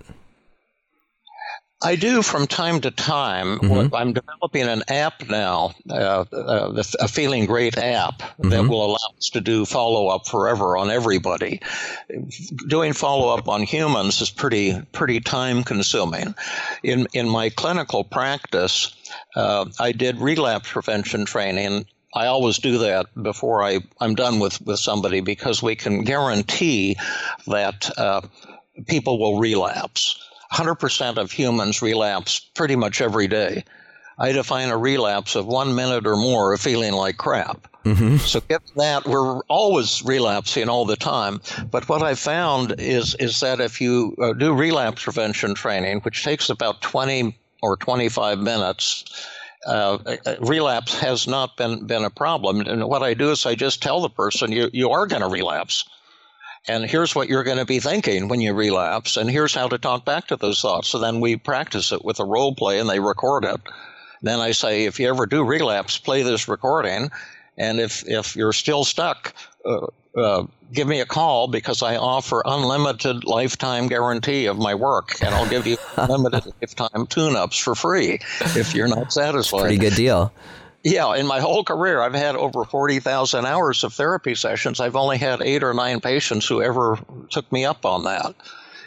I 1.81 1.95
do 1.95 2.23
from 2.23 2.47
time 2.47 2.81
to 2.81 2.91
time. 2.91 3.59
Mm-hmm. 3.59 3.93
I'm 3.93 4.13
developing 4.13 4.63
an 4.63 4.81
app 4.87 5.29
now, 5.29 5.73
uh, 5.89 6.25
uh, 6.33 6.83
a 6.99 7.07
Feeling 7.07 7.45
Great 7.45 7.77
app 7.77 8.19
mm-hmm. 8.19 8.49
that 8.49 8.67
will 8.67 8.83
allow 8.83 9.13
us 9.17 9.29
to 9.33 9.41
do 9.41 9.63
follow 9.63 10.07
up 10.07 10.27
forever 10.27 10.75
on 10.75 10.89
everybody. 10.89 11.61
Doing 12.67 12.93
follow 12.93 13.35
up 13.35 13.47
on 13.47 13.61
humans 13.61 14.21
is 14.21 14.31
pretty 14.31 14.81
pretty 14.91 15.19
time 15.19 15.63
consuming. 15.63 16.33
In 16.81 17.07
in 17.13 17.29
my 17.29 17.49
clinical 17.49 18.03
practice, 18.03 18.95
uh, 19.35 19.65
I 19.79 19.91
did 19.91 20.19
relapse 20.19 20.71
prevention 20.71 21.25
training. 21.25 21.85
I 22.15 22.25
always 22.25 22.57
do 22.57 22.79
that 22.79 23.05
before 23.21 23.61
I, 23.61 23.81
I'm 23.99 24.15
done 24.15 24.39
with, 24.39 24.59
with 24.61 24.79
somebody 24.79 25.19
because 25.19 25.61
we 25.61 25.75
can 25.75 26.03
guarantee 26.03 26.95
that 27.45 27.91
uh, 27.95 28.21
people 28.87 29.19
will 29.19 29.39
relapse 29.39 30.26
100% 30.53 31.17
of 31.17 31.31
humans 31.31 31.81
relapse 31.81 32.39
pretty 32.55 32.75
much 32.75 33.01
every 33.01 33.27
day. 33.27 33.63
I 34.19 34.31
define 34.31 34.69
a 34.69 34.77
relapse 34.77 35.35
of 35.35 35.45
one 35.45 35.75
minute 35.75 36.07
or 36.07 36.15
more 36.15 36.53
of 36.53 36.59
feeling 36.59 36.93
like 36.93 37.17
crap. 37.17 37.67
Mm-hmm. 37.83 38.17
So 38.17 38.41
given 38.41 38.67
that, 38.75 39.05
we're 39.05 39.39
always 39.43 40.03
relapsing 40.03 40.69
all 40.69 40.85
the 40.85 40.95
time. 40.95 41.39
But 41.69 41.87
what 41.87 42.01
I 42.01 42.15
found 42.15 42.75
is 42.79 43.15
is 43.15 43.39
that 43.39 43.61
if 43.61 43.79
you 43.79 44.15
uh, 44.21 44.33
do 44.33 44.53
relapse 44.53 45.03
prevention 45.03 45.53
training, 45.53 46.01
which 46.01 46.23
takes 46.23 46.49
about 46.49 46.81
20 46.81 47.37
or 47.61 47.77
25 47.77 48.39
minutes, 48.39 49.05
uh, 49.67 49.97
relapse 50.39 50.99
has 50.99 51.27
not 51.27 51.55
been, 51.55 51.85
been 51.85 52.03
a 52.03 52.09
problem. 52.09 52.61
And 52.61 52.87
what 52.87 53.03
I 53.03 53.13
do 53.13 53.31
is 53.31 53.45
I 53.45 53.55
just 53.55 53.81
tell 53.81 54.01
the 54.01 54.09
person, 54.09 54.51
you, 54.51 54.69
you 54.73 54.89
are 54.89 55.05
going 55.05 55.21
to 55.21 55.29
relapse 55.29 55.85
and 56.67 56.85
here's 56.85 57.15
what 57.15 57.29
you're 57.29 57.43
going 57.43 57.57
to 57.57 57.65
be 57.65 57.79
thinking 57.79 58.27
when 58.27 58.41
you 58.41 58.53
relapse 58.53 59.17
and 59.17 59.29
here's 59.29 59.53
how 59.53 59.67
to 59.67 59.77
talk 59.77 60.05
back 60.05 60.27
to 60.27 60.35
those 60.35 60.61
thoughts 60.61 60.87
so 60.87 60.99
then 60.99 61.19
we 61.19 61.35
practice 61.35 61.91
it 61.91 62.03
with 62.03 62.19
a 62.19 62.25
role 62.25 62.53
play 62.53 62.79
and 62.79 62.89
they 62.89 62.99
record 62.99 63.45
it 63.45 63.61
then 64.21 64.39
i 64.39 64.51
say 64.51 64.85
if 64.85 64.99
you 64.99 65.07
ever 65.07 65.25
do 65.25 65.43
relapse 65.43 65.97
play 65.97 66.23
this 66.23 66.47
recording 66.47 67.09
and 67.57 67.79
if 67.79 68.07
if 68.07 68.35
you're 68.35 68.53
still 68.53 68.83
stuck 68.83 69.33
uh, 69.65 69.87
uh, 70.17 70.45
give 70.73 70.87
me 70.87 70.99
a 70.99 71.05
call 71.05 71.47
because 71.47 71.83
I 71.83 71.95
offer 71.95 72.41
unlimited 72.43 73.23
lifetime 73.23 73.87
guarantee 73.87 74.47
of 74.47 74.57
my 74.57 74.73
work, 74.73 75.21
and 75.21 75.33
I'll 75.33 75.47
give 75.47 75.67
you 75.67 75.77
unlimited 75.97 76.51
lifetime 76.59 77.05
tune-ups 77.07 77.57
for 77.57 77.75
free 77.75 78.19
if 78.55 78.73
you're 78.73 78.87
not 78.87 79.13
satisfied. 79.13 79.61
Pretty 79.61 79.77
good 79.77 79.95
deal. 79.95 80.33
Yeah, 80.87 81.15
in 81.15 81.27
my 81.27 81.41
whole 81.41 81.65
career, 81.65 82.01
I've 82.01 82.13
had 82.13 82.37
over 82.37 82.63
40,000 82.63 83.45
hours 83.45 83.83
of 83.83 83.93
therapy 83.93 84.35
sessions. 84.35 84.79
I've 84.79 84.95
only 84.95 85.17
had 85.17 85.41
eight 85.41 85.61
or 85.61 85.73
nine 85.73 85.99
patients 85.99 86.47
who 86.47 86.61
ever 86.61 86.97
took 87.29 87.51
me 87.51 87.65
up 87.65 87.85
on 87.85 88.05
that. 88.05 88.33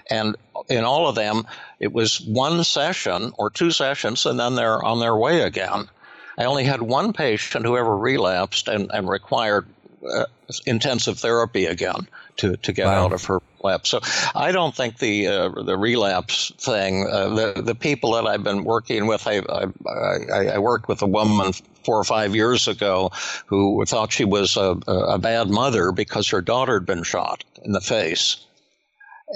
And 0.09 0.34
in 0.70 0.82
all 0.84 1.09
of 1.09 1.14
them, 1.14 1.46
it 1.78 1.92
was 1.92 2.18
one 2.22 2.64
session 2.64 3.32
or 3.36 3.51
two 3.51 3.70
sessions, 3.70 4.24
and 4.24 4.40
then 4.40 4.55
they're 4.55 4.82
on 4.82 5.01
their 5.01 5.14
way 5.14 5.42
again. 5.42 5.90
I 6.38 6.44
only 6.44 6.64
had 6.64 6.80
one 6.80 7.12
patient 7.12 7.66
who 7.66 7.76
ever 7.76 7.94
relapsed 7.94 8.66
and, 8.66 8.90
and 8.94 9.07
required 9.07 9.66
uh, 10.11 10.24
intensive 10.64 11.18
therapy 11.18 11.66
again 11.66 12.09
to, 12.38 12.57
to 12.57 12.72
get 12.72 12.86
wow. 12.86 13.05
out 13.05 13.12
of 13.12 13.24
her 13.26 13.40
relapse. 13.62 13.90
So 13.90 14.00
I 14.34 14.52
don't 14.52 14.74
think 14.74 14.98
the 14.98 15.26
uh, 15.26 15.48
the 15.62 15.76
relapse 15.76 16.52
thing. 16.58 17.06
Uh, 17.11 17.28
the 17.28 17.62
the 17.62 17.74
people 17.74 18.12
that 18.12 18.26
I've 18.26 18.44
been 18.44 18.64
working 18.64 19.06
with, 19.06 19.26
I, 19.26 19.38
I 19.38 20.46
I 20.54 20.58
worked 20.58 20.88
with 20.88 21.02
a 21.02 21.06
woman 21.06 21.52
four 21.84 21.98
or 21.98 22.04
five 22.04 22.34
years 22.34 22.68
ago 22.68 23.11
who 23.46 23.84
thought 23.86 24.12
she 24.12 24.24
was 24.24 24.56
a, 24.56 24.78
a 24.86 25.18
bad 25.18 25.48
mother 25.48 25.92
because 25.92 26.28
her 26.28 26.40
daughter 26.40 26.74
had 26.74 26.86
been 26.86 27.02
shot 27.02 27.44
in 27.64 27.72
the 27.72 27.80
face, 27.80 28.36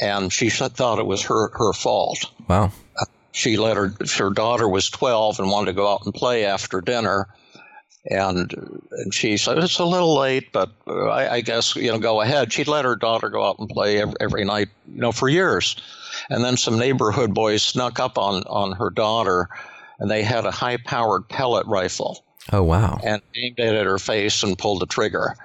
and 0.00 0.32
she 0.32 0.50
thought 0.50 0.98
it 0.98 1.06
was 1.06 1.22
her 1.22 1.50
her 1.56 1.72
fault. 1.72 2.30
Wow. 2.48 2.72
She 3.32 3.56
let 3.56 3.76
her 3.76 3.94
her 4.16 4.30
daughter 4.30 4.68
was 4.68 4.90
twelve 4.90 5.40
and 5.40 5.50
wanted 5.50 5.66
to 5.66 5.72
go 5.72 5.92
out 5.92 6.04
and 6.04 6.14
play 6.14 6.44
after 6.44 6.80
dinner 6.80 7.28
and, 8.10 8.52
and 8.90 9.14
she 9.14 9.36
said, 9.36 9.58
It's 9.58 9.78
a 9.78 9.84
little 9.84 10.14
late, 10.16 10.52
but 10.52 10.70
uh, 10.86 11.08
I, 11.08 11.34
I, 11.34 11.40
guess, 11.40 11.74
you 11.74 11.90
know, 11.90 11.98
go 11.98 12.20
ahead. 12.20 12.52
She'd 12.52 12.68
let 12.68 12.84
her 12.84 12.96
daughter 12.96 13.28
go 13.28 13.44
out 13.44 13.58
and 13.58 13.68
play 13.68 14.00
every, 14.00 14.14
every 14.20 14.44
night, 14.44 14.68
you 14.92 15.00
know, 15.00 15.12
for 15.12 15.28
years. 15.28 15.76
And 16.28 16.44
then 16.44 16.56
some 16.56 16.78
neighborhood 16.78 17.34
boys 17.34 17.62
snuck 17.62 17.98
up 17.98 18.18
on, 18.18 18.42
on 18.44 18.72
her 18.72 18.90
daughter, 18.90 19.48
and 19.98 20.10
they 20.10 20.22
had 20.22 20.44
a 20.44 20.50
high 20.50 20.76
powered 20.76 21.28
pellet 21.28 21.66
rifle. 21.66 22.24
Oh, 22.52 22.62
wow. 22.62 23.00
And 23.02 23.22
aimed 23.34 23.58
it 23.58 23.74
at 23.74 23.86
her 23.86 23.98
face 23.98 24.42
and 24.42 24.58
pulled 24.58 24.80
the 24.80 24.86
trigger 24.86 25.36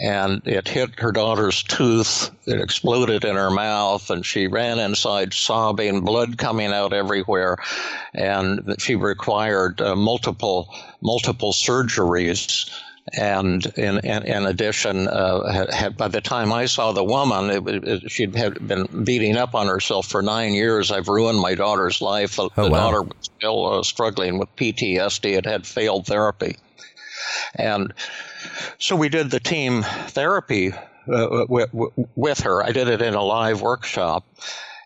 and 0.00 0.42
it 0.44 0.66
hit 0.66 0.98
her 0.98 1.12
daughter's 1.12 1.62
tooth. 1.62 2.30
It 2.46 2.60
exploded 2.60 3.24
in 3.24 3.36
her 3.36 3.50
mouth, 3.50 4.10
and 4.10 4.26
she 4.26 4.46
ran 4.46 4.78
inside 4.78 5.32
sobbing, 5.32 6.00
blood 6.00 6.36
coming 6.36 6.72
out 6.72 6.92
everywhere, 6.92 7.58
and 8.12 8.74
she 8.78 8.96
required 8.96 9.80
uh, 9.80 9.94
multiple 9.94 10.68
multiple 11.00 11.52
surgeries. 11.52 12.70
And 13.12 13.66
in, 13.76 13.98
in, 13.98 14.22
in 14.22 14.46
addition, 14.46 15.08
uh, 15.08 15.52
had, 15.52 15.74
had, 15.74 15.96
by 15.98 16.08
the 16.08 16.22
time 16.22 16.54
I 16.54 16.64
saw 16.64 16.90
the 16.90 17.04
woman, 17.04 17.50
it, 17.50 17.84
it, 17.84 18.10
she'd 18.10 18.34
had 18.34 18.66
been 18.66 19.04
beating 19.04 19.36
up 19.36 19.54
on 19.54 19.66
herself 19.66 20.06
for 20.06 20.22
nine 20.22 20.54
years. 20.54 20.90
I've 20.90 21.06
ruined 21.06 21.38
my 21.38 21.54
daughter's 21.54 22.00
life. 22.00 22.36
The, 22.36 22.48
oh, 22.56 22.64
the 22.64 22.70
wow. 22.70 22.78
daughter 22.78 23.02
was 23.02 23.14
still 23.20 23.66
uh, 23.66 23.82
struggling 23.82 24.38
with 24.38 24.56
PTSD. 24.56 25.36
It 25.36 25.44
had 25.44 25.66
failed 25.66 26.06
therapy. 26.06 26.56
And 27.56 27.92
so 28.78 28.96
we 28.96 29.08
did 29.08 29.30
the 29.30 29.40
team 29.40 29.82
therapy 29.82 30.72
uh, 31.12 31.46
with, 31.48 31.70
with 32.16 32.40
her. 32.40 32.62
I 32.62 32.72
did 32.72 32.88
it 32.88 33.02
in 33.02 33.14
a 33.14 33.22
live 33.22 33.60
workshop, 33.62 34.24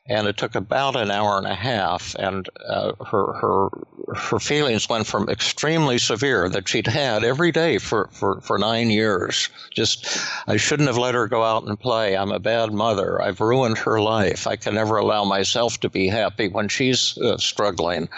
and 0.09 0.27
it 0.27 0.37
took 0.37 0.55
about 0.55 0.97
an 0.97 1.11
hour 1.11 1.37
and 1.37 1.47
a 1.47 1.55
half. 1.55 2.15
And 2.19 2.49
uh, 2.67 2.93
her 3.05 3.33
her 3.35 3.69
her 4.15 4.39
feelings 4.39 4.89
went 4.89 5.07
from 5.07 5.29
extremely 5.29 5.99
severe 5.99 6.49
that 6.49 6.69
she'd 6.69 6.87
had 6.87 7.25
every 7.25 7.53
day 7.53 7.79
for, 7.79 8.09
for, 8.13 8.41
for 8.41 8.59
nine 8.59 8.89
years. 8.89 9.51
Just 9.71 10.19
I 10.47 10.57
shouldn't 10.57 10.89
have 10.89 10.97
let 10.97 11.15
her 11.15 11.29
go 11.29 11.43
out 11.43 11.65
and 11.65 11.79
play. 11.79 12.17
I'm 12.17 12.33
a 12.33 12.39
bad 12.39 12.73
mother. 12.73 13.21
I've 13.21 13.41
ruined 13.41 13.79
her 13.79 14.01
life. 14.01 14.47
I 14.47 14.57
can 14.57 14.75
never 14.75 14.97
allow 14.97 15.25
myself 15.25 15.79
to 15.81 15.91
be 15.91 16.09
happy 16.09 16.49
when 16.49 16.69
she's 16.69 17.19
uh, 17.19 17.37
struggling. 17.37 18.09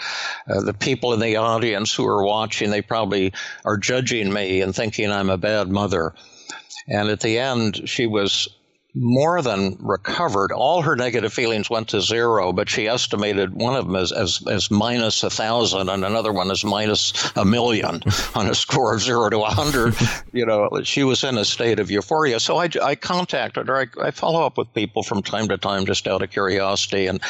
Uh, 0.49 0.61
the 0.61 0.73
people 0.73 1.13
in 1.13 1.19
the 1.19 1.35
audience 1.35 1.93
who 1.93 2.07
are 2.07 2.25
watching, 2.25 2.69
they 2.69 2.81
probably 2.81 3.33
are 3.65 3.77
judging 3.77 4.31
me 4.31 4.61
and 4.61 4.73
thinking 4.73 5.11
I'm 5.11 5.29
a 5.29 5.37
bad 5.37 5.69
mother. 5.69 6.13
And 6.87 7.09
at 7.09 7.19
the 7.19 7.37
end, 7.37 7.87
she 7.89 8.07
was 8.07 8.47
more 8.93 9.41
than 9.41 9.77
recovered. 9.79 10.51
All 10.51 10.81
her 10.81 10.95
negative 10.95 11.31
feelings 11.31 11.69
went 11.69 11.89
to 11.89 12.01
zero, 12.01 12.51
but 12.51 12.69
she 12.69 12.87
estimated 12.87 13.53
one 13.53 13.75
of 13.75 13.85
them 13.85 13.95
as, 13.95 14.11
as, 14.11 14.45
as 14.49 14.69
minus 14.69 15.23
a 15.23 15.29
thousand 15.29 15.89
and 15.89 16.03
another 16.03 16.33
one 16.33 16.51
as 16.51 16.63
minus 16.63 17.13
a 17.35 17.45
million 17.45 18.01
on 18.35 18.49
a 18.49 18.55
score 18.55 18.93
of 18.93 19.01
zero 19.01 19.29
to 19.29 19.39
a 19.39 19.49
hundred. 19.49 19.95
you 20.33 20.45
know, 20.45 20.69
she 20.83 21.03
was 21.03 21.23
in 21.23 21.37
a 21.37 21.45
state 21.45 21.79
of 21.79 21.89
euphoria. 21.89 22.39
So 22.39 22.57
I, 22.57 22.69
I 22.81 22.95
contacted 22.95 23.67
her. 23.67 23.77
I, 23.77 23.87
I, 24.01 24.11
follow 24.11 24.45
up 24.45 24.57
with 24.57 24.73
people 24.73 25.03
from 25.03 25.23
time 25.23 25.47
to 25.47 25.57
time 25.57 25.85
just 25.85 26.07
out 26.07 26.21
of 26.21 26.29
curiosity. 26.29 27.07
And 27.07 27.21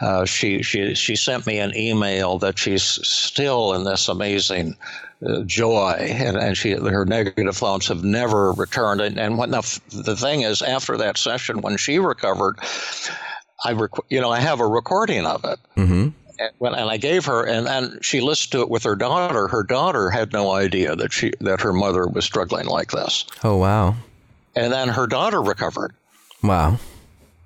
uh, 0.00 0.24
she, 0.24 0.62
she, 0.62 0.94
she 0.94 1.16
sent 1.16 1.46
me 1.46 1.58
an 1.58 1.76
email 1.76 2.38
that 2.38 2.58
she's 2.58 2.82
still 2.82 3.74
in 3.74 3.84
this 3.84 4.08
amazing 4.08 4.76
joy, 5.44 5.92
and, 5.98 6.36
and 6.36 6.56
she 6.56 6.72
her 6.72 7.04
negative 7.04 7.56
thoughts 7.56 7.88
have 7.88 8.02
never 8.02 8.52
returned. 8.52 9.00
And, 9.00 9.18
and 9.18 9.36
what 9.36 9.50
the, 9.50 9.80
the 10.04 10.16
thing 10.16 10.42
is, 10.42 10.62
after 10.62 10.96
that 10.96 11.18
session, 11.18 11.60
when 11.60 11.76
she 11.76 11.98
recovered, 11.98 12.58
I 13.64 13.72
rec- 13.72 13.90
you 14.08 14.20
know 14.20 14.30
I 14.30 14.40
have 14.40 14.60
a 14.60 14.66
recording 14.66 15.26
of 15.26 15.44
it. 15.44 15.58
Mm-hmm. 15.76 16.08
And, 16.38 16.50
when, 16.56 16.74
and 16.74 16.88
I 16.88 16.96
gave 16.96 17.26
her, 17.26 17.44
and, 17.44 17.68
and 17.68 18.02
she 18.02 18.22
listened 18.22 18.52
to 18.52 18.60
it 18.62 18.70
with 18.70 18.84
her 18.84 18.96
daughter. 18.96 19.46
Her 19.48 19.62
daughter 19.62 20.08
had 20.08 20.32
no 20.32 20.52
idea 20.52 20.96
that 20.96 21.12
she 21.12 21.32
that 21.40 21.60
her 21.60 21.72
mother 21.72 22.06
was 22.06 22.24
struggling 22.24 22.66
like 22.66 22.90
this. 22.90 23.26
Oh 23.44 23.56
wow! 23.56 23.96
And 24.56 24.72
then 24.72 24.88
her 24.88 25.06
daughter 25.06 25.42
recovered. 25.42 25.92
Wow. 26.42 26.78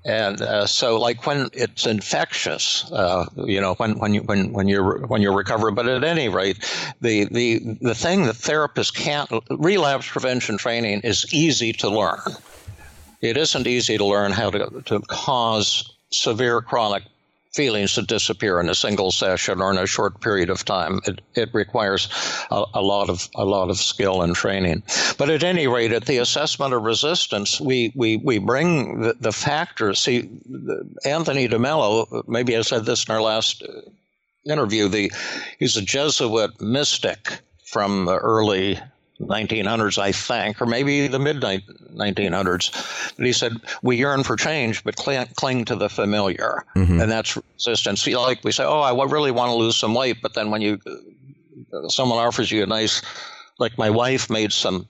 And 0.04 0.42
uh, 0.42 0.66
so, 0.66 1.00
like 1.00 1.26
when 1.26 1.48
it's 1.54 1.86
infectious, 1.86 2.90
uh, 2.92 3.24
you 3.36 3.58
know, 3.58 3.74
when 3.74 3.98
when 3.98 4.12
you 4.12 4.20
when 4.22 4.52
when 4.52 4.68
you're 4.68 5.06
when 5.06 5.22
you're 5.22 5.34
recovering. 5.34 5.74
But 5.74 5.88
at 5.88 6.04
any 6.04 6.28
rate, 6.28 6.58
the 7.00 7.24
the 7.24 7.78
the 7.80 7.94
thing 7.94 8.24
that 8.24 8.34
therapists 8.34 8.94
can't 8.94 9.30
relapse 9.50 10.06
prevention 10.06 10.58
training 10.58 11.00
is 11.00 11.24
easy 11.32 11.72
to 11.74 11.88
learn. 11.88 12.20
It 13.22 13.38
isn't 13.38 13.66
easy 13.66 13.96
to 13.96 14.04
learn 14.04 14.32
how 14.32 14.50
to 14.50 14.82
to 14.84 15.00
cause 15.00 15.90
severe 16.10 16.60
chronic 16.60 17.04
feelings 17.54 17.94
to 17.94 18.02
disappear 18.02 18.60
in 18.60 18.68
a 18.68 18.74
single 18.74 19.12
session 19.12 19.60
or 19.60 19.70
in 19.70 19.78
a 19.78 19.86
short 19.86 20.20
period 20.20 20.50
of 20.50 20.64
time. 20.64 21.00
It, 21.06 21.20
it 21.34 21.50
requires 21.54 22.08
a, 22.50 22.64
a, 22.74 22.82
lot 22.82 23.08
of 23.08 23.28
a 23.36 23.44
lot 23.44 23.70
of 23.70 23.76
skill 23.76 24.22
and 24.22 24.34
training. 24.34 24.82
But 25.16 25.30
at 25.30 25.44
any 25.44 25.66
rate, 25.68 25.92
at 25.92 26.06
the 26.06 26.18
assessment 26.18 26.74
of 26.74 26.82
resistance, 26.82 27.60
we 27.60 27.92
we, 27.94 28.16
we 28.18 28.38
bring 28.38 29.00
the, 29.00 29.14
the 29.20 29.32
factors. 29.32 30.00
See, 30.00 30.28
Anthony 31.04 31.48
DeMello, 31.48 32.26
maybe 32.28 32.56
I 32.56 32.62
said 32.62 32.84
this 32.84 33.04
in 33.04 33.14
our 33.14 33.22
last 33.22 33.62
uh, 33.62 34.50
interview. 34.50 34.88
The 34.88 35.12
he's 35.58 35.76
a 35.76 35.82
Jesuit 35.82 36.60
mystic 36.60 37.40
from 37.66 38.04
the 38.06 38.16
early 38.16 38.78
1900s, 39.20 39.98
I 39.98 40.12
think, 40.12 40.60
or 40.60 40.66
maybe 40.66 41.06
the 41.06 41.18
mid 41.18 41.40
1900s. 41.40 43.16
But 43.16 43.26
he 43.26 43.32
said, 43.32 43.52
We 43.82 43.96
yearn 43.96 44.22
for 44.22 44.36
change, 44.36 44.82
but 44.84 44.96
cling, 44.96 45.26
cling 45.36 45.64
to 45.66 45.76
the 45.76 45.88
familiar. 45.88 46.64
Mm-hmm. 46.76 47.00
And 47.00 47.10
that's 47.10 47.36
resistance. 47.36 48.06
Like 48.06 48.42
we 48.44 48.52
say, 48.52 48.64
Oh, 48.64 48.80
I 48.80 49.04
really 49.04 49.30
want 49.30 49.50
to 49.50 49.54
lose 49.54 49.76
some 49.76 49.94
weight. 49.94 50.18
But 50.20 50.34
then 50.34 50.50
when 50.50 50.60
you, 50.60 50.80
someone 51.88 52.18
offers 52.18 52.50
you 52.50 52.62
a 52.62 52.66
nice, 52.66 53.02
like 53.58 53.78
my 53.78 53.90
wife 53.90 54.28
made 54.28 54.52
some, 54.52 54.88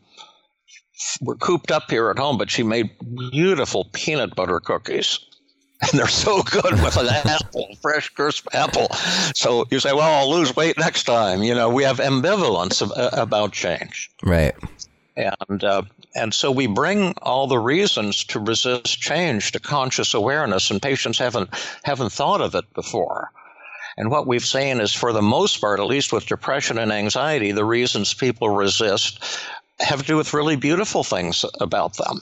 we're 1.21 1.37
cooped 1.37 1.71
up 1.71 1.91
here 1.91 2.11
at 2.11 2.19
home, 2.19 2.39
but 2.39 2.51
she 2.51 2.63
made 2.63 2.91
beautiful 3.31 3.89
peanut 3.93 4.35
butter 4.35 4.61
cookies 4.61 5.19
and 5.91 5.99
they're 5.99 6.09
so 6.09 6.43
good 6.43 6.73
with 6.83 6.97
an 6.97 7.09
apple, 7.25 7.77
fresh, 7.83 8.09
crisp 8.11 8.49
apple. 8.55 8.89
So 9.35 9.67
you 9.71 9.81
say, 9.81 9.93
well, 9.93 10.21
I'll 10.21 10.31
lose 10.31 10.55
weight 10.55 10.79
next 10.79 11.05
time. 11.05 11.43
You 11.43 11.55
know, 11.55 11.69
we 11.69 11.83
have 11.83 11.99
ambivalence 11.99 12.81
of, 12.81 12.93
uh, 12.93 13.11
about 13.13 13.53
change. 13.53 14.11
Right. 14.23 14.55
And, 15.17 15.63
uh, 15.63 15.83
and 16.15 16.33
so 16.35 16.51
we 16.51 16.67
bring 16.67 17.15
all 17.23 17.47
the 17.47 17.59
reasons 17.59 18.25
to 18.25 18.41
resist 18.41 19.01
change 19.01 19.53
to 19.53 19.61
conscious 19.61 20.15
awareness, 20.15 20.71
and 20.71 20.81
patients 20.81 21.19
haven't, 21.19 21.51
haven't 21.83 22.13
thought 22.13 22.41
of 22.41 22.55
it 22.55 22.65
before. 22.75 23.31
And 23.97 24.11
what 24.11 24.27
we've 24.27 24.45
seen 24.45 24.81
is, 24.81 24.93
for 24.93 25.13
the 25.13 25.23
most 25.23 25.61
part, 25.61 25.79
at 25.79 25.87
least 25.87 26.13
with 26.13 26.27
depression 26.27 26.79
and 26.79 26.93
anxiety, 26.93 27.53
the 27.53 27.65
reasons 27.65 28.13
people 28.13 28.51
resist 28.51 29.25
have 29.81 30.01
to 30.01 30.07
do 30.07 30.17
with 30.17 30.35
really 30.35 30.57
beautiful 30.57 31.05
things 31.05 31.45
about 31.61 31.97
them. 31.97 32.21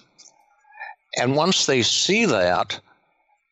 And 1.16 1.36
once 1.36 1.66
they 1.66 1.82
see 1.82 2.24
that, 2.26 2.80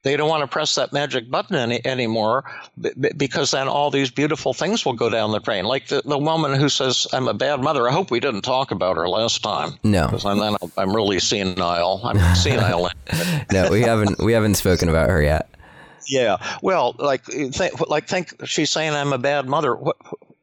they 0.02 0.16
don't 0.16 0.28
want 0.28 0.42
to 0.42 0.46
press 0.46 0.74
that 0.76 0.92
magic 0.92 1.30
button 1.30 1.56
any, 1.56 1.84
anymore 1.86 2.44
b- 2.80 2.90
because 3.16 3.50
then 3.50 3.68
all 3.68 3.90
these 3.90 4.10
beautiful 4.10 4.54
things 4.54 4.84
will 4.84 4.94
go 4.94 5.10
down 5.10 5.32
the 5.32 5.40
drain. 5.40 5.64
Like 5.64 5.88
the, 5.88 6.02
the 6.04 6.18
woman 6.18 6.58
who 6.58 6.68
says, 6.68 7.06
I'm 7.12 7.28
a 7.28 7.34
bad 7.34 7.60
mother. 7.60 7.88
I 7.88 7.92
hope 7.92 8.10
we 8.10 8.20
didn't 8.20 8.42
talk 8.42 8.70
about 8.70 8.96
her 8.96 9.08
last 9.08 9.42
time. 9.42 9.72
No. 9.84 10.06
Because 10.06 10.22
then 10.24 10.56
I'm 10.76 10.94
really 10.96 11.18
senile. 11.18 12.00
I'm 12.04 12.34
senile. 12.36 12.90
no, 13.52 13.70
we 13.70 13.82
haven't, 13.82 14.18
we 14.18 14.32
haven't 14.32 14.54
spoken 14.54 14.88
about 14.88 15.10
her 15.10 15.22
yet. 15.22 15.48
Yeah. 16.08 16.38
Well, 16.62 16.96
like, 16.98 17.24
th- 17.26 17.72
like 17.88 18.08
think 18.08 18.34
she's 18.46 18.70
saying 18.70 18.92
I'm 18.94 19.12
a 19.12 19.18
bad 19.18 19.48
mother. 19.48 19.76
What, 19.76 19.96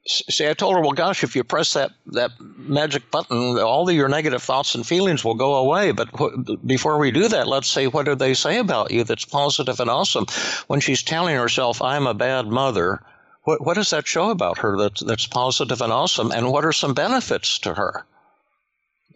See, 0.07 0.47
I 0.47 0.53
told 0.53 0.75
her, 0.75 0.81
well, 0.81 0.91
gosh, 0.91 1.23
if 1.23 1.35
you 1.35 1.43
press 1.43 1.73
that, 1.73 1.91
that 2.07 2.31
magic 2.39 3.11
button, 3.11 3.59
all 3.59 3.89
of 3.89 3.93
your 3.95 4.07
negative 4.07 4.41
thoughts 4.41 4.73
and 4.73 4.87
feelings 4.87 5.25
will 5.25 5.35
go 5.35 5.55
away. 5.55 5.91
But 5.91 6.07
wh- 6.17 6.55
before 6.65 6.97
we 6.97 7.11
do 7.11 7.27
that, 7.27 7.47
let's 7.47 7.69
say, 7.69 7.87
what 7.87 8.05
do 8.05 8.15
they 8.15 8.33
say 8.33 8.57
about 8.57 8.91
you 8.91 9.03
that's 9.03 9.25
positive 9.25 9.81
and 9.81 9.89
awesome? 9.89 10.25
When 10.67 10.79
she's 10.79 11.03
telling 11.03 11.35
herself, 11.35 11.81
I'm 11.81 12.07
a 12.07 12.13
bad 12.13 12.47
mother, 12.47 13.01
what, 13.43 13.65
what 13.65 13.73
does 13.73 13.89
that 13.89 14.07
show 14.07 14.29
about 14.29 14.59
her 14.59 14.77
that's, 14.77 15.01
that's 15.01 15.27
positive 15.27 15.81
and 15.81 15.91
awesome? 15.91 16.31
And 16.31 16.53
what 16.53 16.63
are 16.63 16.73
some 16.73 16.93
benefits 16.93 17.59
to 17.59 17.73
her? 17.73 18.05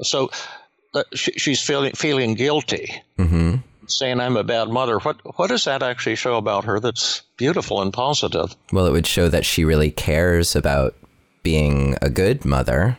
So 0.01 0.29
uh, 0.93 1.03
she, 1.13 1.31
she's 1.33 1.61
feeling, 1.61 1.93
feeling 1.93 2.33
guilty. 2.33 3.01
Mm-hmm 3.17 3.57
saying 3.87 4.19
I'm 4.19 4.37
a 4.37 4.43
bad 4.43 4.69
mother, 4.69 4.99
what 4.99 5.17
what 5.37 5.47
does 5.47 5.65
that 5.65 5.83
actually 5.83 6.15
show 6.15 6.37
about 6.37 6.65
her 6.65 6.79
that's 6.79 7.21
beautiful 7.37 7.81
and 7.81 7.91
positive? 7.91 8.55
Well, 8.71 8.85
it 8.85 8.91
would 8.91 9.07
show 9.07 9.29
that 9.29 9.45
she 9.45 9.65
really 9.65 9.91
cares 9.91 10.55
about 10.55 10.95
being 11.43 11.97
a 12.01 12.09
good 12.09 12.45
mother. 12.45 12.97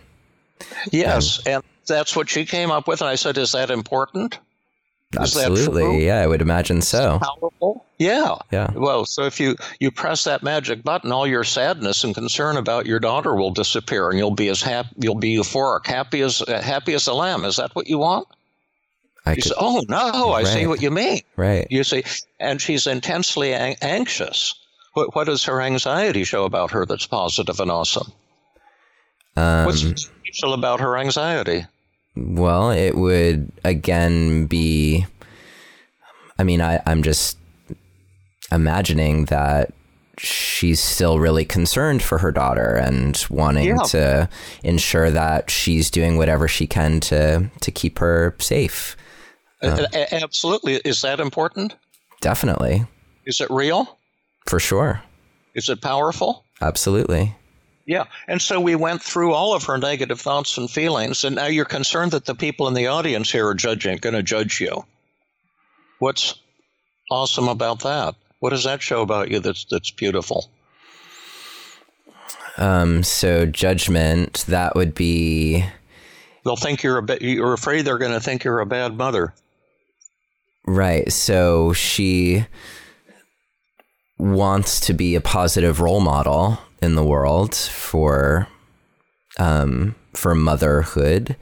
Yes, 0.90 1.38
and, 1.38 1.56
and 1.56 1.64
that's 1.86 2.14
what 2.16 2.28
she 2.28 2.44
came 2.44 2.70
up 2.70 2.86
with, 2.86 3.00
and 3.00 3.10
I 3.10 3.16
said, 3.16 3.38
"Is 3.38 3.52
that 3.52 3.70
important?" 3.70 4.38
Absolutely. 5.18 6.06
Yeah, 6.06 6.20
I 6.20 6.26
would 6.26 6.40
imagine 6.40 6.80
so. 6.80 7.18
Powerful. 7.18 7.84
Yeah. 7.98 8.36
Yeah. 8.50 8.70
Well, 8.74 9.04
so 9.04 9.24
if 9.24 9.38
you 9.38 9.56
you 9.78 9.90
press 9.90 10.24
that 10.24 10.42
magic 10.42 10.82
button, 10.82 11.12
all 11.12 11.26
your 11.26 11.44
sadness 11.44 12.02
and 12.02 12.14
concern 12.14 12.56
about 12.56 12.86
your 12.86 12.98
daughter 12.98 13.34
will 13.34 13.50
disappear, 13.50 14.08
and 14.08 14.18
you'll 14.18 14.30
be 14.30 14.48
as 14.48 14.62
happy. 14.62 14.88
You'll 14.98 15.14
be 15.14 15.36
euphoric, 15.36 15.86
happy 15.86 16.22
as 16.22 16.42
uh, 16.42 16.60
happy 16.62 16.94
as 16.94 17.06
a 17.06 17.14
lamb. 17.14 17.44
Is 17.44 17.56
that 17.56 17.74
what 17.74 17.88
you 17.88 17.98
want? 17.98 18.26
I 19.24 19.30
You 19.30 19.36
could, 19.36 19.44
say, 19.44 19.54
oh 19.58 19.82
no, 19.88 20.32
I 20.32 20.42
see 20.44 20.66
what 20.66 20.82
you 20.82 20.90
mean. 20.90 21.20
right. 21.36 21.66
You 21.70 21.84
see, 21.84 22.02
and 22.40 22.60
she's 22.60 22.86
intensely 22.86 23.54
an- 23.54 23.76
anxious. 23.80 24.54
What 24.94 25.14
what 25.14 25.24
does 25.26 25.44
her 25.44 25.60
anxiety 25.62 26.24
show 26.24 26.44
about 26.44 26.70
her 26.72 26.84
that's 26.84 27.06
positive 27.06 27.60
and 27.60 27.70
awesome? 27.70 28.12
Um, 29.36 29.64
What's 29.66 29.80
special 29.80 30.52
about 30.54 30.80
her 30.80 30.96
anxiety? 30.98 31.64
Well, 32.16 32.70
it 32.70 32.94
would 32.96 33.50
again 33.64 34.46
be. 34.46 35.06
I 36.38 36.44
mean, 36.44 36.60
I, 36.60 36.82
I'm 36.86 37.02
just 37.02 37.38
imagining 38.50 39.26
that 39.26 39.72
she's 40.18 40.80
still 40.82 41.18
really 41.18 41.44
concerned 41.44 42.02
for 42.02 42.18
her 42.18 42.30
daughter 42.32 42.74
and 42.76 43.16
wanting 43.30 43.68
Yeah. 43.68 43.82
to 43.88 44.28
ensure 44.62 45.10
that 45.10 45.50
she's 45.50 45.90
doing 45.90 46.16
whatever 46.18 46.48
she 46.48 46.66
can 46.66 47.00
to 47.00 47.50
to 47.60 47.70
keep 47.70 47.98
her 47.98 48.36
safe. 48.38 48.96
A- 49.62 50.14
absolutely, 50.22 50.74
is 50.84 51.02
that 51.02 51.20
important? 51.20 51.74
Definitely, 52.20 52.84
Is 53.26 53.40
it 53.40 53.50
real? 53.50 53.98
for 54.46 54.58
sure, 54.60 55.02
Is 55.54 55.68
it 55.68 55.80
powerful? 55.80 56.44
absolutely. 56.60 57.34
Yeah. 57.84 58.04
And 58.28 58.40
so 58.40 58.60
we 58.60 58.76
went 58.76 59.02
through 59.02 59.32
all 59.32 59.54
of 59.54 59.64
her 59.64 59.76
negative 59.76 60.20
thoughts 60.20 60.56
and 60.56 60.70
feelings, 60.70 61.24
and 61.24 61.34
now 61.34 61.46
you're 61.46 61.64
concerned 61.64 62.12
that 62.12 62.24
the 62.26 62.34
people 62.36 62.68
in 62.68 62.74
the 62.74 62.86
audience 62.86 63.30
here 63.30 63.48
are 63.48 63.54
judging, 63.54 63.96
going 63.98 64.14
to 64.14 64.22
judge 64.22 64.60
you. 64.60 64.84
What's 65.98 66.36
awesome 67.10 67.48
about 67.48 67.80
that? 67.80 68.14
What 68.38 68.50
does 68.50 68.62
that 68.64 68.82
show 68.82 69.02
about 69.02 69.30
you 69.32 69.40
that's 69.40 69.64
that's 69.68 69.90
beautiful? 69.90 70.48
Um, 72.56 73.02
so 73.02 73.46
judgment 73.46 74.44
that 74.48 74.74
would 74.76 74.94
be 74.94 75.64
They'll 76.44 76.56
think 76.56 76.82
you're 76.82 76.98
a 76.98 77.02
ba- 77.02 77.18
you're 77.24 77.52
afraid 77.52 77.84
they're 77.84 77.98
going 77.98 78.12
to 78.12 78.20
think 78.20 78.44
you're 78.44 78.60
a 78.60 78.66
bad 78.66 78.96
mother. 78.96 79.32
Right. 80.66 81.12
So 81.12 81.72
she 81.72 82.46
wants 84.18 84.78
to 84.80 84.92
be 84.92 85.14
a 85.16 85.20
positive 85.20 85.80
role 85.80 86.00
model 86.00 86.58
in 86.80 86.94
the 86.94 87.04
world 87.04 87.54
for 87.54 88.48
um, 89.38 89.94
for 90.14 90.34
motherhood. 90.34 91.36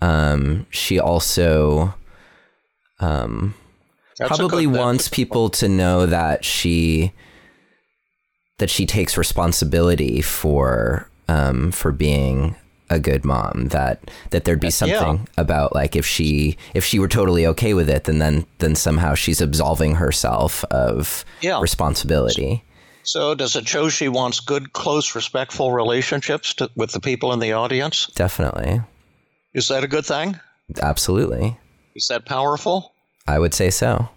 Um, 0.00 0.66
she 0.70 0.98
also 0.98 1.94
um, 3.00 3.54
probably 4.18 4.66
wants 4.66 5.08
people 5.08 5.50
to 5.50 5.68
know 5.68 6.06
that 6.06 6.44
she 6.44 7.12
that 8.58 8.70
she 8.70 8.86
takes 8.86 9.18
responsibility 9.18 10.22
for 10.22 11.10
um, 11.28 11.72
for 11.72 11.92
being 11.92 12.56
a 12.90 12.98
good 13.00 13.24
mom 13.24 13.68
that 13.68 14.10
that 14.30 14.44
there'd 14.44 14.60
be 14.60 14.70
something 14.70 15.26
about 15.38 15.74
like 15.74 15.96
if 15.96 16.04
she 16.06 16.56
if 16.74 16.84
she 16.84 16.98
were 16.98 17.08
totally 17.08 17.46
okay 17.46 17.72
with 17.74 17.88
it 17.88 18.04
then 18.04 18.18
then 18.18 18.44
then 18.58 18.74
somehow 18.74 19.14
she's 19.14 19.40
absolving 19.40 19.94
herself 19.94 20.64
of 20.64 21.24
Yeah. 21.40 21.60
responsibility 21.60 22.62
So 23.02 23.34
does 23.34 23.54
it 23.56 23.66
show 23.68 23.88
she 23.90 24.08
wants 24.08 24.40
good, 24.40 24.72
close, 24.72 25.14
respectful 25.14 25.72
relationships 25.72 26.54
to, 26.54 26.70
with 26.74 26.92
the 26.92 27.00
people 27.00 27.32
in 27.32 27.38
the 27.40 27.52
audience? 27.52 28.06
definitely 28.14 28.80
Is 29.54 29.68
that 29.68 29.84
a 29.84 29.88
good 29.88 30.06
thing? 30.06 30.38
absolutely 30.82 31.56
Is 31.94 32.08
that 32.08 32.26
powerful? 32.26 32.92
i 33.26 33.38
would 33.38 33.54
say 33.54 33.70
so 33.70 34.08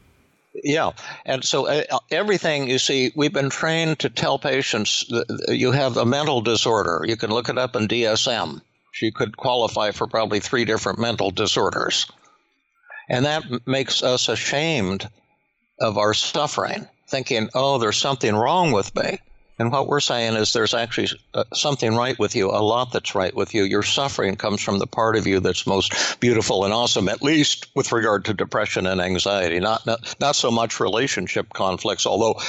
Yeah, 0.63 0.91
and 1.25 1.43
so 1.43 1.67
uh, 1.67 1.99
everything 2.09 2.67
you 2.69 2.79
see, 2.79 3.11
we've 3.15 3.33
been 3.33 3.49
trained 3.49 3.99
to 3.99 4.09
tell 4.09 4.39
patients 4.39 5.05
you 5.49 5.71
have 5.71 5.97
a 5.97 6.05
mental 6.05 6.41
disorder. 6.41 7.03
You 7.05 7.15
can 7.15 7.29
look 7.29 7.49
it 7.49 7.57
up 7.57 7.75
in 7.75 7.87
DSM. 7.87 8.61
She 8.91 9.11
could 9.11 9.37
qualify 9.37 9.91
for 9.91 10.07
probably 10.07 10.39
three 10.39 10.65
different 10.65 10.97
mental 10.97 11.29
disorders, 11.29 12.07
and 13.09 13.25
that 13.25 13.43
makes 13.67 14.01
us 14.01 14.29
ashamed 14.29 15.07
of 15.79 15.97
our 15.99 16.15
suffering, 16.15 16.87
thinking, 17.07 17.49
"Oh, 17.53 17.77
there's 17.77 17.97
something 17.97 18.35
wrong 18.35 18.71
with 18.71 18.95
me." 18.95 19.19
And 19.59 19.71
what 19.71 19.87
we're 19.87 19.99
saying 19.99 20.35
is 20.35 20.53
there's 20.53 20.73
actually 20.73 21.09
uh, 21.33 21.43
something 21.53 21.95
right 21.95 22.17
with 22.19 22.35
you, 22.35 22.49
a 22.49 22.61
lot 22.61 22.91
that's 22.91 23.15
right 23.15 23.35
with 23.35 23.55
you. 23.55 23.63
Your 23.63 23.81
suffering 23.81 24.35
comes 24.35 24.61
from 24.61 24.77
the 24.77 24.85
part 24.85 25.15
of 25.15 25.25
you 25.25 25.39
that's 25.39 25.65
most 25.65 26.19
beautiful 26.19 26.63
and 26.63 26.73
awesome, 26.73 27.09
at 27.09 27.23
least 27.23 27.67
with 27.75 27.91
regard 27.91 28.23
to 28.25 28.33
depression 28.33 28.85
and 28.85 29.01
anxiety. 29.01 29.59
Not 29.59 29.85
not, 29.85 30.15
not 30.19 30.35
so 30.35 30.51
much 30.51 30.79
relationship 30.79 31.53
conflicts, 31.53 32.05
although 32.05 32.39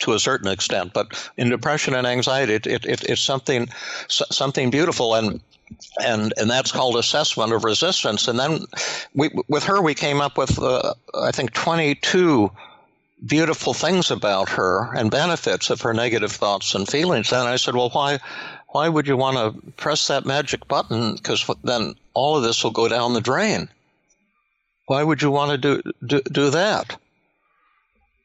to 0.00 0.12
a 0.12 0.20
certain 0.20 0.48
extent, 0.48 0.92
but 0.92 1.30
in 1.36 1.48
depression 1.50 1.94
and 1.94 2.06
anxiety, 2.06 2.54
it, 2.54 2.66
it, 2.66 2.84
it, 2.84 3.02
it's 3.04 3.22
something 3.22 3.68
something 4.08 4.70
beautiful 4.70 5.14
and 5.14 5.40
and 6.00 6.32
and 6.36 6.50
that's 6.50 6.70
called 6.70 6.96
assessment 6.96 7.52
of 7.52 7.64
resistance. 7.64 8.28
And 8.28 8.38
then 8.38 8.66
we, 9.14 9.30
with 9.48 9.64
her, 9.64 9.82
we 9.82 9.94
came 9.94 10.20
up 10.20 10.38
with 10.38 10.58
uh, 10.60 10.94
I 11.20 11.32
think 11.32 11.52
22 11.54 12.50
beautiful 13.26 13.74
things 13.74 14.10
about 14.10 14.48
her 14.48 14.92
and 14.94 15.10
benefits 15.10 15.70
of 15.70 15.80
her 15.82 15.94
negative 15.94 16.32
thoughts 16.32 16.74
and 16.74 16.88
feelings. 16.88 17.32
And 17.32 17.48
I 17.48 17.56
said, 17.56 17.74
well, 17.74 17.90
why, 17.90 18.18
why 18.68 18.88
would 18.88 19.06
you 19.06 19.16
want 19.16 19.36
to 19.36 19.72
press 19.72 20.08
that 20.08 20.26
magic 20.26 20.66
button? 20.68 21.14
Because 21.14 21.48
then 21.62 21.94
all 22.14 22.36
of 22.36 22.42
this 22.42 22.62
will 22.64 22.70
go 22.70 22.88
down 22.88 23.14
the 23.14 23.20
drain. 23.20 23.68
Why 24.86 25.02
would 25.04 25.22
you 25.22 25.30
want 25.30 25.52
to 25.52 25.58
do 25.58 25.92
do, 26.04 26.20
do 26.22 26.50
that? 26.50 26.96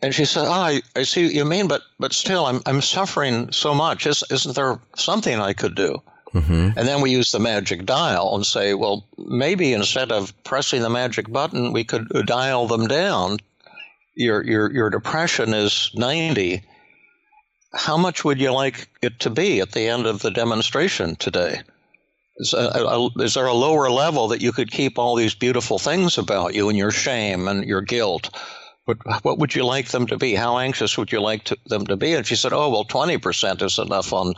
And 0.01 0.13
she 0.13 0.25
said, 0.25 0.45
oh, 0.45 0.51
I, 0.51 0.81
I 0.95 1.03
see 1.03 1.25
what 1.25 1.33
you 1.33 1.45
mean, 1.45 1.67
but 1.67 1.81
but 1.99 2.13
still, 2.13 2.45
I'm 2.45 2.61
I'm 2.65 2.81
suffering 2.81 3.51
so 3.51 3.73
much. 3.73 4.05
Is, 4.05 4.23
isn't 4.29 4.55
there 4.55 4.79
something 4.95 5.39
I 5.39 5.53
could 5.53 5.75
do? 5.75 6.01
hmm 6.33 6.69
And 6.75 6.87
then 6.87 7.01
we 7.01 7.11
use 7.11 7.31
the 7.31 7.39
magic 7.39 7.85
dial 7.85 8.35
and 8.35 8.45
say, 8.45 8.73
well, 8.73 9.05
maybe 9.17 9.73
instead 9.73 10.11
of 10.11 10.33
pressing 10.43 10.81
the 10.81 10.89
magic 10.89 11.31
button, 11.31 11.73
we 11.73 11.83
could 11.83 12.07
dial 12.25 12.67
them 12.67 12.87
down. 12.87 13.39
Your 14.17 14.43
your 14.43 14.73
your 14.73 14.89
depression 14.89 15.53
is 15.53 15.91
90. 15.93 16.63
How 17.73 17.97
much 17.97 18.25
would 18.25 18.41
you 18.41 18.51
like 18.51 18.89
it 19.03 19.19
to 19.21 19.29
be 19.29 19.61
at 19.61 19.71
the 19.71 19.87
end 19.87 20.07
of 20.07 20.21
the 20.21 20.31
demonstration 20.31 21.15
today? 21.15 21.61
Is, 22.37 22.53
a, 22.53 22.57
a, 22.57 23.09
is 23.21 23.35
there 23.35 23.45
a 23.45 23.53
lower 23.53 23.89
level 23.91 24.27
that 24.29 24.41
you 24.41 24.51
could 24.51 24.71
keep 24.71 24.97
all 24.97 25.15
these 25.15 25.35
beautiful 25.35 25.77
things 25.77 26.17
about 26.17 26.55
you 26.55 26.69
and 26.69 26.77
your 26.77 26.91
shame 26.91 27.47
and 27.47 27.63
your 27.63 27.81
guilt? 27.81 28.29
But 28.87 28.97
what 29.23 29.37
would 29.37 29.53
you 29.53 29.65
like 29.65 29.89
them 29.89 30.07
to 30.07 30.17
be? 30.17 30.33
How 30.33 30.57
anxious 30.57 30.97
would 30.97 31.11
you 31.11 31.21
like 31.21 31.43
to, 31.45 31.57
them 31.67 31.85
to 31.87 31.97
be? 31.97 32.13
And 32.13 32.25
she 32.25 32.35
said, 32.35 32.53
"Oh, 32.53 32.69
well, 32.69 32.85
twenty 32.85 33.17
percent 33.17 33.61
is 33.61 33.77
enough 33.77 34.13
on 34.13 34.33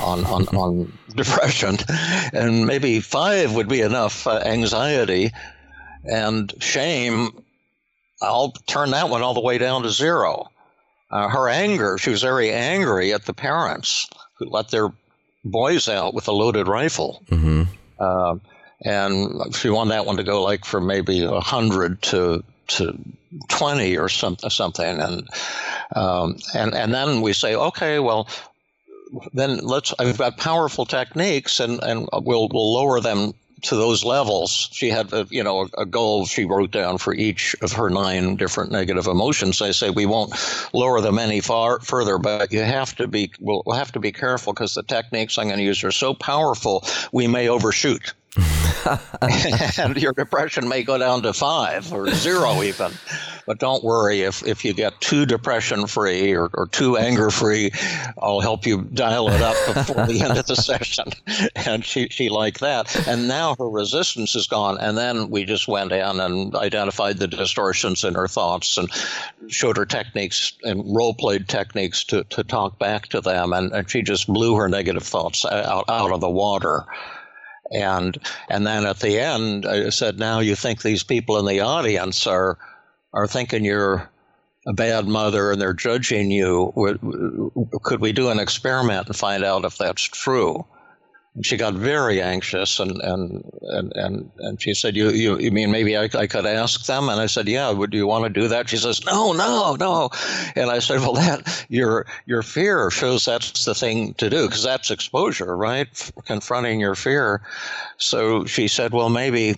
on 0.00 0.24
on, 0.26 0.48
on 0.48 0.98
depression, 1.14 1.78
and 2.34 2.66
maybe 2.66 3.00
five 3.00 3.54
would 3.54 3.68
be 3.68 3.80
enough 3.80 4.26
uh, 4.26 4.42
anxiety 4.44 5.30
and 6.04 6.52
shame. 6.60 7.30
I'll 8.22 8.52
turn 8.66 8.90
that 8.90 9.08
one 9.08 9.22
all 9.22 9.34
the 9.34 9.40
way 9.40 9.58
down 9.58 9.82
to 9.82 9.90
zero. 9.90 10.50
Uh, 11.10 11.28
her 11.28 11.48
anger, 11.48 11.98
she 11.98 12.10
was 12.10 12.22
very 12.22 12.50
angry 12.50 13.12
at 13.12 13.24
the 13.26 13.32
parents 13.32 14.08
who 14.38 14.46
let 14.50 14.70
their 14.70 14.92
boys 15.44 15.88
out 15.88 16.14
with 16.14 16.28
a 16.28 16.32
loaded 16.32 16.66
rifle. 16.68 17.22
hmm 17.28 17.64
Uh, 17.98 18.36
and 18.84 19.54
she 19.54 19.70
wanted 19.70 19.92
that 19.92 20.04
one 20.06 20.16
to 20.18 20.24
go 20.24 20.42
like 20.42 20.64
from 20.64 20.86
maybe 20.86 21.22
a 21.24 21.40
hundred 21.40 22.02
to 22.02 22.44
to 22.68 22.98
twenty 23.48 23.96
or 23.96 24.08
some, 24.08 24.36
something, 24.38 25.00
and 25.00 25.28
um, 25.94 26.36
and 26.54 26.74
and 26.74 26.92
then 26.92 27.22
we 27.22 27.32
say, 27.32 27.54
okay, 27.54 27.98
well, 28.00 28.28
then 29.32 29.58
let's. 29.58 29.94
I've 29.98 30.18
got 30.18 30.36
powerful 30.36 30.84
techniques, 30.84 31.60
and 31.60 31.82
and 31.82 32.08
we'll 32.12 32.48
we'll 32.48 32.74
lower 32.74 33.00
them 33.00 33.32
to 33.62 33.76
those 33.76 34.04
levels. 34.04 34.68
She 34.72 34.90
had, 34.90 35.12
a, 35.12 35.26
you 35.30 35.42
know, 35.42 35.62
a, 35.62 35.82
a 35.82 35.86
goal 35.86 36.26
she 36.26 36.44
wrote 36.44 36.70
down 36.70 36.98
for 36.98 37.14
each 37.14 37.54
of 37.62 37.72
her 37.72 37.88
nine 37.88 38.36
different 38.36 38.70
negative 38.70 39.06
emotions. 39.06 39.62
I 39.62 39.70
say 39.70 39.90
we 39.90 40.06
won't 40.06 40.32
lower 40.72 41.00
them 41.00 41.18
any 41.18 41.40
far 41.40 41.80
further, 41.80 42.18
but 42.18 42.52
you 42.52 42.60
have 42.60 42.94
to 42.96 43.08
be. 43.08 43.32
We'll, 43.40 43.62
we'll 43.66 43.76
have 43.76 43.92
to 43.92 44.00
be 44.00 44.12
careful 44.12 44.52
because 44.52 44.74
the 44.74 44.82
techniques 44.82 45.38
I'm 45.38 45.46
going 45.46 45.58
to 45.58 45.64
use 45.64 45.82
are 45.84 45.92
so 45.92 46.14
powerful, 46.14 46.84
we 47.12 47.26
may 47.26 47.48
overshoot. 47.48 48.12
and 49.78 49.96
your 49.96 50.12
depression 50.12 50.68
may 50.68 50.82
go 50.82 50.98
down 50.98 51.22
to 51.22 51.32
five 51.32 51.92
or 51.92 52.08
zero 52.10 52.62
even. 52.62 52.92
But 53.46 53.58
don't 53.58 53.84
worry 53.84 54.22
if, 54.22 54.44
if 54.44 54.64
you 54.64 54.74
get 54.74 55.00
too 55.00 55.24
depression 55.24 55.86
free 55.86 56.34
or, 56.34 56.50
or 56.52 56.66
too 56.66 56.96
anger 56.96 57.30
free, 57.30 57.70
I'll 58.20 58.40
help 58.40 58.66
you 58.66 58.82
dial 58.82 59.30
it 59.30 59.40
up 59.40 59.56
before 59.66 60.06
the 60.06 60.20
end 60.20 60.36
of 60.36 60.46
the 60.46 60.56
session. 60.56 61.06
And 61.54 61.84
she, 61.84 62.08
she 62.08 62.28
liked 62.28 62.60
that. 62.60 63.06
And 63.08 63.28
now 63.28 63.56
her 63.58 63.68
resistance 63.68 64.34
is 64.36 64.46
gone. 64.46 64.78
And 64.78 64.96
then 64.96 65.30
we 65.30 65.44
just 65.44 65.68
went 65.68 65.92
in 65.92 66.20
and 66.20 66.54
identified 66.54 67.18
the 67.18 67.26
distortions 67.26 68.04
in 68.04 68.14
her 68.14 68.28
thoughts 68.28 68.78
and 68.78 68.88
showed 69.48 69.76
her 69.76 69.86
techniques 69.86 70.52
and 70.62 70.82
role 70.94 71.14
played 71.14 71.48
techniques 71.48 72.04
to, 72.04 72.24
to 72.24 72.44
talk 72.44 72.78
back 72.78 73.08
to 73.08 73.20
them. 73.20 73.52
And, 73.52 73.72
and 73.72 73.90
she 73.90 74.02
just 74.02 74.28
blew 74.28 74.56
her 74.56 74.68
negative 74.68 75.02
thoughts 75.02 75.44
out, 75.44 75.84
out 75.88 76.12
of 76.12 76.20
the 76.20 76.30
water 76.30 76.84
and 77.72 78.18
and 78.48 78.66
then 78.66 78.86
at 78.86 79.00
the 79.00 79.18
end 79.18 79.66
I 79.66 79.90
said, 79.90 80.18
now 80.18 80.40
you 80.40 80.54
think 80.54 80.82
these 80.82 81.02
people 81.02 81.38
in 81.38 81.46
the 81.46 81.60
audience 81.60 82.26
are 82.26 82.58
are 83.12 83.26
thinking 83.26 83.64
you're 83.64 84.08
a 84.66 84.72
bad 84.72 85.06
mother 85.06 85.52
and 85.52 85.60
they're 85.60 85.72
judging 85.72 86.30
you. 86.30 86.72
Could 87.82 88.00
we 88.00 88.12
do 88.12 88.30
an 88.30 88.40
experiment 88.40 89.06
and 89.06 89.16
find 89.16 89.44
out 89.44 89.64
if 89.64 89.78
that's 89.78 90.02
true? 90.02 90.64
And 91.36 91.44
she 91.44 91.58
got 91.58 91.74
very 91.74 92.22
anxious 92.22 92.80
and, 92.80 93.00
and, 93.02 93.44
and, 93.60 93.92
and, 93.94 94.30
and 94.38 94.60
she 94.60 94.72
said, 94.72 94.96
you, 94.96 95.10
you, 95.10 95.38
you 95.38 95.50
mean 95.50 95.70
maybe 95.70 95.94
I, 95.94 96.08
I 96.14 96.26
could 96.26 96.46
ask 96.46 96.86
them? 96.86 97.10
And 97.10 97.20
I 97.20 97.26
said, 97.26 97.46
yeah, 97.46 97.70
would 97.70 97.92
you 97.92 98.06
want 98.06 98.24
to 98.24 98.40
do 98.40 98.48
that? 98.48 98.70
She 98.70 98.78
says, 98.78 99.04
no, 99.04 99.32
no, 99.32 99.76
no. 99.78 100.08
And 100.56 100.70
I 100.70 100.78
said, 100.78 101.00
well, 101.00 101.12
that, 101.12 101.66
your, 101.68 102.06
your 102.24 102.42
fear 102.42 102.90
shows 102.90 103.26
that's 103.26 103.66
the 103.66 103.74
thing 103.74 104.14
to 104.14 104.30
do 104.30 104.46
because 104.46 104.62
that's 104.62 104.90
exposure, 104.90 105.54
right? 105.54 106.10
Confronting 106.24 106.80
your 106.80 106.94
fear. 106.94 107.42
So 107.98 108.46
she 108.46 108.66
said, 108.66 108.92
well, 108.92 109.10
maybe 109.10 109.56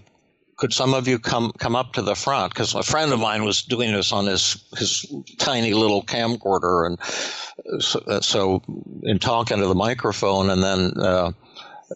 could 0.57 0.73
some 0.73 0.93
of 0.93 1.07
you 1.07 1.21
come 1.21 1.53
come 1.59 1.77
up 1.77 1.93
to 1.93 2.03
the 2.03 2.17
front? 2.17 2.53
Because 2.53 2.75
a 2.75 2.83
friend 2.83 3.13
of 3.13 3.21
mine 3.21 3.45
was 3.45 3.63
doing 3.63 3.93
this 3.93 4.11
on 4.11 4.27
his 4.27 4.65
his 4.77 5.07
tiny 5.39 5.73
little 5.73 6.03
camcorder, 6.03 6.85
and 6.85 7.81
so, 7.81 8.21
so 8.21 8.61
in 9.05 9.21
talking 9.21 9.59
to 9.59 9.67
the 9.69 9.75
microphone, 9.77 10.51
and 10.51 10.61
then 10.61 10.93
uh, 10.99 11.31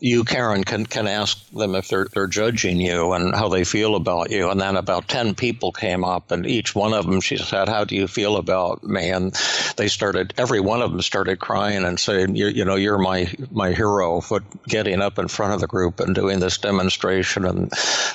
you, 0.00 0.24
Karen, 0.24 0.64
can, 0.64 0.86
can 0.86 1.06
ask 1.06 1.48
them 1.50 1.74
if 1.74 1.88
they're, 1.88 2.06
they're 2.12 2.26
judging 2.26 2.80
you 2.80 3.12
and 3.12 3.34
how 3.34 3.48
they 3.48 3.64
feel 3.64 3.94
about 3.94 4.30
you. 4.30 4.48
And 4.50 4.60
then 4.60 4.76
about 4.76 5.06
10 5.08 5.34
people 5.34 5.70
came 5.70 6.02
up, 6.02 6.30
and 6.30 6.46
each 6.46 6.74
one 6.74 6.94
of 6.94 7.04
them, 7.04 7.20
she 7.20 7.36
said, 7.36 7.68
How 7.68 7.84
do 7.84 7.94
you 7.94 8.08
feel 8.08 8.36
about 8.36 8.82
me? 8.82 9.10
And 9.10 9.34
they 9.76 9.88
started, 9.88 10.32
every 10.38 10.60
one 10.60 10.80
of 10.80 10.92
them 10.92 11.02
started 11.02 11.38
crying 11.40 11.84
and 11.84 12.00
saying, 12.00 12.36
You, 12.36 12.46
you 12.46 12.64
know, 12.64 12.76
you're 12.76 12.98
my, 12.98 13.32
my 13.50 13.72
hero 13.72 14.20
for 14.20 14.40
getting 14.66 15.02
up 15.02 15.18
in 15.18 15.28
front 15.28 15.54
of 15.54 15.60
the 15.60 15.66
group 15.66 16.00
and 16.00 16.14
doing 16.14 16.40
this 16.40 16.58
demonstration. 16.58 17.44
And 17.44 17.70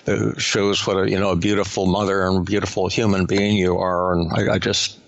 it 0.07 0.41
shows 0.41 0.85
what 0.87 0.97
a, 0.97 1.09
you 1.09 1.19
know, 1.19 1.31
a 1.31 1.35
beautiful 1.35 1.85
mother 1.85 2.25
and 2.25 2.45
beautiful 2.45 2.87
human 2.87 3.25
being 3.25 3.55
you 3.55 3.77
are. 3.77 4.13
And 4.13 4.31
I, 4.33 4.55
I 4.55 4.57
just, 4.57 4.99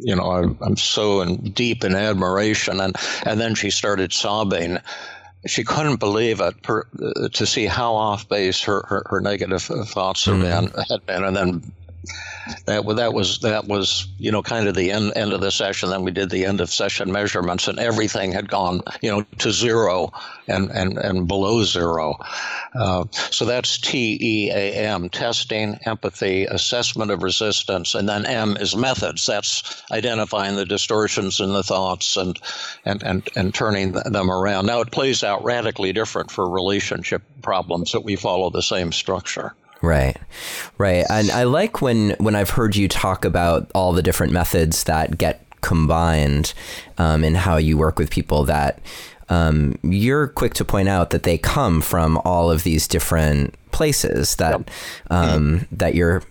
you 0.00 0.16
know, 0.16 0.30
I, 0.30 0.64
I'm 0.64 0.76
so 0.76 1.20
in, 1.20 1.50
deep 1.50 1.84
in 1.84 1.94
admiration. 1.94 2.80
And, 2.80 2.96
and 3.24 3.38
then 3.38 3.54
she 3.54 3.70
started 3.70 4.12
sobbing 4.12 4.78
she 5.48 5.64
couldn't 5.64 5.96
believe 5.96 6.40
it 6.40 6.62
per, 6.62 6.86
uh, 7.02 7.28
to 7.32 7.46
see 7.46 7.66
how 7.66 7.94
off 7.94 8.28
base 8.28 8.62
her, 8.62 8.84
her, 8.88 9.02
her 9.06 9.20
negative 9.20 9.62
thoughts 9.62 10.26
mm-hmm. 10.26 10.42
had, 10.42 10.72
been, 10.72 10.84
had 10.88 11.06
been. 11.06 11.24
And 11.24 11.36
then 11.36 11.72
that 12.66 12.84
that 12.96 13.12
was 13.12 13.40
that 13.40 13.66
was 13.66 14.08
you 14.18 14.30
know 14.30 14.42
kind 14.42 14.68
of 14.68 14.74
the 14.74 14.90
end 14.90 15.12
end 15.16 15.32
of 15.32 15.40
the 15.40 15.50
session. 15.50 15.90
Then 15.90 16.04
we 16.04 16.10
did 16.10 16.30
the 16.30 16.44
end 16.44 16.60
of 16.60 16.70
session 16.70 17.12
measurements, 17.12 17.68
and 17.68 17.78
everything 17.78 18.32
had 18.32 18.48
gone 18.48 18.82
you 19.00 19.10
know 19.10 19.22
to 19.38 19.52
zero 19.52 20.12
and 20.46 20.70
and 20.70 20.98
and 20.98 21.28
below 21.28 21.62
zero. 21.64 22.16
Uh, 22.74 23.04
so 23.12 23.44
that's 23.44 23.78
T 23.78 24.18
E 24.20 24.50
A 24.50 24.74
M: 24.74 25.08
testing, 25.08 25.78
empathy, 25.84 26.44
assessment 26.44 27.10
of 27.10 27.22
resistance, 27.22 27.94
and 27.94 28.08
then 28.08 28.24
M 28.26 28.56
is 28.56 28.76
methods. 28.76 29.26
That's 29.26 29.82
identifying 29.90 30.56
the 30.56 30.66
distortions 30.66 31.40
in 31.40 31.52
the 31.52 31.62
thoughts 31.62 32.16
and 32.16 32.38
and 32.84 33.02
and 33.02 33.28
and 33.36 33.54
turning 33.54 33.92
them 33.92 34.30
around. 34.30 34.66
Now 34.66 34.80
it 34.80 34.90
plays 34.90 35.22
out 35.22 35.44
radically 35.44 35.92
different 35.92 36.30
for 36.30 36.48
relationship 36.48 37.22
problems, 37.42 37.92
but 37.92 38.04
we 38.04 38.16
follow 38.16 38.50
the 38.50 38.62
same 38.62 38.92
structure. 38.92 39.54
Right, 39.80 40.16
right. 40.76 41.04
And 41.08 41.30
I 41.30 41.44
like 41.44 41.80
when 41.80 42.10
when 42.18 42.34
I've 42.34 42.50
heard 42.50 42.74
you 42.74 42.88
talk 42.88 43.24
about 43.24 43.70
all 43.74 43.92
the 43.92 44.02
different 44.02 44.32
methods 44.32 44.84
that 44.84 45.18
get 45.18 45.44
combined 45.60 46.52
um, 46.98 47.24
in 47.24 47.34
how 47.34 47.56
you 47.56 47.76
work 47.76 47.98
with 47.98 48.10
people 48.10 48.44
that 48.44 48.80
um, 49.28 49.78
you're 49.82 50.28
quick 50.28 50.54
to 50.54 50.64
point 50.64 50.88
out 50.88 51.10
that 51.10 51.22
they 51.22 51.38
come 51.38 51.80
from 51.80 52.18
all 52.24 52.50
of 52.50 52.62
these 52.62 52.88
different 52.88 53.54
places 53.70 54.36
that 54.36 54.58
yep. 54.58 54.70
um, 55.10 55.66
that 55.70 55.94
you're 55.94 56.22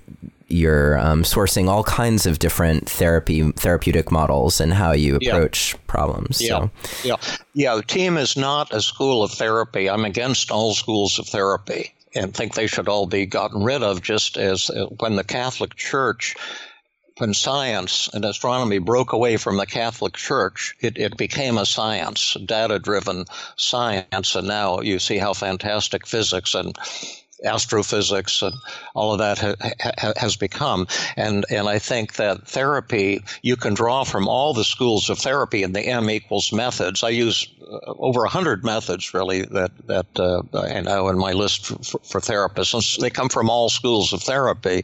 you're 0.49 0.97
um, 0.97 1.23
sourcing 1.23 1.67
all 1.67 1.83
kinds 1.83 2.25
of 2.25 2.39
different 2.39 2.89
therapy 2.89 3.51
therapeutic 3.51 4.11
models 4.11 4.59
and 4.59 4.73
how 4.73 4.91
you 4.91 5.15
approach 5.15 5.73
yeah. 5.73 5.79
problems. 5.87 6.41
Yeah, 6.41 6.47
so. 6.47 6.71
yeah, 7.03 7.15
yeah. 7.53 7.75
The 7.75 7.83
team 7.83 8.17
is 8.17 8.35
not 8.35 8.73
a 8.73 8.81
school 8.81 9.23
of 9.23 9.31
therapy. 9.31 9.89
I'm 9.89 10.05
against 10.05 10.51
all 10.51 10.73
schools 10.73 11.19
of 11.19 11.27
therapy 11.27 11.93
and 12.17 12.33
think 12.33 12.53
they 12.53 12.67
should 12.67 12.87
all 12.87 13.05
be 13.05 13.25
gotten 13.25 13.63
rid 13.63 13.83
of, 13.83 14.01
just 14.01 14.37
as 14.37 14.69
uh, 14.69 14.87
when 14.99 15.15
the 15.15 15.23
Catholic 15.23 15.75
Church 15.75 16.35
when 17.17 17.33
science 17.33 18.09
and 18.13 18.23
astronomy 18.25 18.77
broke 18.77 19.11
away 19.11 19.37
from 19.37 19.57
the 19.57 19.65
Catholic 19.65 20.13
Church, 20.13 20.75
it, 20.79 20.97
it 20.97 21.17
became 21.17 21.57
a 21.57 21.65
science, 21.65 22.37
data 22.45 22.79
driven 22.79 23.25
science. 23.55 24.35
And 24.35 24.47
now 24.47 24.81
you 24.81 24.99
see 24.99 25.17
how 25.17 25.33
fantastic 25.33 26.05
physics 26.05 26.53
and 26.53 26.77
astrophysics 27.43 28.41
and 28.41 28.55
all 28.95 29.13
of 29.13 29.19
that 29.19 29.37
ha, 29.39 29.53
ha, 29.99 30.13
has 30.17 30.35
become. 30.35 30.87
And, 31.15 31.45
and 31.49 31.67
I 31.67 31.79
think 31.79 32.15
that 32.15 32.47
therapy, 32.47 33.23
you 33.41 33.55
can 33.55 33.73
draw 33.73 34.03
from 34.03 34.27
all 34.27 34.53
the 34.53 34.63
schools 34.63 35.09
of 35.09 35.19
therapy 35.19 35.63
in 35.63 35.73
the 35.73 35.81
M 35.81 36.09
equals 36.09 36.51
methods. 36.51 37.03
I 37.03 37.09
use 37.09 37.47
uh, 37.61 37.93
over 37.99 38.23
a 38.23 38.29
hundred 38.29 38.63
methods 38.63 39.13
really 39.13 39.43
that, 39.43 39.71
that 39.87 40.07
uh, 40.19 40.41
I 40.57 40.81
know 40.81 41.09
in 41.09 41.17
my 41.17 41.33
list 41.33 41.67
for, 41.67 41.99
for 41.99 42.21
therapists. 42.21 42.73
And 42.73 43.03
they 43.03 43.09
come 43.09 43.29
from 43.29 43.49
all 43.49 43.69
schools 43.69 44.13
of 44.13 44.23
therapy, 44.23 44.83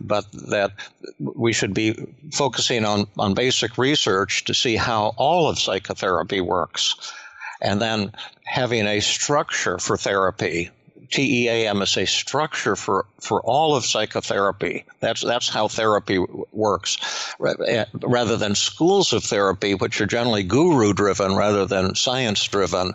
but 0.00 0.30
that 0.32 0.72
we 1.18 1.52
should 1.52 1.74
be 1.74 1.96
focusing 2.32 2.84
on, 2.84 3.06
on 3.18 3.34
basic 3.34 3.76
research 3.78 4.44
to 4.44 4.54
see 4.54 4.76
how 4.76 5.14
all 5.16 5.48
of 5.48 5.58
psychotherapy 5.58 6.40
works. 6.40 7.12
And 7.60 7.80
then 7.80 8.12
having 8.44 8.86
a 8.86 9.00
structure 9.00 9.78
for 9.78 9.96
therapy 9.96 10.70
TEAM 11.12 11.82
is 11.82 11.96
a 11.96 12.06
structure 12.06 12.74
for, 12.74 13.06
for 13.20 13.40
all 13.42 13.76
of 13.76 13.84
psychotherapy. 13.84 14.84
That's, 15.00 15.20
that's 15.20 15.48
how 15.48 15.68
therapy 15.68 16.18
works. 16.52 17.34
Rather 17.38 18.36
than 18.36 18.54
schools 18.54 19.12
of 19.12 19.22
therapy, 19.22 19.74
which 19.74 20.00
are 20.00 20.06
generally 20.06 20.42
guru 20.42 20.92
driven 20.92 21.36
rather 21.36 21.66
than 21.66 21.94
science 21.94 22.42
driven 22.44 22.92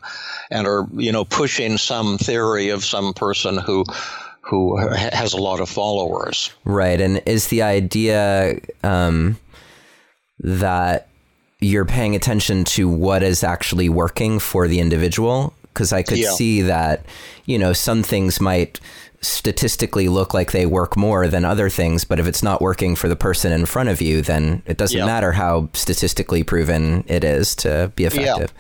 and 0.52 0.68
are, 0.68 0.88
you 0.94 1.12
know, 1.12 1.24
pushing 1.24 1.78
some 1.78 2.18
theory 2.18 2.70
of 2.70 2.84
some 2.84 3.14
person 3.14 3.58
who, 3.58 3.86
who 4.42 4.78
has 4.78 5.34
a 5.34 5.42
lot 5.42 5.60
of 5.60 5.70
followers. 5.70 6.52
Right. 6.66 7.00
And 7.00 7.22
is 7.26 7.48
the 7.48 7.62
idea 7.62 8.60
um, 8.84 9.38
that 10.40 11.08
you're 11.60 11.86
paying 11.86 12.16
attention 12.16 12.64
to 12.64 12.88
what 12.88 13.24
is 13.24 13.44
actually 13.44 13.90
working 13.90 14.40
for 14.40 14.68
the 14.68 14.80
individual 14.80 15.54
because 15.78 15.94
I 15.94 16.02
could 16.02 16.18
yeah. 16.18 16.32
see 16.32 16.64
that, 16.64 17.06
you 17.46 17.60
know, 17.60 17.72
some 17.72 18.02
things 18.02 18.42
might 18.42 18.80
statistically 19.22 20.08
look 20.10 20.34
like 20.34 20.52
they 20.52 20.66
work 20.66 20.98
more 20.98 21.28
than 21.28 21.46
other 21.46 21.70
things, 21.70 22.04
but 22.04 22.20
if 22.20 22.26
it's 22.26 22.42
not 22.42 22.62
working 22.62 22.96
for 22.96 23.08
the 23.08 23.16
person 23.16 23.52
in 23.52 23.68
front 23.68 23.90
of 23.90 24.02
you, 24.02 24.24
then 24.24 24.64
it 24.66 24.78
doesn't 24.78 24.98
yeah. 24.98 25.06
matter 25.06 25.34
how 25.34 25.70
statistically 25.74 26.44
proven 26.44 27.04
it 27.08 27.24
is 27.24 27.56
to 27.58 27.92
be 27.96 28.06
effective. 28.06 28.52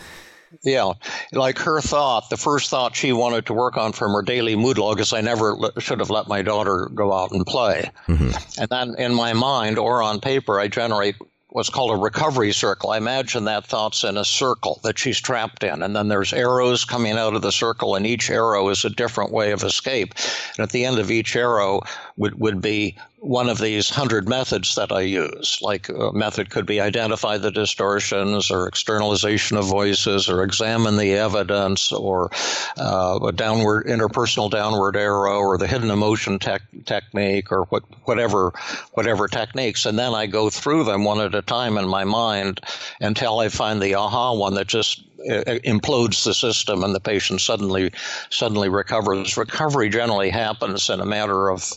Yeah. 0.61 0.93
yeah. 1.31 1.39
like 1.39 1.57
her 1.57 1.81
thought, 1.81 2.29
the 2.29 2.37
first 2.37 2.69
thought 2.69 2.95
she 2.95 3.13
wanted 3.13 3.47
to 3.47 3.53
work 3.53 3.77
on 3.77 3.93
from 3.93 4.11
her 4.11 4.21
daily 4.21 4.55
mood 4.55 4.77
log 4.77 4.99
is 4.99 5.11
I 5.11 5.21
never 5.21 5.57
should 5.79 5.99
have 5.99 6.11
let 6.11 6.27
my 6.27 6.43
daughter 6.43 6.87
go 6.93 7.13
out 7.13 7.31
and 7.31 7.47
play. 7.47 7.89
Mm-hmm. 8.07 8.61
And 8.61 8.69
then 8.69 8.95
in 9.03 9.15
my 9.15 9.33
mind 9.33 9.79
or 9.79 10.03
on 10.03 10.19
paper, 10.21 10.59
I 10.59 10.67
generate 10.67 11.15
what's 11.49 11.69
called 11.69 11.91
a 11.91 11.95
recovery 11.95 12.51
circle. 12.51 12.91
I 12.91 12.97
imagine 12.97 13.45
that 13.45 13.65
thought's 13.65 14.03
in 14.03 14.17
a 14.17 14.25
circle 14.25 14.79
that 14.83 14.99
she's 14.99 15.19
trapped 15.19 15.63
in, 15.63 15.81
and 15.81 15.95
then 15.95 16.07
there's 16.07 16.33
arrows 16.33 16.83
coming 16.83 17.17
out 17.17 17.35
of 17.35 17.41
the 17.41 17.51
circle, 17.51 17.95
and 17.95 18.05
each 18.05 18.29
arrow 18.29 18.69
is 18.69 18.83
a 18.83 18.89
different 18.89 19.31
way 19.31 19.51
of 19.51 19.63
escape. 19.63 20.13
And 20.57 20.63
at 20.63 20.71
the 20.71 20.85
end 20.85 20.99
of 20.99 21.09
each 21.09 21.35
arrow 21.35 21.81
would, 22.17 22.39
would 22.39 22.61
be 22.61 22.97
one 23.27 23.49
of 23.49 23.59
these 23.59 23.89
hundred 23.89 24.29
methods 24.29 24.75
that 24.75 24.89
I 24.89 25.01
use. 25.01 25.59
Like 25.61 25.89
a 25.89 26.13
method 26.13 26.49
could 26.49 26.65
be 26.65 26.79
identify 26.79 27.37
the 27.37 27.51
distortions 27.51 28.49
or 28.49 28.67
externalization 28.67 29.57
of 29.57 29.65
voices 29.65 30.29
or 30.29 30.43
examine 30.43 30.95
the 30.95 31.13
evidence 31.13 31.91
or 31.91 32.31
uh, 32.77 33.19
a 33.21 33.33
downward 33.33 33.85
interpersonal 33.85 34.49
downward 34.49 34.95
arrow 34.95 35.39
or 35.39 35.57
the 35.57 35.67
hidden 35.67 35.91
emotion 35.91 36.39
tech, 36.39 36.61
technique 36.85 37.51
or 37.51 37.63
what, 37.65 37.83
whatever 38.05 38.53
whatever 38.93 39.27
techniques. 39.27 39.85
And 39.85 39.99
then 39.99 40.13
I 40.13 40.25
go 40.25 40.49
through 40.49 40.85
them 40.85 41.03
one 41.03 41.19
at 41.19 41.35
a 41.35 41.41
time 41.41 41.77
in 41.77 41.87
my 41.87 42.05
mind 42.05 42.61
until 43.01 43.39
I 43.39 43.49
find 43.49 43.81
the 43.81 43.95
aha 43.95 44.33
one 44.33 44.53
that 44.53 44.67
just 44.67 45.03
uh, 45.29 45.59
implodes 45.65 46.23
the 46.23 46.33
system 46.33 46.81
and 46.81 46.95
the 46.95 47.01
patient 47.01 47.41
suddenly 47.41 47.91
suddenly 48.29 48.69
recovers. 48.69 49.35
Recovery 49.35 49.89
generally 49.89 50.29
happens 50.29 50.89
in 50.89 51.01
a 51.01 51.05
matter 51.05 51.49
of 51.49 51.73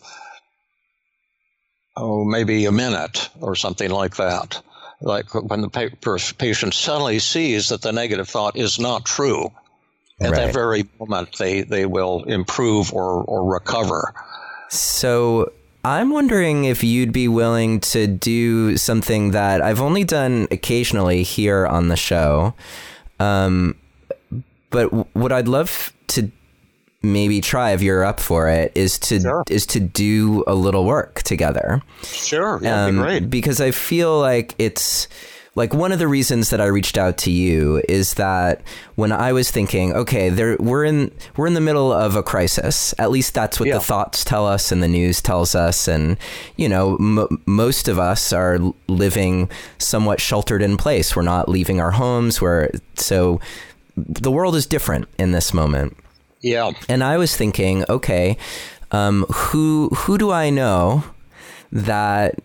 oh, 1.96 2.24
maybe 2.24 2.64
a 2.66 2.72
minute 2.72 3.28
or 3.40 3.54
something 3.54 3.90
like 3.90 4.16
that. 4.16 4.62
Like 5.00 5.32
when 5.34 5.62
the 5.62 5.68
patient 6.38 6.74
suddenly 6.74 7.18
sees 7.18 7.68
that 7.70 7.82
the 7.82 7.92
negative 7.92 8.28
thought 8.28 8.56
is 8.56 8.78
not 8.78 9.06
true, 9.06 9.50
at 10.20 10.30
right. 10.30 10.46
that 10.46 10.54
very 10.54 10.84
moment 10.98 11.38
they, 11.38 11.62
they 11.62 11.86
will 11.86 12.24
improve 12.24 12.92
or, 12.92 13.24
or 13.24 13.50
recover. 13.50 14.14
So 14.68 15.52
I'm 15.84 16.10
wondering 16.10 16.64
if 16.64 16.84
you'd 16.84 17.12
be 17.12 17.28
willing 17.28 17.80
to 17.80 18.06
do 18.06 18.76
something 18.76 19.30
that 19.30 19.62
I've 19.62 19.80
only 19.80 20.04
done 20.04 20.46
occasionally 20.50 21.22
here 21.22 21.66
on 21.66 21.88
the 21.88 21.96
show. 21.96 22.52
Um, 23.18 23.76
but 24.68 24.88
what 25.16 25.32
I'd 25.32 25.48
love 25.48 25.92
to 26.08 26.30
maybe 27.02 27.40
try 27.40 27.70
if 27.72 27.82
you're 27.82 28.04
up 28.04 28.20
for 28.20 28.48
it 28.48 28.72
is 28.74 28.98
to 28.98 29.20
Sure. 29.20 29.42
is 29.48 29.64
to 29.66 29.80
do 29.80 30.44
a 30.46 30.54
little 30.54 30.84
work 30.84 31.22
together. 31.22 31.80
Sure, 32.04 32.58
that'd 32.60 32.88
Um, 32.94 32.96
be 32.96 33.02
great. 33.02 33.30
Because 33.30 33.60
I 33.60 33.70
feel 33.70 34.18
like 34.20 34.54
it's 34.58 35.08
like 35.56 35.74
one 35.74 35.90
of 35.92 35.98
the 35.98 36.06
reasons 36.06 36.50
that 36.50 36.60
I 36.60 36.66
reached 36.66 36.96
out 36.96 37.18
to 37.18 37.30
you 37.30 37.82
is 37.88 38.14
that 38.14 38.60
when 38.94 39.10
I 39.12 39.32
was 39.32 39.50
thinking, 39.50 39.92
okay, 39.94 40.28
there 40.28 40.56
we're 40.60 40.84
in 40.84 41.10
we're 41.36 41.46
in 41.48 41.54
the 41.54 41.60
middle 41.60 41.90
of 41.92 42.14
a 42.16 42.22
crisis. 42.22 42.94
At 42.98 43.10
least 43.10 43.34
that's 43.34 43.58
what 43.58 43.68
Yeah. 43.68 43.74
the 43.74 43.80
thoughts 43.80 44.22
tell 44.22 44.46
us 44.46 44.70
and 44.70 44.82
the 44.82 44.86
news 44.88 45.20
tells 45.22 45.54
us, 45.54 45.88
and 45.88 46.18
you 46.56 46.68
know, 46.68 46.96
m- 47.00 47.42
most 47.46 47.88
of 47.88 47.98
us 47.98 48.32
are 48.32 48.58
living 48.88 49.48
somewhat 49.78 50.20
sheltered 50.20 50.62
in 50.62 50.76
place. 50.76 51.16
We're 51.16 51.22
not 51.22 51.48
leaving 51.48 51.80
our 51.80 51.92
homes. 51.92 52.40
We're 52.42 52.68
so 52.96 53.40
the 53.96 54.30
world 54.30 54.54
is 54.54 54.66
different 54.66 55.08
in 55.18 55.32
this 55.32 55.52
moment. 55.52 55.96
Yeah. 56.40 56.72
And 56.88 57.02
I 57.04 57.18
was 57.18 57.36
thinking, 57.36 57.84
okay, 57.88 58.36
um, 58.92 59.24
who 59.32 59.88
who 59.90 60.18
do 60.18 60.30
I 60.30 60.50
know 60.50 61.04
that 61.72 62.36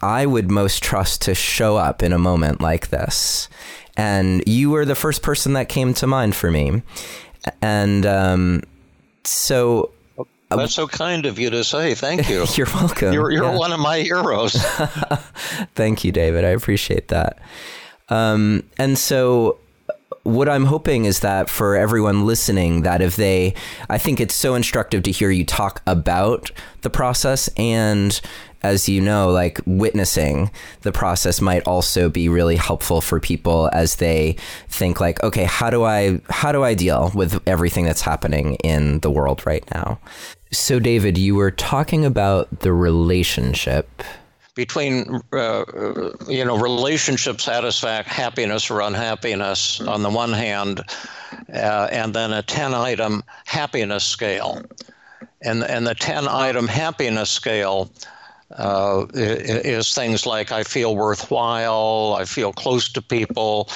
I 0.00 0.26
would 0.26 0.50
most 0.50 0.82
trust 0.82 1.22
to 1.22 1.34
show 1.34 1.76
up 1.76 2.02
in 2.02 2.12
a 2.12 2.18
moment 2.18 2.60
like 2.60 2.88
this? 2.88 3.48
And 3.96 4.42
you 4.46 4.70
were 4.70 4.84
the 4.84 4.94
first 4.94 5.22
person 5.22 5.52
that 5.52 5.68
came 5.68 5.92
to 5.94 6.06
mind 6.06 6.34
for 6.34 6.50
me. 6.50 6.82
And 7.60 8.06
um, 8.06 8.62
so 9.24 9.90
That's 10.48 10.74
so 10.74 10.86
kind 10.88 11.26
of 11.26 11.38
you 11.38 11.50
to 11.50 11.62
say. 11.62 11.94
Thank 11.94 12.28
you. 12.28 12.46
you're 12.56 12.66
welcome. 12.68 13.12
You're, 13.12 13.30
you're 13.30 13.44
Yeah. 13.44 13.56
one 13.56 13.72
of 13.72 13.80
my 13.80 14.00
heroes. 14.00 14.54
Thank 15.74 16.04
you, 16.04 16.12
David. 16.12 16.44
I 16.44 16.48
appreciate 16.48 17.08
that. 17.08 17.38
Um, 18.08 18.62
and 18.78 18.96
so, 18.98 19.58
what 20.24 20.48
I'm 20.48 20.66
hoping 20.66 21.04
is 21.04 21.20
that 21.20 21.50
for 21.50 21.76
everyone 21.76 22.26
listening, 22.26 22.82
that 22.82 23.00
if 23.00 23.16
they, 23.16 23.54
I 23.90 23.98
think 23.98 24.20
it's 24.20 24.34
so 24.34 24.54
instructive 24.54 25.02
to 25.04 25.10
hear 25.10 25.30
you 25.30 25.44
talk 25.44 25.82
about 25.86 26.50
the 26.82 26.90
process 26.90 27.48
and 27.56 28.20
as 28.62 28.88
you 28.88 29.00
know, 29.00 29.30
like 29.30 29.60
witnessing 29.66 30.50
the 30.82 30.92
process 30.92 31.40
might 31.40 31.66
also 31.66 32.08
be 32.08 32.28
really 32.28 32.56
helpful 32.56 33.00
for 33.00 33.18
people 33.18 33.68
as 33.72 33.96
they 33.96 34.36
think 34.68 35.00
like, 35.00 35.22
okay, 35.22 35.44
how 35.44 35.68
do 35.68 35.82
I 35.84 36.20
how 36.30 36.52
do 36.52 36.62
I 36.62 36.74
deal 36.74 37.10
with 37.14 37.42
everything 37.46 37.84
that's 37.84 38.02
happening 38.02 38.54
in 38.56 39.00
the 39.00 39.10
world 39.10 39.44
right 39.46 39.68
now? 39.74 39.98
So 40.52 40.78
David, 40.78 41.18
you 41.18 41.34
were 41.34 41.50
talking 41.50 42.04
about 42.04 42.60
the 42.60 42.72
relationship 42.72 44.02
between 44.54 45.20
uh, 45.32 45.64
you 46.28 46.44
know 46.44 46.56
relationship 46.56 47.40
satisfaction, 47.40 48.12
happiness 48.12 48.70
or 48.70 48.80
unhappiness 48.80 49.80
on 49.80 50.02
the 50.02 50.10
one 50.10 50.32
hand, 50.32 50.80
uh, 51.52 51.88
and 51.90 52.14
then 52.14 52.32
a 52.32 52.42
ten 52.42 52.74
item 52.74 53.22
happiness 53.46 54.04
scale, 54.04 54.62
and 55.42 55.62
and 55.64 55.86
the 55.86 55.94
ten 55.94 56.28
item 56.28 56.68
happiness 56.68 57.30
scale. 57.30 57.90
Uh, 58.58 59.06
is 59.14 59.94
things 59.94 60.26
like 60.26 60.52
I 60.52 60.62
feel 60.62 60.94
worthwhile, 60.94 62.16
I 62.18 62.26
feel 62.26 62.52
close 62.52 62.90
to 62.92 63.00
people, 63.00 63.70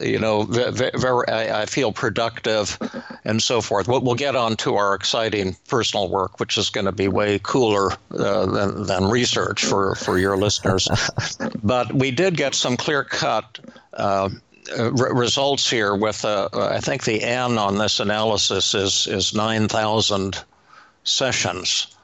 you 0.00 0.18
know, 0.18 0.42
ve- 0.42 0.70
ve- 0.70 0.90
very, 0.94 1.28
I, 1.28 1.62
I 1.62 1.66
feel 1.66 1.90
productive, 1.90 2.78
and 3.24 3.42
so 3.42 3.60
forth. 3.60 3.88
We'll, 3.88 4.00
we'll 4.02 4.14
get 4.14 4.36
on 4.36 4.56
to 4.58 4.76
our 4.76 4.94
exciting 4.94 5.56
personal 5.68 6.08
work, 6.08 6.38
which 6.38 6.56
is 6.58 6.70
going 6.70 6.84
to 6.84 6.92
be 6.92 7.08
way 7.08 7.40
cooler 7.42 7.92
uh, 8.12 8.46
than, 8.46 8.84
than 8.84 9.04
research 9.04 9.64
for, 9.64 9.96
for 9.96 10.18
your 10.18 10.36
listeners. 10.36 10.88
but 11.64 11.92
we 11.92 12.12
did 12.12 12.36
get 12.36 12.54
some 12.54 12.76
clear 12.76 13.02
cut. 13.02 13.58
Uh, 13.94 14.28
uh, 14.78 14.92
re- 14.92 15.10
results 15.12 15.68
here 15.68 15.96
with 15.96 16.24
uh, 16.24 16.48
I 16.52 16.78
think 16.78 17.02
the 17.02 17.22
N 17.24 17.58
on 17.58 17.78
this 17.78 17.98
analysis 17.98 18.74
is 18.74 19.08
is 19.08 19.34
9,000 19.34 20.44
sessions. 21.02 21.96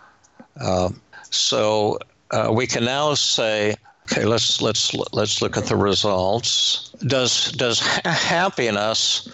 Uh, 0.60 0.90
so 1.30 1.98
uh, 2.30 2.50
we 2.52 2.66
can 2.66 2.84
now 2.84 3.14
say, 3.14 3.74
okay, 4.10 4.24
let's 4.24 4.60
let's 4.60 4.94
let's 5.12 5.42
look 5.42 5.56
at 5.56 5.66
the 5.66 5.76
results. 5.76 6.90
Does 7.06 7.52
does 7.52 7.80
ha- 7.80 8.10
happiness 8.10 9.28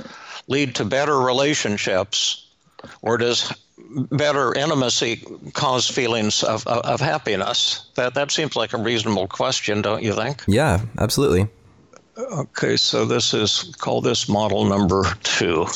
lead 0.48 0.74
to 0.76 0.84
better 0.84 1.18
relationships, 1.18 2.46
or 3.02 3.18
does 3.18 3.52
better 4.10 4.54
intimacy 4.54 5.22
cause 5.52 5.88
feelings 5.88 6.42
of, 6.42 6.66
of, 6.66 6.78
of 6.84 7.00
happiness? 7.00 7.90
That 7.94 8.14
that 8.14 8.30
seems 8.30 8.56
like 8.56 8.72
a 8.72 8.78
reasonable 8.78 9.28
question, 9.28 9.82
don't 9.82 10.02
you 10.02 10.14
think? 10.14 10.42
Yeah, 10.46 10.80
absolutely. 10.98 11.48
Okay, 12.18 12.76
so 12.76 13.04
this 13.04 13.32
is 13.32 13.74
call 13.78 14.00
this 14.00 14.28
model 14.28 14.64
number 14.64 15.04
two. 15.22 15.66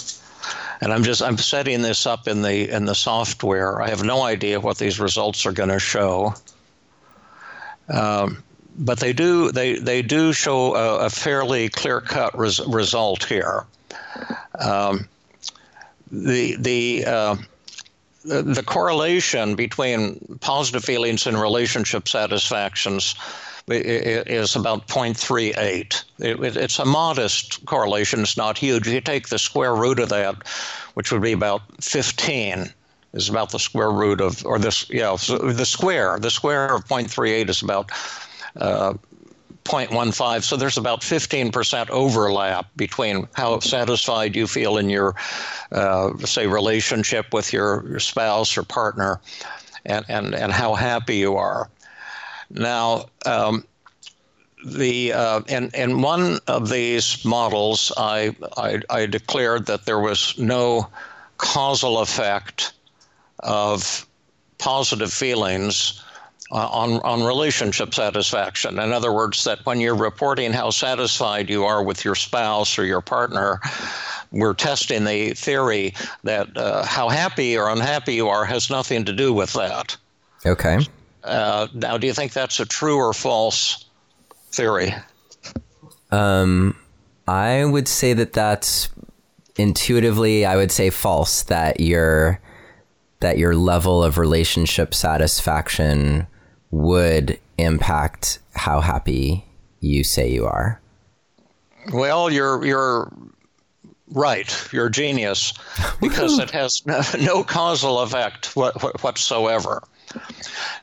And 0.82 0.92
I'm 0.92 1.02
just 1.02 1.22
I'm 1.22 1.38
setting 1.38 1.80
this 1.80 2.06
up 2.06 2.28
in 2.28 2.42
the 2.42 2.70
in 2.70 2.84
the 2.84 2.94
software. 2.94 3.80
I 3.80 3.88
have 3.88 4.04
no 4.04 4.22
idea 4.22 4.60
what 4.60 4.76
these 4.76 5.00
results 5.00 5.46
are 5.46 5.52
going 5.52 5.70
to 5.70 5.78
show, 5.78 6.34
um, 7.88 8.42
but 8.78 9.00
they 9.00 9.12
do 9.12 9.50
they 9.52 9.78
they 9.78 10.02
do 10.02 10.32
show 10.32 10.74
a, 10.74 11.06
a 11.06 11.10
fairly 11.10 11.68
clear 11.68 12.00
cut 12.00 12.36
res, 12.36 12.60
result 12.66 13.24
here. 13.24 13.64
Um, 14.58 15.08
the 16.10 16.56
the 16.56 17.04
uh, 17.06 17.36
the 18.24 18.62
correlation 18.64 19.54
between 19.54 20.38
positive 20.40 20.84
feelings 20.84 21.26
and 21.26 21.40
relationship 21.40 22.08
satisfactions 22.08 23.14
is 23.68 24.54
about 24.56 24.86
0.38. 24.86 26.04
It, 26.18 26.40
it, 26.40 26.56
it's 26.56 26.78
a 26.78 26.84
modest 26.84 27.64
correlation. 27.66 28.20
It's 28.20 28.36
not 28.36 28.58
huge. 28.58 28.86
You 28.86 29.00
take 29.00 29.28
the 29.28 29.38
square 29.38 29.74
root 29.74 29.98
of 29.98 30.08
that, 30.10 30.36
which 30.94 31.10
would 31.10 31.22
be 31.22 31.32
about 31.32 31.62
15, 31.82 32.72
is 33.16 33.28
about 33.28 33.50
the 33.50 33.58
square 33.58 33.90
root 33.90 34.20
of, 34.20 34.44
or 34.44 34.58
this, 34.58 34.88
yeah, 34.90 35.16
the 35.16 35.64
square. 35.64 36.18
The 36.18 36.30
square 36.30 36.74
of 36.74 36.84
0.38 36.86 37.48
is 37.48 37.62
about 37.62 37.90
uh, 38.56 38.94
0.15. 39.64 40.42
So 40.42 40.56
there's 40.56 40.76
about 40.76 41.00
15% 41.00 41.90
overlap 41.90 42.66
between 42.76 43.26
how 43.32 43.58
satisfied 43.60 44.36
you 44.36 44.46
feel 44.46 44.76
in 44.76 44.90
your, 44.90 45.14
uh, 45.72 46.16
say, 46.18 46.46
relationship 46.46 47.32
with 47.32 47.52
your, 47.52 47.88
your 47.88 48.00
spouse 48.00 48.56
or 48.56 48.62
partner 48.62 49.20
and, 49.86 50.04
and, 50.08 50.34
and 50.34 50.52
how 50.52 50.74
happy 50.74 51.16
you 51.16 51.36
are. 51.36 51.70
Now, 52.50 53.06
um, 53.24 53.64
the 54.64 55.12
uh, 55.12 55.40
in 55.48 55.70
in 55.74 56.02
one 56.02 56.38
of 56.48 56.70
these 56.70 57.24
models, 57.24 57.92
I, 57.96 58.34
I 58.56 58.80
I 58.90 59.06
declared 59.06 59.66
that 59.66 59.84
there 59.84 60.00
was 60.00 60.36
no 60.38 60.88
causal 61.36 62.00
effect 62.00 62.72
of 63.40 64.06
positive 64.58 65.12
feelings 65.12 66.02
uh, 66.52 66.68
on 66.68 67.00
on 67.00 67.22
relationship 67.24 67.94
satisfaction. 67.94 68.78
In 68.78 68.92
other 68.92 69.12
words, 69.12 69.44
that 69.44 69.64
when 69.66 69.80
you're 69.80 69.96
reporting 69.96 70.52
how 70.52 70.70
satisfied 70.70 71.50
you 71.50 71.64
are 71.64 71.82
with 71.82 72.04
your 72.04 72.14
spouse 72.14 72.78
or 72.78 72.84
your 72.84 73.00
partner, 73.00 73.60
we're 74.30 74.54
testing 74.54 75.04
the 75.04 75.30
theory 75.34 75.92
that 76.22 76.56
uh, 76.56 76.84
how 76.84 77.08
happy 77.08 77.56
or 77.56 77.68
unhappy 77.68 78.14
you 78.14 78.28
are 78.28 78.44
has 78.44 78.70
nothing 78.70 79.04
to 79.04 79.12
do 79.12 79.32
with 79.32 79.52
that. 79.54 79.96
Okay. 80.44 80.78
Uh, 81.24 81.66
now, 81.74 81.98
do 81.98 82.06
you 82.06 82.12
think 82.12 82.32
that's 82.32 82.60
a 82.60 82.66
true 82.66 82.96
or 82.96 83.12
false 83.12 83.84
theory? 84.52 84.94
Um, 86.12 86.76
I 87.26 87.64
would 87.64 87.88
say 87.88 88.12
that 88.12 88.32
that's 88.32 88.88
intuitively, 89.56 90.46
I 90.46 90.54
would 90.54 90.70
say 90.70 90.90
false. 90.90 91.42
That 91.42 91.80
your 91.80 92.40
that 93.20 93.38
your 93.38 93.54
level 93.54 94.02
of 94.02 94.18
relationship 94.18 94.94
satisfaction 94.94 96.26
would 96.70 97.38
impact 97.58 98.38
how 98.54 98.80
happy 98.80 99.44
you 99.80 100.04
say 100.04 100.30
you 100.30 100.46
are. 100.46 100.80
Well, 101.92 102.30
you're 102.30 102.64
you're 102.64 103.12
right. 104.08 104.68
You're 104.72 104.86
a 104.86 104.90
genius 104.90 105.52
because 106.00 106.38
it 106.38 106.50
has 106.50 106.84
no, 106.86 107.00
no 107.20 107.44
causal 107.44 108.00
effect 108.00 108.56
what, 108.56 108.82
what, 108.82 109.02
whatsoever. 109.02 109.82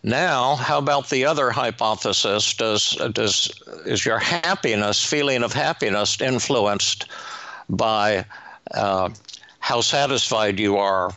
Now, 0.03 0.55
how 0.55 0.77
about 0.77 1.09
the 1.09 1.25
other 1.25 1.49
hypothesis? 1.49 2.53
Does 2.53 2.91
does 3.13 3.49
is 3.85 4.05
your 4.05 4.19
happiness, 4.19 5.03
feeling 5.03 5.43
of 5.43 5.53
happiness, 5.53 6.19
influenced 6.19 7.07
by 7.69 8.25
uh, 8.73 9.09
how 9.59 9.81
satisfied 9.81 10.59
you 10.59 10.77
are 10.77 11.11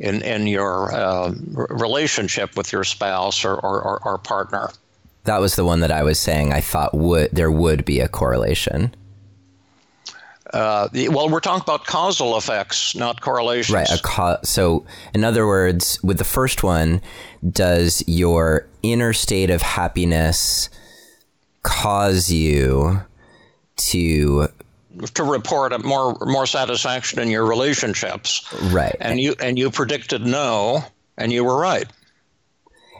in 0.00 0.22
in 0.22 0.46
your 0.46 0.94
uh, 0.94 1.32
relationship 1.52 2.56
with 2.56 2.72
your 2.72 2.84
spouse 2.84 3.44
or, 3.44 3.54
or, 3.54 3.82
or, 3.82 4.02
or 4.04 4.18
partner? 4.18 4.70
That 5.24 5.40
was 5.40 5.56
the 5.56 5.64
one 5.64 5.80
that 5.80 5.90
I 5.90 6.02
was 6.02 6.20
saying. 6.20 6.52
I 6.52 6.60
thought 6.60 6.94
would 6.94 7.30
there 7.32 7.50
would 7.50 7.84
be 7.84 8.00
a 8.00 8.08
correlation. 8.08 8.94
Uh, 10.52 10.88
well, 11.10 11.28
we're 11.28 11.40
talking 11.40 11.62
about 11.62 11.84
causal 11.86 12.36
effects, 12.38 12.94
not 12.94 13.20
correlations. 13.20 13.74
Right. 13.74 14.02
Co- 14.02 14.38
so, 14.44 14.86
in 15.12 15.24
other 15.24 15.46
words, 15.46 16.00
with 16.04 16.18
the 16.18 16.24
first 16.24 16.62
one, 16.62 17.02
does 17.50 18.04
your 18.06 18.66
inner 18.82 19.12
state 19.12 19.50
of 19.50 19.60
happiness 19.62 20.70
cause 21.62 22.30
you 22.30 23.02
to 23.76 24.48
to 25.14 25.24
report 25.24 25.84
more 25.84 26.16
more 26.22 26.46
satisfaction 26.46 27.20
in 27.20 27.30
your 27.30 27.44
relationships. 27.44 28.52
Right. 28.70 28.96
And 29.00 29.20
you 29.20 29.34
and 29.40 29.58
you 29.58 29.70
predicted 29.70 30.22
no, 30.22 30.84
and 31.16 31.32
you 31.32 31.44
were 31.44 31.58
right. 31.58 31.86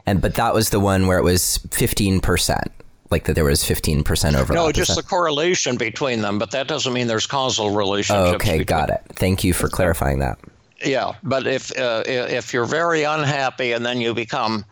And 0.07 0.21
but 0.21 0.35
that 0.35 0.55
was 0.55 0.71
the 0.71 0.81
one 0.81 1.07
where 1.07 1.19
it 1.19 1.25
was 1.25 1.59
fifteen 1.71 2.21
percent. 2.21 2.73
Like 3.11 3.25
that, 3.25 3.35
there 3.35 3.45
was 3.45 3.65
fifteen 3.65 4.03
percent 4.03 4.37
overlap. 4.37 4.65
No, 4.65 4.73
just 4.73 4.97
the 4.97 5.03
correlation 5.03 5.77
between 5.77 6.23
them, 6.23 6.39
but 6.39 6.51
that 6.51 6.67
doesn't 6.67 6.93
mean 6.93 7.07
there's 7.07 7.27
causal 7.27 7.71
relationships. 7.71 8.31
Oh, 8.31 8.35
okay, 8.35 8.65
got 8.65 8.91
it. 8.91 9.01
Thank 9.15 9.45
you 9.45 9.53
for 9.53 9.69
clarifying 9.69 10.19
that. 10.19 10.39
Yeah, 10.85 11.15
but 11.23 11.47
if 11.47 11.71
uh, 11.79 12.03
if 12.07 12.53
you're 12.53 12.67
very 12.67 13.05
unhappy 13.05 13.73
and 13.73 13.87
then 13.87 14.01
you 14.01 14.13
become 14.13 14.65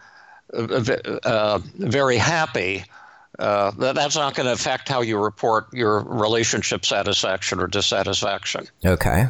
uh, 0.52 0.96
uh, 1.24 1.60
very 1.78 2.16
happy, 2.16 2.84
uh, 3.38 3.70
that, 3.72 3.94
that's 3.94 4.16
not 4.16 4.34
going 4.34 4.46
to 4.46 4.52
affect 4.52 4.88
how 4.88 5.00
you 5.00 5.18
report 5.18 5.72
your 5.72 6.00
relationship 6.00 6.84
satisfaction 6.84 7.60
or 7.60 7.66
dissatisfaction. 7.66 8.66
Okay. 8.84 9.26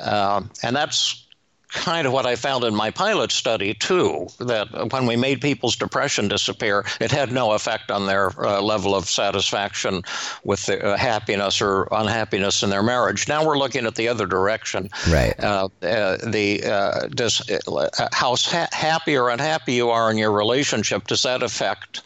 Um, 0.00 0.50
and 0.62 0.74
that's 0.76 1.26
kind 1.68 2.06
of 2.06 2.12
what 2.12 2.26
I 2.26 2.36
found 2.36 2.64
in 2.64 2.74
my 2.74 2.90
pilot 2.90 3.32
study 3.32 3.74
too. 3.74 4.28
That 4.38 4.92
when 4.92 5.06
we 5.06 5.16
made 5.16 5.40
people's 5.40 5.76
depression 5.76 6.28
disappear, 6.28 6.84
it 7.00 7.10
had 7.10 7.32
no 7.32 7.52
effect 7.52 7.90
on 7.90 8.06
their 8.06 8.30
uh, 8.40 8.60
level 8.60 8.94
of 8.94 9.08
satisfaction 9.08 10.02
with 10.44 10.64
the, 10.66 10.84
uh, 10.84 10.96
happiness 10.96 11.60
or 11.60 11.88
unhappiness 11.90 12.62
in 12.62 12.70
their 12.70 12.82
marriage. 12.82 13.28
Now 13.28 13.44
we're 13.44 13.58
looking 13.58 13.84
at 13.84 13.96
the 13.96 14.08
other 14.08 14.26
direction. 14.26 14.88
Right. 15.10 15.38
Uh, 15.38 15.68
uh 15.82 16.16
the 16.18 16.64
uh, 16.64 17.08
does 17.08 17.42
uh, 17.50 17.88
how 18.12 18.36
ha- 18.36 18.68
happy 18.72 19.16
or 19.16 19.28
unhappy 19.28 19.74
you 19.74 19.90
are 19.90 20.10
in 20.10 20.18
your 20.18 20.32
relationship 20.32 21.06
does 21.08 21.22
that 21.22 21.42
affect 21.42 22.02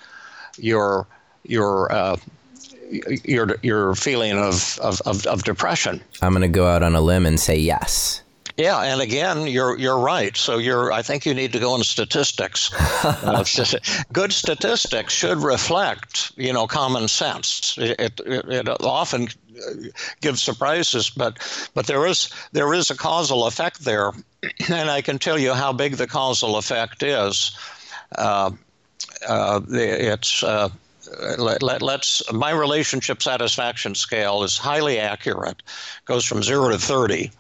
your 0.59 1.07
your 1.45 2.19
your 3.25 3.57
your 3.63 3.95
feeling 3.95 4.37
of, 4.37 4.79
of, 4.81 5.01
of, 5.03 5.27
of 5.27 5.45
depression. 5.45 6.01
I'm 6.23 6.33
going 6.33 6.43
to 6.43 6.49
go 6.49 6.67
out 6.67 6.83
on 6.83 6.95
a 6.95 7.01
limb 7.01 7.27
and 7.27 7.39
say 7.39 7.57
yes. 7.57 8.23
Yeah, 8.57 8.81
and 8.81 9.01
again, 9.01 9.47
you're 9.47 9.79
you're 9.79 9.99
right. 9.99 10.37
So 10.37 10.59
you're. 10.59 10.93
I 10.93 11.01
think 11.01 11.25
you 11.25 11.33
need 11.33 11.53
to 11.53 11.59
go 11.59 11.75
into 11.75 11.87
statistics. 11.87 12.71
uh, 13.05 13.45
good 14.13 14.33
statistics 14.33 15.15
should 15.15 15.39
reflect, 15.39 16.33
you 16.37 16.53
know, 16.53 16.67
common 16.67 17.09
sense. 17.09 17.79
It, 17.79 17.99
it, 17.99 18.21
it 18.27 18.69
often 18.69 19.29
gives 20.21 20.43
surprises, 20.43 21.09
but 21.09 21.39
but 21.75 21.87
there 21.87 22.07
is 22.07 22.29
there 22.53 22.75
is 22.75 22.91
a 22.91 22.97
causal 22.97 23.47
effect 23.47 23.85
there, 23.85 24.13
and 24.69 24.91
I 24.91 25.01
can 25.01 25.19
tell 25.19 25.39
you 25.39 25.55
how 25.55 25.73
big 25.73 25.95
the 25.95 26.07
causal 26.07 26.57
effect 26.57 27.03
is. 27.03 27.57
Uh, 28.17 28.51
uh, 29.27 29.61
it's. 29.71 30.45
Let, 31.39 31.63
let, 31.63 31.83
let's 31.83 32.23
my 32.33 32.51
relationship 32.51 33.23
satisfaction 33.23 33.95
scale 33.95 34.43
is 34.43 34.57
highly 34.57 34.99
accurate 34.99 35.63
goes 36.05 36.25
from 36.25 36.43
0 36.43 36.71
to 36.71 36.79
30 36.79 37.31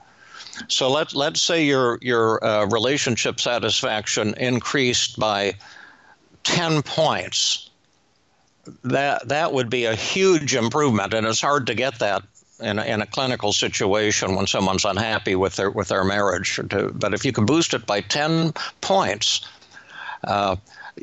so 0.68 0.90
let 0.90 1.14
let's 1.14 1.40
say 1.40 1.64
your 1.64 1.98
your 2.02 2.44
uh, 2.44 2.66
relationship 2.66 3.40
satisfaction 3.40 4.34
increased 4.34 5.18
by 5.18 5.54
ten 6.42 6.82
points. 6.82 7.70
That 8.84 9.28
that 9.28 9.52
would 9.52 9.70
be 9.70 9.86
a 9.86 9.94
huge 9.94 10.54
improvement, 10.54 11.14
and 11.14 11.26
it's 11.26 11.40
hard 11.40 11.66
to 11.66 11.74
get 11.74 11.98
that 11.98 12.22
in 12.60 12.78
a, 12.78 12.84
in 12.84 13.00
a 13.00 13.06
clinical 13.06 13.52
situation 13.52 14.36
when 14.36 14.46
someone's 14.46 14.84
unhappy 14.84 15.34
with 15.34 15.56
their 15.56 15.70
with 15.70 15.88
their 15.88 16.04
marriage. 16.04 16.56
To, 16.70 16.90
but 16.94 17.14
if 17.14 17.24
you 17.24 17.32
can 17.32 17.46
boost 17.46 17.74
it 17.74 17.86
by 17.86 18.00
ten 18.02 18.52
points. 18.80 19.46
Uh, 20.24 20.56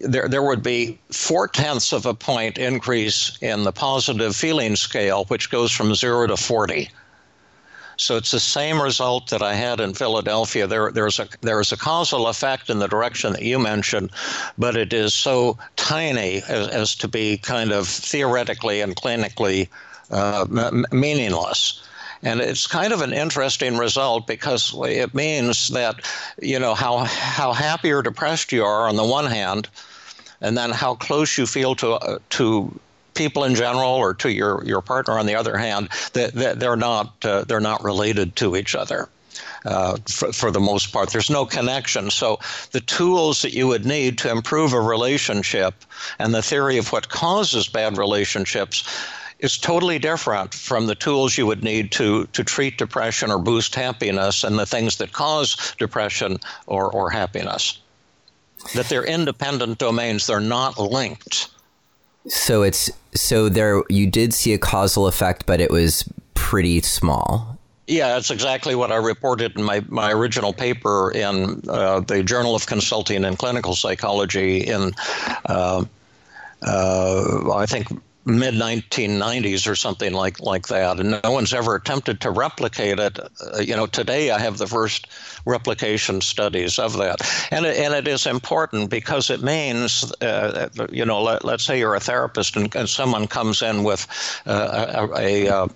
there, 0.04 0.28
there 0.28 0.44
would 0.44 0.64
be 0.64 1.00
four 1.12 1.48
tenths 1.48 1.92
of 1.92 2.06
a 2.06 2.14
point 2.14 2.58
increase 2.58 3.38
in 3.42 3.64
the 3.64 3.72
positive 3.72 4.36
feeling 4.36 4.76
scale, 4.76 5.26
which 5.26 5.50
goes 5.50 5.72
from 5.72 5.96
zero 5.96 6.28
to 6.28 6.38
40. 6.38 6.90
So 7.98 8.16
it's 8.16 8.32
the 8.32 8.40
same 8.40 8.80
result 8.80 9.30
that 9.32 9.42
I 9.42 9.56
had 9.56 9.80
in 9.80 9.96
Philadelphia. 9.96 10.68
There, 10.68 10.92
there's 10.92 11.20
a 11.20 11.28
there's 11.42 11.72
a 11.72 11.78
causal 11.78 12.28
effect 12.28 12.70
in 12.70 12.78
the 12.78 12.88
direction 12.88 13.34
that 13.34 13.42
you 13.42 13.58
mentioned, 13.58 14.12
but 14.58 14.78
it 14.78 14.94
is 14.94 15.16
so 15.16 15.58
tiny 15.78 16.44
as, 16.48 16.68
as 16.68 16.96
to 16.96 17.08
be 17.08 17.38
kind 17.38 17.72
of 17.72 17.88
theoretically 17.88 18.82
and 18.82 18.96
clinically 18.96 19.68
uh, 20.12 20.46
m- 20.56 20.86
meaningless. 20.92 21.82
And 22.22 22.40
it's 22.40 22.68
kind 22.68 22.94
of 22.94 23.02
an 23.02 23.14
interesting 23.14 23.78
result 23.78 24.28
because 24.28 24.74
it 24.84 25.14
means 25.16 25.70
that 25.70 25.96
you 26.40 26.60
know 26.60 26.76
how 26.76 27.00
how 27.06 27.52
happy 27.52 27.92
or 27.92 28.04
depressed 28.04 28.52
you 28.52 28.64
are 28.64 28.88
on 28.88 28.96
the 28.96 29.04
one 29.04 29.26
hand, 29.26 29.70
and 30.42 30.58
then 30.58 30.72
how 30.72 30.96
close 30.96 31.38
you 31.38 31.46
feel 31.46 31.76
to 31.76 31.94
uh, 31.94 32.20
to 32.30 32.80
people 33.18 33.44
in 33.44 33.56
general 33.56 33.90
or 33.90 34.14
to 34.14 34.32
your, 34.32 34.64
your 34.64 34.82
partner 34.82 35.18
on 35.18 35.26
the 35.26 35.36
other 35.36 35.58
hand 35.58 35.90
that, 36.14 36.34
that 36.34 36.60
they're 36.60 36.76
not 36.76 37.14
uh, 37.26 37.44
they're 37.46 37.60
not 37.60 37.84
related 37.84 38.36
to 38.36 38.56
each 38.56 38.76
other 38.76 39.10
uh, 39.66 39.98
for, 40.08 40.32
for 40.32 40.52
the 40.52 40.60
most 40.60 40.94
part. 40.94 41.10
There's 41.10 41.30
no 41.30 41.46
connection. 41.46 42.12
So 42.12 42.40
the 42.72 42.82
tools 42.82 43.42
that 43.42 43.54
you 43.54 43.68
would 43.68 43.86
need 43.86 44.18
to 44.20 44.32
improve 44.32 44.74
a 44.74 44.80
relationship 44.80 45.74
and 46.20 46.34
the 46.34 46.44
theory 46.44 46.78
of 46.78 46.92
what 46.92 47.10
causes 47.10 47.68
bad 47.68 47.98
relationships 47.98 48.88
is 49.40 49.58
totally 49.58 50.00
different 50.00 50.54
from 50.54 50.88
the 50.88 50.96
tools 50.96 51.38
you 51.38 51.46
would 51.46 51.64
need 51.64 51.92
to 51.92 52.26
to 52.28 52.44
treat 52.44 52.78
depression 52.78 53.32
or 53.32 53.38
boost 53.38 53.76
happiness 53.76 54.44
and 54.44 54.58
the 54.58 54.66
things 54.66 54.98
that 54.98 55.12
cause 55.12 55.76
depression 55.78 56.38
or, 56.66 56.92
or 56.92 57.10
happiness 57.10 57.80
that 58.74 58.88
they're 58.90 59.06
independent 59.06 59.78
domains 59.78 60.28
they're 60.28 60.40
not 60.40 60.78
linked 60.80 61.50
so 62.28 62.64
it's 62.64 62.92
so 63.14 63.50
there 63.50 63.84
you 63.90 64.08
did 64.08 64.34
see 64.34 64.54
a 64.54 64.58
causal 64.58 65.08
effect, 65.08 65.46
but 65.46 65.62
it 65.62 65.72
was 65.72 66.08
pretty 66.34 66.82
small. 66.82 67.58
Yeah, 67.88 68.10
that's 68.10 68.32
exactly 68.32 68.76
what 68.76 68.92
I 68.92 68.98
reported 68.98 69.58
in 69.58 69.64
my, 69.64 69.82
my 69.88 70.12
original 70.12 70.52
paper 70.52 71.12
in 71.12 71.62
uh, 71.70 72.02
the 72.02 72.22
Journal 72.22 72.54
of 72.54 72.66
Consulting 72.66 73.24
and 73.24 73.38
Clinical 73.38 73.76
Psychology 73.76 74.60
in, 74.60 74.92
uh, 75.46 75.86
uh, 76.64 77.54
I 77.54 77.66
think, 77.66 77.88
mid 78.28 78.54
1990s 78.56 79.68
or 79.68 79.76
something 79.76 80.14
like 80.14 80.40
like 80.42 80.68
that, 80.68 81.00
and 81.00 81.20
no 81.24 81.32
one's 81.32 81.54
ever 81.54 81.76
attempted 81.76 82.20
to 82.22 82.30
replicate 82.30 83.00
it. 83.00 83.20
Uh, 83.20 83.60
you 83.60 83.76
know, 83.76 83.88
today 83.88 84.32
I 84.32 84.40
have 84.40 84.58
the 84.58 84.68
first 84.68 85.08
replication 85.46 86.20
studies 86.22 86.78
of 86.78 86.98
that, 86.98 87.22
and 87.52 87.66
it, 87.66 87.78
and 87.78 87.94
it 87.94 88.08
is 88.08 88.28
important 88.28 88.90
because 88.90 89.30
it 89.30 89.42
means, 89.42 90.12
uh, 90.22 90.68
you 90.92 91.06
know, 91.06 91.22
let, 91.24 91.46
us 91.46 91.64
say 91.64 91.80
you're 91.80 91.96
a 91.96 92.00
therapist 92.00 92.56
and, 92.58 92.74
and 92.76 92.90
someone 92.90 93.28
comes 93.28 93.62
in 93.62 93.84
with 93.84 94.06
uh, 94.46 95.08
a, 95.16 95.16
a, 95.16 95.48
a 95.48 95.70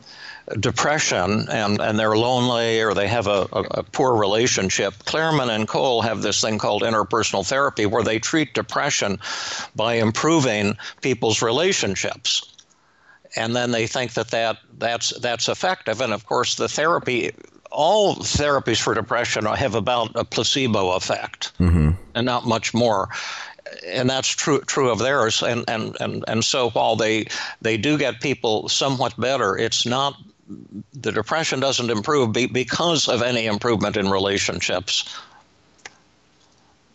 depression 0.60 1.48
and, 1.50 1.80
and 1.80 2.00
they're 2.00 2.18
lonely 2.18 2.82
or 2.82 2.94
they 2.94 3.08
have 3.08 3.28
a, 3.28 3.48
a, 3.54 3.62
a, 3.72 3.84
poor 3.84 4.16
relationship. 4.16 4.94
Klerman 5.06 5.50
and 5.50 5.68
Cole 5.68 6.02
have 6.02 6.22
this 6.22 6.42
thing 6.42 6.58
called 6.58 6.82
interpersonal 6.82 7.48
therapy 7.48 7.86
where 7.86 8.04
they 8.04 8.20
treat 8.20 8.54
depression 8.54 9.20
by 9.76 9.96
improving 9.96 10.78
people's 11.02 11.42
relationships. 11.42 12.56
And 13.36 13.56
then 13.56 13.72
they 13.72 13.88
think 13.88 14.14
that, 14.14 14.32
that 14.32 14.58
that's, 14.78 15.18
that's 15.20 15.48
effective. 15.48 16.02
And 16.02 16.12
of 16.12 16.26
course, 16.26 16.56
the 16.56 16.68
therapy, 16.68 17.32
all 17.72 18.16
therapies 18.16 18.82
for 18.82 18.94
depression 18.94 19.46
have 19.46 19.76
about 19.76 20.12
a 20.16 20.26
placebo 20.26 20.92
effect 20.92 21.54
mm-hmm. 21.60 21.92
and 22.14 22.26
not 22.26 22.46
much 22.46 22.74
more 22.74 23.10
and 23.88 24.10
that's 24.10 24.28
true 24.28 24.60
true 24.62 24.90
of 24.90 25.00
theirs. 25.00 25.42
And, 25.42 25.64
and 25.70 25.96
and 26.02 26.26
and 26.28 26.44
so 26.44 26.72
while 26.72 26.96
they 26.96 27.28
they 27.62 27.78
do 27.78 27.98
get 27.98 28.20
people 28.20 28.68
somewhat 28.68 29.18
better, 29.20 29.58
it's 29.58 29.86
not 29.86 30.16
the 30.94 31.12
depression 31.12 31.60
doesn't 31.60 31.90
improve 31.90 32.34
because 32.34 33.08
of 33.08 33.22
any 33.22 33.46
improvement 33.46 33.98
in 33.98 34.10
relationships. 34.10 35.18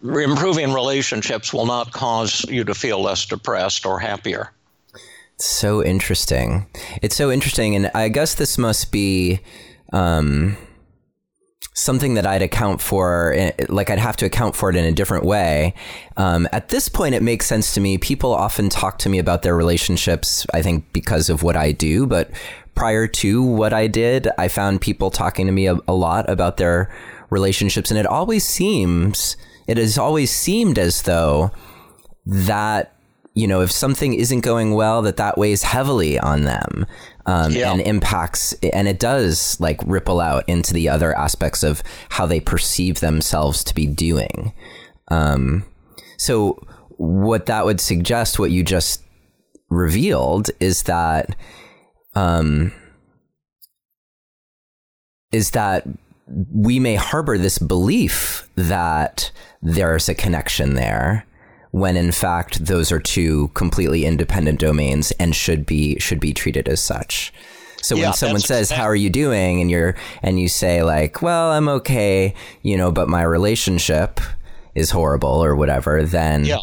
Improving 0.03 0.73
relationships 0.73 1.53
will 1.53 1.67
not 1.67 1.93
cause 1.93 2.45
you 2.49 2.65
to 2.65 2.75
feel 2.75 3.03
less 3.03 3.27
depressed 3.27 3.87
or 3.87 3.99
happier. 3.99 4.53
So 5.39 5.85
interesting. 5.85 6.67
It's 7.03 7.17
so 7.17 7.31
interesting. 7.31 7.77
And 7.77 7.91
I 7.95 8.09
guess 8.09 8.35
this 8.35 8.57
must 8.57 8.91
be 8.91 9.41
um, 9.93 10.57
something 11.75 12.15
that 12.15 12.27
I'd 12.27 12.41
account 12.41 12.81
for, 12.81 13.35
eh, 13.37 13.53
like 13.69 13.91
I'd 13.91 13.99
have 13.99 14.17
to 14.19 14.27
account 14.27 14.57
for 14.57 14.71
it 14.71 14.77
in 14.77 14.85
a 14.87 14.93
different 14.93 15.25
way. 15.25 15.75
Um, 16.17 16.49
at 16.53 16.71
this 16.71 16.89
point, 16.89 17.15
it 17.15 17.23
makes 17.23 17.45
sense 17.47 17.75
to 17.75 17.81
me. 17.81 17.99
People 17.99 18.35
often 18.35 18.71
talk 18.71 18.99
to 19.01 19.11
me 19.11 19.19
about 19.19 19.43
their 19.43 19.55
relationships, 19.55 20.47
I 20.55 20.63
think, 20.63 20.91
because 20.95 21.29
of 21.29 21.43
what 21.43 21.55
I 21.57 21.73
do, 21.73 22.07
but 22.07 22.31
prior 22.77 23.09
to 23.09 23.43
what 23.43 23.73
I 23.73 23.89
did, 23.89 24.29
I 24.39 24.47
found 24.47 24.81
people 24.81 25.11
talking 25.11 25.47
to 25.47 25.53
me 25.53 25.67
a, 25.67 25.77
a 25.89 25.95
lot 25.95 26.31
about 26.31 26.59
their 26.59 26.95
relationships, 27.31 27.91
and 27.91 27.99
it 27.99 28.07
always 28.07 28.45
seems, 28.45 29.37
it 29.67 29.79
has 29.79 29.99
always 29.99 30.31
seemed 30.31 30.79
as 30.79 31.03
though 31.03 31.51
that 32.25 32.93
you 33.35 33.47
know 33.47 33.61
if 33.61 33.71
something 33.71 34.15
isn't 34.15 34.41
going 34.41 34.75
well 34.75 35.03
that 35.03 35.17
that 35.17 35.39
weighs 35.39 35.63
heavily 35.63 36.19
on 36.19 36.43
them 36.43 36.87
um, 37.27 37.53
yeah. 37.53 37.71
and 37.71 37.81
impacts 37.83 38.53
and 38.75 38.89
it 38.89 38.99
does 38.99 39.61
like 39.61 39.81
ripple 39.87 40.21
out 40.21 40.43
into 40.49 40.73
the 40.73 40.89
other 40.89 41.17
aspects 41.17 41.63
of 41.63 41.85
how 42.09 42.27
they 42.27 42.41
perceive 42.41 42.99
themselves 42.99 43.63
to 43.63 43.75
be 43.75 43.87
doing 43.87 44.53
um, 45.09 45.65
so 46.17 46.59
what 46.97 47.47
that 47.47 47.65
would 47.65 47.81
suggest 47.81 48.41
what 48.41 48.51
you 48.51 48.65
just 48.65 49.05
revealed 49.69 50.51
is 50.59 50.85
that 50.85 51.37
um, 52.17 52.73
is 55.31 55.51
that 55.53 55.87
we 56.53 56.81
may 56.81 56.97
harbor 56.97 57.39
this 57.39 57.59
belief 57.59 58.49
that 58.57 59.31
there's 59.63 60.09
a 60.09 60.15
connection 60.15 60.75
there 60.75 61.25
when 61.71 61.97
in 61.97 62.11
fact 62.11 62.65
those 62.65 62.91
are 62.91 62.99
two 62.99 63.49
completely 63.49 64.05
independent 64.05 64.59
domains 64.59 65.13
and 65.13 65.37
should 65.37 65.67
be 65.67 65.99
should 65.99 66.19
be 66.19 66.33
treated 66.33 66.69
as 66.69 66.81
such. 66.81 67.33
So 67.83 67.95
Yeah, 67.95 68.07
when 68.07 68.13
someone 68.15 68.41
says, 68.41 68.71
"How 68.71 68.85
are 68.85 68.97
you 68.97 69.11
doing?" 69.11 69.61
and 69.61 69.71
you're 69.71 69.95
and 70.23 70.41
you 70.41 70.49
say 70.49 70.83
like, 70.83 71.23
"Well, 71.23 71.53
I'm 71.53 71.69
okay," 71.69 72.35
you 72.63 72.77
know, 72.77 72.91
but 72.91 73.09
my 73.09 73.23
relationship 73.23 74.21
is 74.75 74.91
horrible 74.91 75.45
or 75.45 75.55
whatever, 75.55 76.03
then 76.03 76.45
Yeah. 76.47 76.59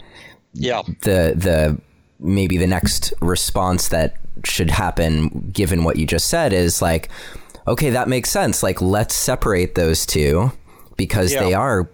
Yeah. 0.53 0.81
the 1.01 1.33
the 1.35 1.79
maybe 2.19 2.57
the 2.57 2.67
next 2.67 3.13
response 3.21 3.89
that 3.89 4.15
should 4.43 4.69
happen 4.71 5.49
given 5.53 5.83
what 5.83 5.95
you 5.97 6.05
just 6.05 6.27
said 6.27 6.51
is 6.53 6.81
like 6.81 7.09
okay 7.67 7.89
that 7.89 8.07
makes 8.07 8.29
sense 8.29 8.61
like 8.63 8.81
let's 8.81 9.15
separate 9.15 9.75
those 9.75 10.05
two 10.05 10.51
because 10.97 11.31
Yeah. 11.33 11.43
they 11.43 11.53
are 11.53 11.89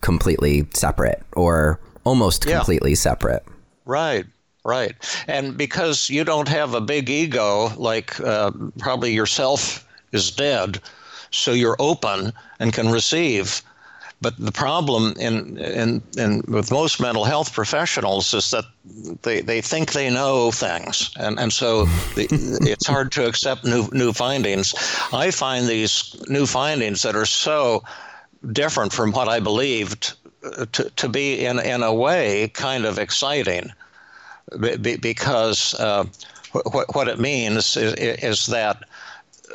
completely 0.00 0.66
separate 0.74 1.22
or 1.34 1.80
almost 2.04 2.44
Yeah. 2.44 2.58
completely 2.58 2.94
separate 2.94 3.44
Right, 3.84 4.26
right. 4.64 4.94
And 5.26 5.56
because 5.56 6.10
you 6.10 6.22
don't 6.22 6.46
have 6.48 6.74
a 6.74 6.80
big 6.82 7.08
ego, 7.08 7.72
like 7.78 8.20
uh, 8.20 8.50
probably 8.78 9.14
yourself 9.14 9.86
is 10.12 10.30
dead, 10.30 10.78
so 11.30 11.52
you're 11.52 11.76
open 11.78 12.34
and 12.60 12.70
can 12.70 12.90
receive. 12.90 13.62
But 14.20 14.36
the 14.36 14.50
problem 14.50 15.14
in, 15.18 15.58
in, 15.58 16.02
in 16.16 16.42
with 16.48 16.72
most 16.72 17.00
mental 17.00 17.24
health 17.24 17.52
professionals 17.52 18.34
is 18.34 18.50
that 18.50 18.64
they, 19.22 19.42
they 19.42 19.60
think 19.60 19.92
they 19.92 20.10
know 20.10 20.50
things, 20.50 21.10
and, 21.16 21.38
and 21.38 21.52
so 21.52 21.84
the, 22.16 22.26
it's 22.62 22.86
hard 22.86 23.12
to 23.12 23.26
accept 23.26 23.64
new 23.64 23.88
new 23.92 24.12
findings. 24.12 24.74
I 25.12 25.30
find 25.30 25.68
these 25.68 26.16
new 26.28 26.46
findings 26.46 27.02
that 27.02 27.14
are 27.14 27.26
so 27.26 27.84
different 28.52 28.92
from 28.92 29.12
what 29.12 29.28
I 29.28 29.38
believed 29.38 30.14
uh, 30.42 30.66
to, 30.72 30.90
to 30.90 31.08
be 31.08 31.44
in, 31.44 31.60
in 31.60 31.82
a 31.82 31.94
way 31.94 32.48
kind 32.48 32.84
of 32.84 32.98
exciting 32.98 33.72
be- 34.60 34.76
be- 34.76 34.96
because 34.96 35.74
uh, 35.74 36.04
what, 36.52 36.94
what 36.94 37.08
it 37.08 37.18
means 37.18 37.76
is, 37.76 37.94
is 37.94 38.46
that 38.46 38.82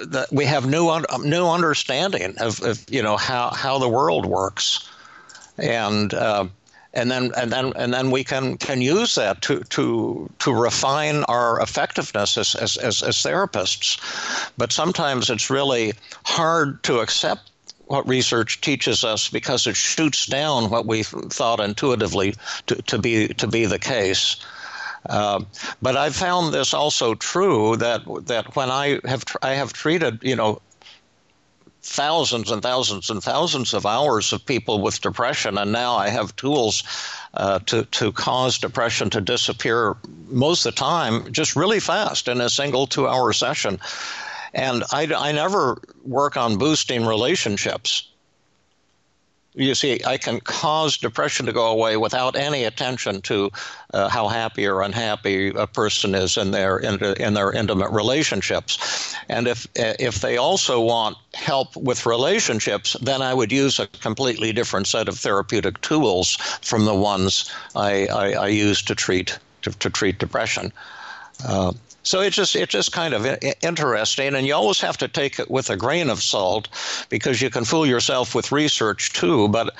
that 0.01 0.31
we 0.31 0.45
have 0.45 0.67
new 0.67 0.89
un- 0.89 1.05
new 1.23 1.47
understanding 1.47 2.35
of, 2.39 2.61
of 2.63 2.83
you 2.89 3.01
know 3.01 3.17
how, 3.17 3.49
how 3.49 3.77
the 3.77 3.89
world 3.89 4.25
works. 4.25 4.89
And 5.57 6.13
uh, 6.13 6.47
and 6.93 7.09
then 7.09 7.31
and 7.35 7.51
then 7.51 7.73
and 7.75 7.93
then 7.93 8.11
we 8.11 8.23
can 8.23 8.57
can 8.57 8.81
use 8.81 9.15
that 9.15 9.41
to 9.43 9.61
to 9.61 10.29
to 10.39 10.53
refine 10.53 11.23
our 11.23 11.59
effectiveness 11.59 12.37
as 12.37 12.55
as, 12.55 12.77
as, 12.77 13.01
as 13.01 13.17
therapists. 13.17 14.51
But 14.57 14.71
sometimes 14.71 15.29
it's 15.29 15.49
really 15.49 15.93
hard 16.25 16.83
to 16.83 16.99
accept 16.99 17.51
what 17.85 18.07
research 18.07 18.61
teaches 18.61 19.03
us 19.03 19.29
because 19.29 19.67
it 19.67 19.75
shoots 19.75 20.25
down 20.25 20.69
what 20.69 20.85
we 20.85 21.03
thought 21.03 21.59
intuitively 21.59 22.35
to, 22.67 22.75
to 22.83 22.97
be 22.97 23.27
to 23.29 23.47
be 23.47 23.65
the 23.65 23.79
case 23.79 24.37
uh, 25.07 25.43
but 25.81 25.97
I 25.97 26.09
found 26.09 26.53
this 26.53 26.73
also 26.73 27.15
true 27.15 27.75
that 27.77 28.01
that 28.25 28.55
when 28.55 28.69
I 28.71 28.99
have 29.05 29.25
tr- 29.25 29.37
I 29.41 29.53
have 29.53 29.73
treated 29.73 30.19
you 30.21 30.35
know 30.35 30.61
thousands 31.81 32.49
and 32.49 32.61
thousands 32.61 33.09
and 33.09 33.21
thousands 33.21 33.73
of 33.73 33.85
hours 33.85 34.31
of 34.31 34.45
people 34.45 34.81
with 34.81 35.01
depression, 35.01 35.57
and 35.57 35.71
now 35.71 35.95
I 35.95 36.09
have 36.09 36.35
tools 36.37 36.83
uh, 37.33 37.59
to 37.65 37.83
to 37.85 38.11
cause 38.11 38.57
depression 38.57 39.09
to 39.11 39.21
disappear 39.21 39.95
most 40.29 40.65
of 40.65 40.73
the 40.73 40.79
time, 40.79 41.31
just 41.31 41.55
really 41.55 41.79
fast 41.79 42.27
in 42.27 42.39
a 42.39 42.49
single 42.49 42.87
two-hour 42.87 43.33
session. 43.33 43.79
And 44.53 44.83
I, 44.91 45.11
I 45.17 45.31
never 45.31 45.81
work 46.03 46.37
on 46.37 46.57
boosting 46.57 47.05
relationships. 47.05 48.07
You 49.55 49.75
see, 49.75 50.01
I 50.05 50.17
can 50.17 50.39
cause 50.39 50.97
depression 50.97 51.45
to 51.45 51.53
go 51.53 51.67
away 51.67 51.95
without 51.97 52.35
any 52.35 52.63
attention 52.63 53.21
to 53.23 53.51
uh, 53.93 54.09
how 54.09 54.27
happy 54.27 54.65
or 54.65 54.81
unhappy 54.81 55.49
a 55.49 55.67
person 55.67 56.15
is 56.15 56.37
in 56.37 56.51
their 56.51 56.77
in, 56.77 57.03
in 57.03 57.33
their 57.35 57.51
intimate 57.51 57.91
relationships. 57.91 59.15
And 59.29 59.47
if 59.47 59.67
if 59.75 60.21
they 60.21 60.37
also 60.37 60.81
want 60.81 61.17
help 61.33 61.75
with 61.75 62.05
relationships, 62.05 62.97
then 63.01 63.21
I 63.21 63.33
would 63.33 63.51
use 63.51 63.79
a 63.79 63.87
completely 63.87 64.53
different 64.53 64.87
set 64.87 65.07
of 65.07 65.19
therapeutic 65.19 65.81
tools 65.81 66.35
from 66.61 66.85
the 66.85 66.95
ones 66.95 67.51
I, 67.75 68.07
I, 68.07 68.31
I 68.33 68.47
use 68.47 68.81
to 68.83 68.95
treat 68.95 69.37
to, 69.61 69.71
to 69.71 69.89
treat 69.89 70.17
depression. 70.19 70.73
Uh, 71.45 71.73
so 72.03 72.19
it's 72.19 72.35
just 72.35 72.55
it's 72.55 72.71
just 72.71 72.91
kind 72.91 73.13
of 73.13 73.25
interesting, 73.61 74.35
and 74.35 74.45
you 74.45 74.53
always 74.53 74.81
have 74.81 74.97
to 74.97 75.07
take 75.07 75.39
it 75.39 75.49
with 75.49 75.69
a 75.69 75.77
grain 75.77 76.09
of 76.09 76.21
salt 76.21 76.67
because 77.09 77.41
you 77.41 77.49
can 77.49 77.63
fool 77.63 77.85
yourself 77.85 78.35
with 78.35 78.51
research 78.51 79.13
too. 79.13 79.47
But 79.47 79.73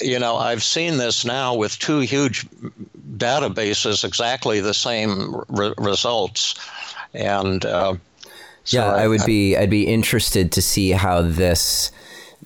you 0.00 0.18
know, 0.18 0.36
I've 0.36 0.62
seen 0.62 0.98
this 0.98 1.24
now 1.24 1.54
with 1.54 1.78
two 1.78 2.00
huge 2.00 2.46
databases, 3.16 4.04
exactly 4.04 4.60
the 4.60 4.74
same 4.74 5.42
re- 5.48 5.72
results, 5.78 6.54
and 7.14 7.64
uh, 7.64 7.96
so 8.64 8.78
yeah, 8.78 8.92
I 8.92 9.08
would 9.08 9.24
be 9.24 9.56
I'd 9.56 9.70
be 9.70 9.86
interested 9.86 10.52
to 10.52 10.62
see 10.62 10.90
how 10.90 11.22
this 11.22 11.90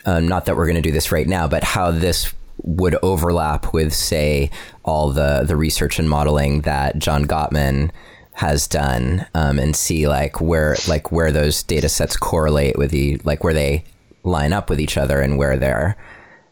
um, 0.05 0.29
not 0.29 0.47
that 0.47 0.57
we're 0.57 0.67
going 0.67 0.77
to 0.77 0.83
do 0.83 0.93
this 0.93 1.11
right 1.11 1.27
now, 1.27 1.49
but 1.49 1.65
how 1.65 1.91
this 1.91 2.33
would 2.63 2.95
overlap 3.03 3.73
with 3.73 3.93
say 3.93 4.51
all 4.85 5.11
the 5.11 5.43
the 5.45 5.57
research 5.57 5.99
and 5.99 6.09
modeling 6.09 6.61
that 6.61 6.99
John 6.99 7.25
Gottman 7.25 7.91
has 8.35 8.67
done 8.67 9.27
um, 9.35 9.59
and 9.59 9.77
see 9.77 10.09
like 10.09 10.41
where 10.41 10.77
like 10.89 11.13
where 11.13 11.33
those 11.33 11.63
data 11.63 11.89
sets 11.89 12.17
correlate 12.17 12.79
with 12.79 12.91
the 12.91 13.17
like 13.25 13.45
where 13.45 13.55
they 13.55 13.85
line 14.23 14.53
up 14.53 14.71
with 14.71 14.81
each 14.81 14.97
other 14.97 15.21
and 15.21 15.37
where 15.37 15.57
they're 15.57 15.97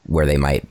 where 0.06 0.26
they 0.26 0.36
might 0.36 0.66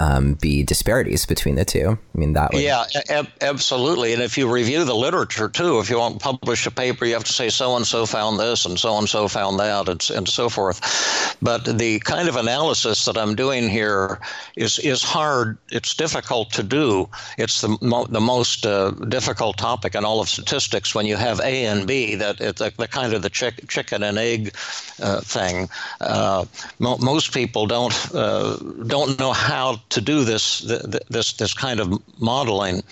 um, 0.00 0.34
be 0.34 0.62
disparities 0.62 1.26
between 1.26 1.54
the 1.54 1.64
two. 1.64 1.98
I 2.14 2.18
mean 2.18 2.32
that 2.34 2.52
would 2.52 2.62
Yeah, 2.62 2.84
ab- 3.08 3.32
absolutely. 3.40 4.12
And 4.12 4.22
if 4.22 4.36
you 4.36 4.50
review 4.50 4.84
the 4.84 4.94
literature 4.94 5.48
too, 5.48 5.78
if 5.78 5.90
you 5.90 5.98
want 5.98 6.18
to 6.18 6.24
publish 6.24 6.66
a 6.66 6.70
paper, 6.70 7.04
you 7.04 7.14
have 7.14 7.24
to 7.24 7.32
say 7.32 7.48
so 7.48 7.76
and 7.76 7.86
so 7.86 8.06
found 8.06 8.38
this 8.38 8.66
and 8.66 8.78
so 8.78 8.98
and 8.98 9.08
so 9.08 9.28
found 9.28 9.58
that 9.60 9.88
and, 9.88 10.10
and 10.16 10.28
so 10.28 10.48
forth. 10.48 11.36
But 11.40 11.78
the 11.78 12.00
kind 12.00 12.28
of 12.28 12.36
analysis 12.36 13.04
that 13.06 13.16
I'm 13.16 13.34
doing 13.34 13.68
here 13.68 14.20
is 14.56 14.78
is 14.78 15.02
hard. 15.02 15.58
It's 15.70 15.94
difficult 15.94 16.52
to 16.52 16.62
do. 16.62 17.08
It's 17.38 17.60
the 17.60 17.76
mo- 17.80 18.06
the 18.06 18.20
most 18.20 18.66
uh, 18.66 18.90
difficult 19.08 19.56
topic 19.58 19.94
in 19.94 20.04
all 20.04 20.20
of 20.20 20.28
statistics 20.28 20.94
when 20.94 21.06
you 21.06 21.16
have 21.16 21.40
A 21.40 21.66
and 21.66 21.86
B. 21.86 22.14
That 22.14 22.40
it's 22.40 22.60
the, 22.60 22.72
the 22.76 22.88
kind 22.88 23.12
of 23.12 23.22
the 23.22 23.30
chick, 23.30 23.68
chicken 23.68 24.02
and 24.02 24.18
egg 24.18 24.54
uh, 25.02 25.20
thing. 25.20 25.68
Uh, 26.00 26.44
mo- 26.78 26.98
most 26.98 27.32
people 27.32 27.66
don't 27.66 28.14
uh, 28.14 28.56
don't 28.86 29.18
know 29.18 29.32
how 29.32 29.61
to 29.90 30.00
do 30.00 30.24
this 30.24 30.60
th- 30.60 30.82
th- 30.90 31.02
this 31.08 31.32
this 31.34 31.54
kind 31.54 31.80
of 31.80 31.88
modeling, 32.20 32.82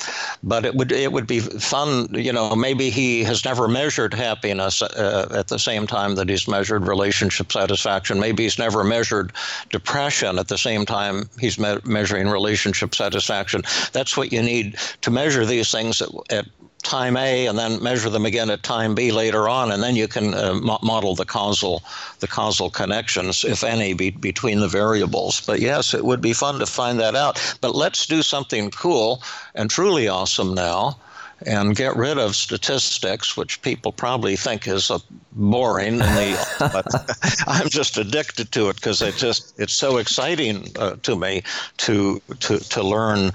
but 0.42 0.64
it 0.64 0.74
would 0.74 0.92
it 0.92 1.12
would 1.12 1.26
be 1.26 1.40
fun. 1.40 2.08
You 2.12 2.32
know, 2.32 2.54
maybe 2.56 2.90
he 2.90 3.24
has 3.24 3.44
never 3.44 3.68
measured 3.68 4.14
happiness 4.14 4.82
uh, 4.82 5.28
at 5.34 5.48
the 5.48 5.58
same 5.58 5.86
time 5.86 6.14
that 6.16 6.28
he's 6.28 6.48
measured 6.48 6.86
relationship 6.86 7.52
satisfaction. 7.52 8.20
Maybe 8.20 8.44
he's 8.44 8.58
never 8.58 8.84
measured 8.84 9.32
depression 9.70 10.38
at 10.38 10.48
the 10.48 10.58
same 10.58 10.86
time 10.86 11.28
he's 11.38 11.58
me- 11.58 11.80
measuring 11.84 12.28
relationship 12.28 12.94
satisfaction. 12.94 13.62
That's 13.92 14.16
what 14.16 14.32
you 14.32 14.42
need 14.42 14.76
to 15.02 15.10
measure 15.10 15.44
these 15.44 15.70
things 15.70 16.00
at, 16.02 16.08
at 16.30 16.46
time 16.82 17.16
A 17.16 17.46
and 17.46 17.58
then 17.58 17.82
measure 17.82 18.10
them 18.10 18.26
again 18.26 18.50
at 18.50 18.62
time 18.62 18.94
B 18.94 19.12
later 19.12 19.48
on, 19.48 19.70
and 19.70 19.82
then 19.82 19.96
you 19.96 20.08
can 20.08 20.34
uh, 20.34 20.54
mo- 20.54 20.78
model 20.82 21.14
the 21.14 21.24
causal 21.24 21.82
the 22.20 22.28
causal 22.28 22.70
connections, 22.70 23.44
if 23.44 23.64
any, 23.64 23.94
be, 23.94 24.10
between 24.10 24.60
the 24.60 24.68
variables. 24.68 25.40
But 25.40 25.60
yes, 25.60 25.94
it 25.94 26.04
would 26.04 26.20
be 26.20 26.32
fun 26.32 26.58
to 26.58 26.66
find 26.66 26.98
that 27.00 27.14
out. 27.14 27.56
But 27.60 27.74
let's 27.74 28.06
do 28.06 28.22
something 28.22 28.70
cool 28.70 29.22
and 29.54 29.70
truly 29.70 30.08
awesome 30.08 30.54
now. 30.54 30.98
And 31.46 31.74
get 31.74 31.96
rid 31.96 32.18
of 32.18 32.36
statistics, 32.36 33.34
which 33.34 33.62
people 33.62 33.92
probably 33.92 34.36
think 34.36 34.68
is 34.68 34.90
boring, 35.32 35.96
the, 35.96 37.44
I'm 37.46 37.70
just 37.70 37.96
addicted 37.96 38.52
to 38.52 38.68
it 38.68 38.76
because 38.76 39.00
it 39.00 39.16
just 39.16 39.58
it's 39.58 39.72
so 39.72 39.96
exciting 39.96 40.68
uh, 40.78 40.96
to 41.02 41.16
me 41.16 41.42
to 41.78 42.20
to 42.40 42.58
to 42.58 42.82
learn 42.82 43.32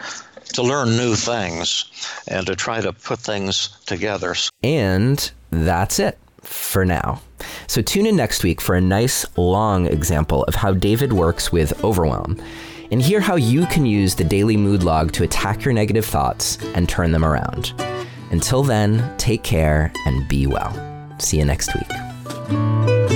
to 0.53 0.61
learn 0.61 0.95
new 0.97 1.15
things 1.15 1.85
and 2.27 2.45
to 2.47 2.55
try 2.55 2.81
to 2.81 2.93
put 2.93 3.19
things 3.19 3.77
together. 3.85 4.35
And 4.63 5.31
that's 5.51 5.99
it 5.99 6.17
for 6.41 6.85
now. 6.85 7.21
So 7.67 7.81
tune 7.81 8.05
in 8.05 8.15
next 8.15 8.43
week 8.43 8.61
for 8.61 8.75
a 8.75 8.81
nice 8.81 9.25
long 9.37 9.87
example 9.87 10.43
of 10.45 10.55
how 10.55 10.73
David 10.73 11.13
works 11.13 11.51
with 11.51 11.83
overwhelm 11.83 12.41
and 12.91 13.01
hear 13.01 13.19
how 13.19 13.35
you 13.35 13.65
can 13.65 13.85
use 13.85 14.15
the 14.15 14.23
daily 14.23 14.57
mood 14.57 14.83
log 14.83 15.11
to 15.13 15.23
attack 15.23 15.65
your 15.65 15.73
negative 15.73 16.05
thoughts 16.05 16.57
and 16.75 16.87
turn 16.87 17.11
them 17.11 17.25
around. 17.25 17.73
Until 18.31 18.63
then, 18.63 19.15
take 19.17 19.43
care 19.43 19.91
and 20.05 20.27
be 20.27 20.47
well. 20.47 20.73
See 21.19 21.37
you 21.37 21.45
next 21.45 21.73
week. 21.73 23.14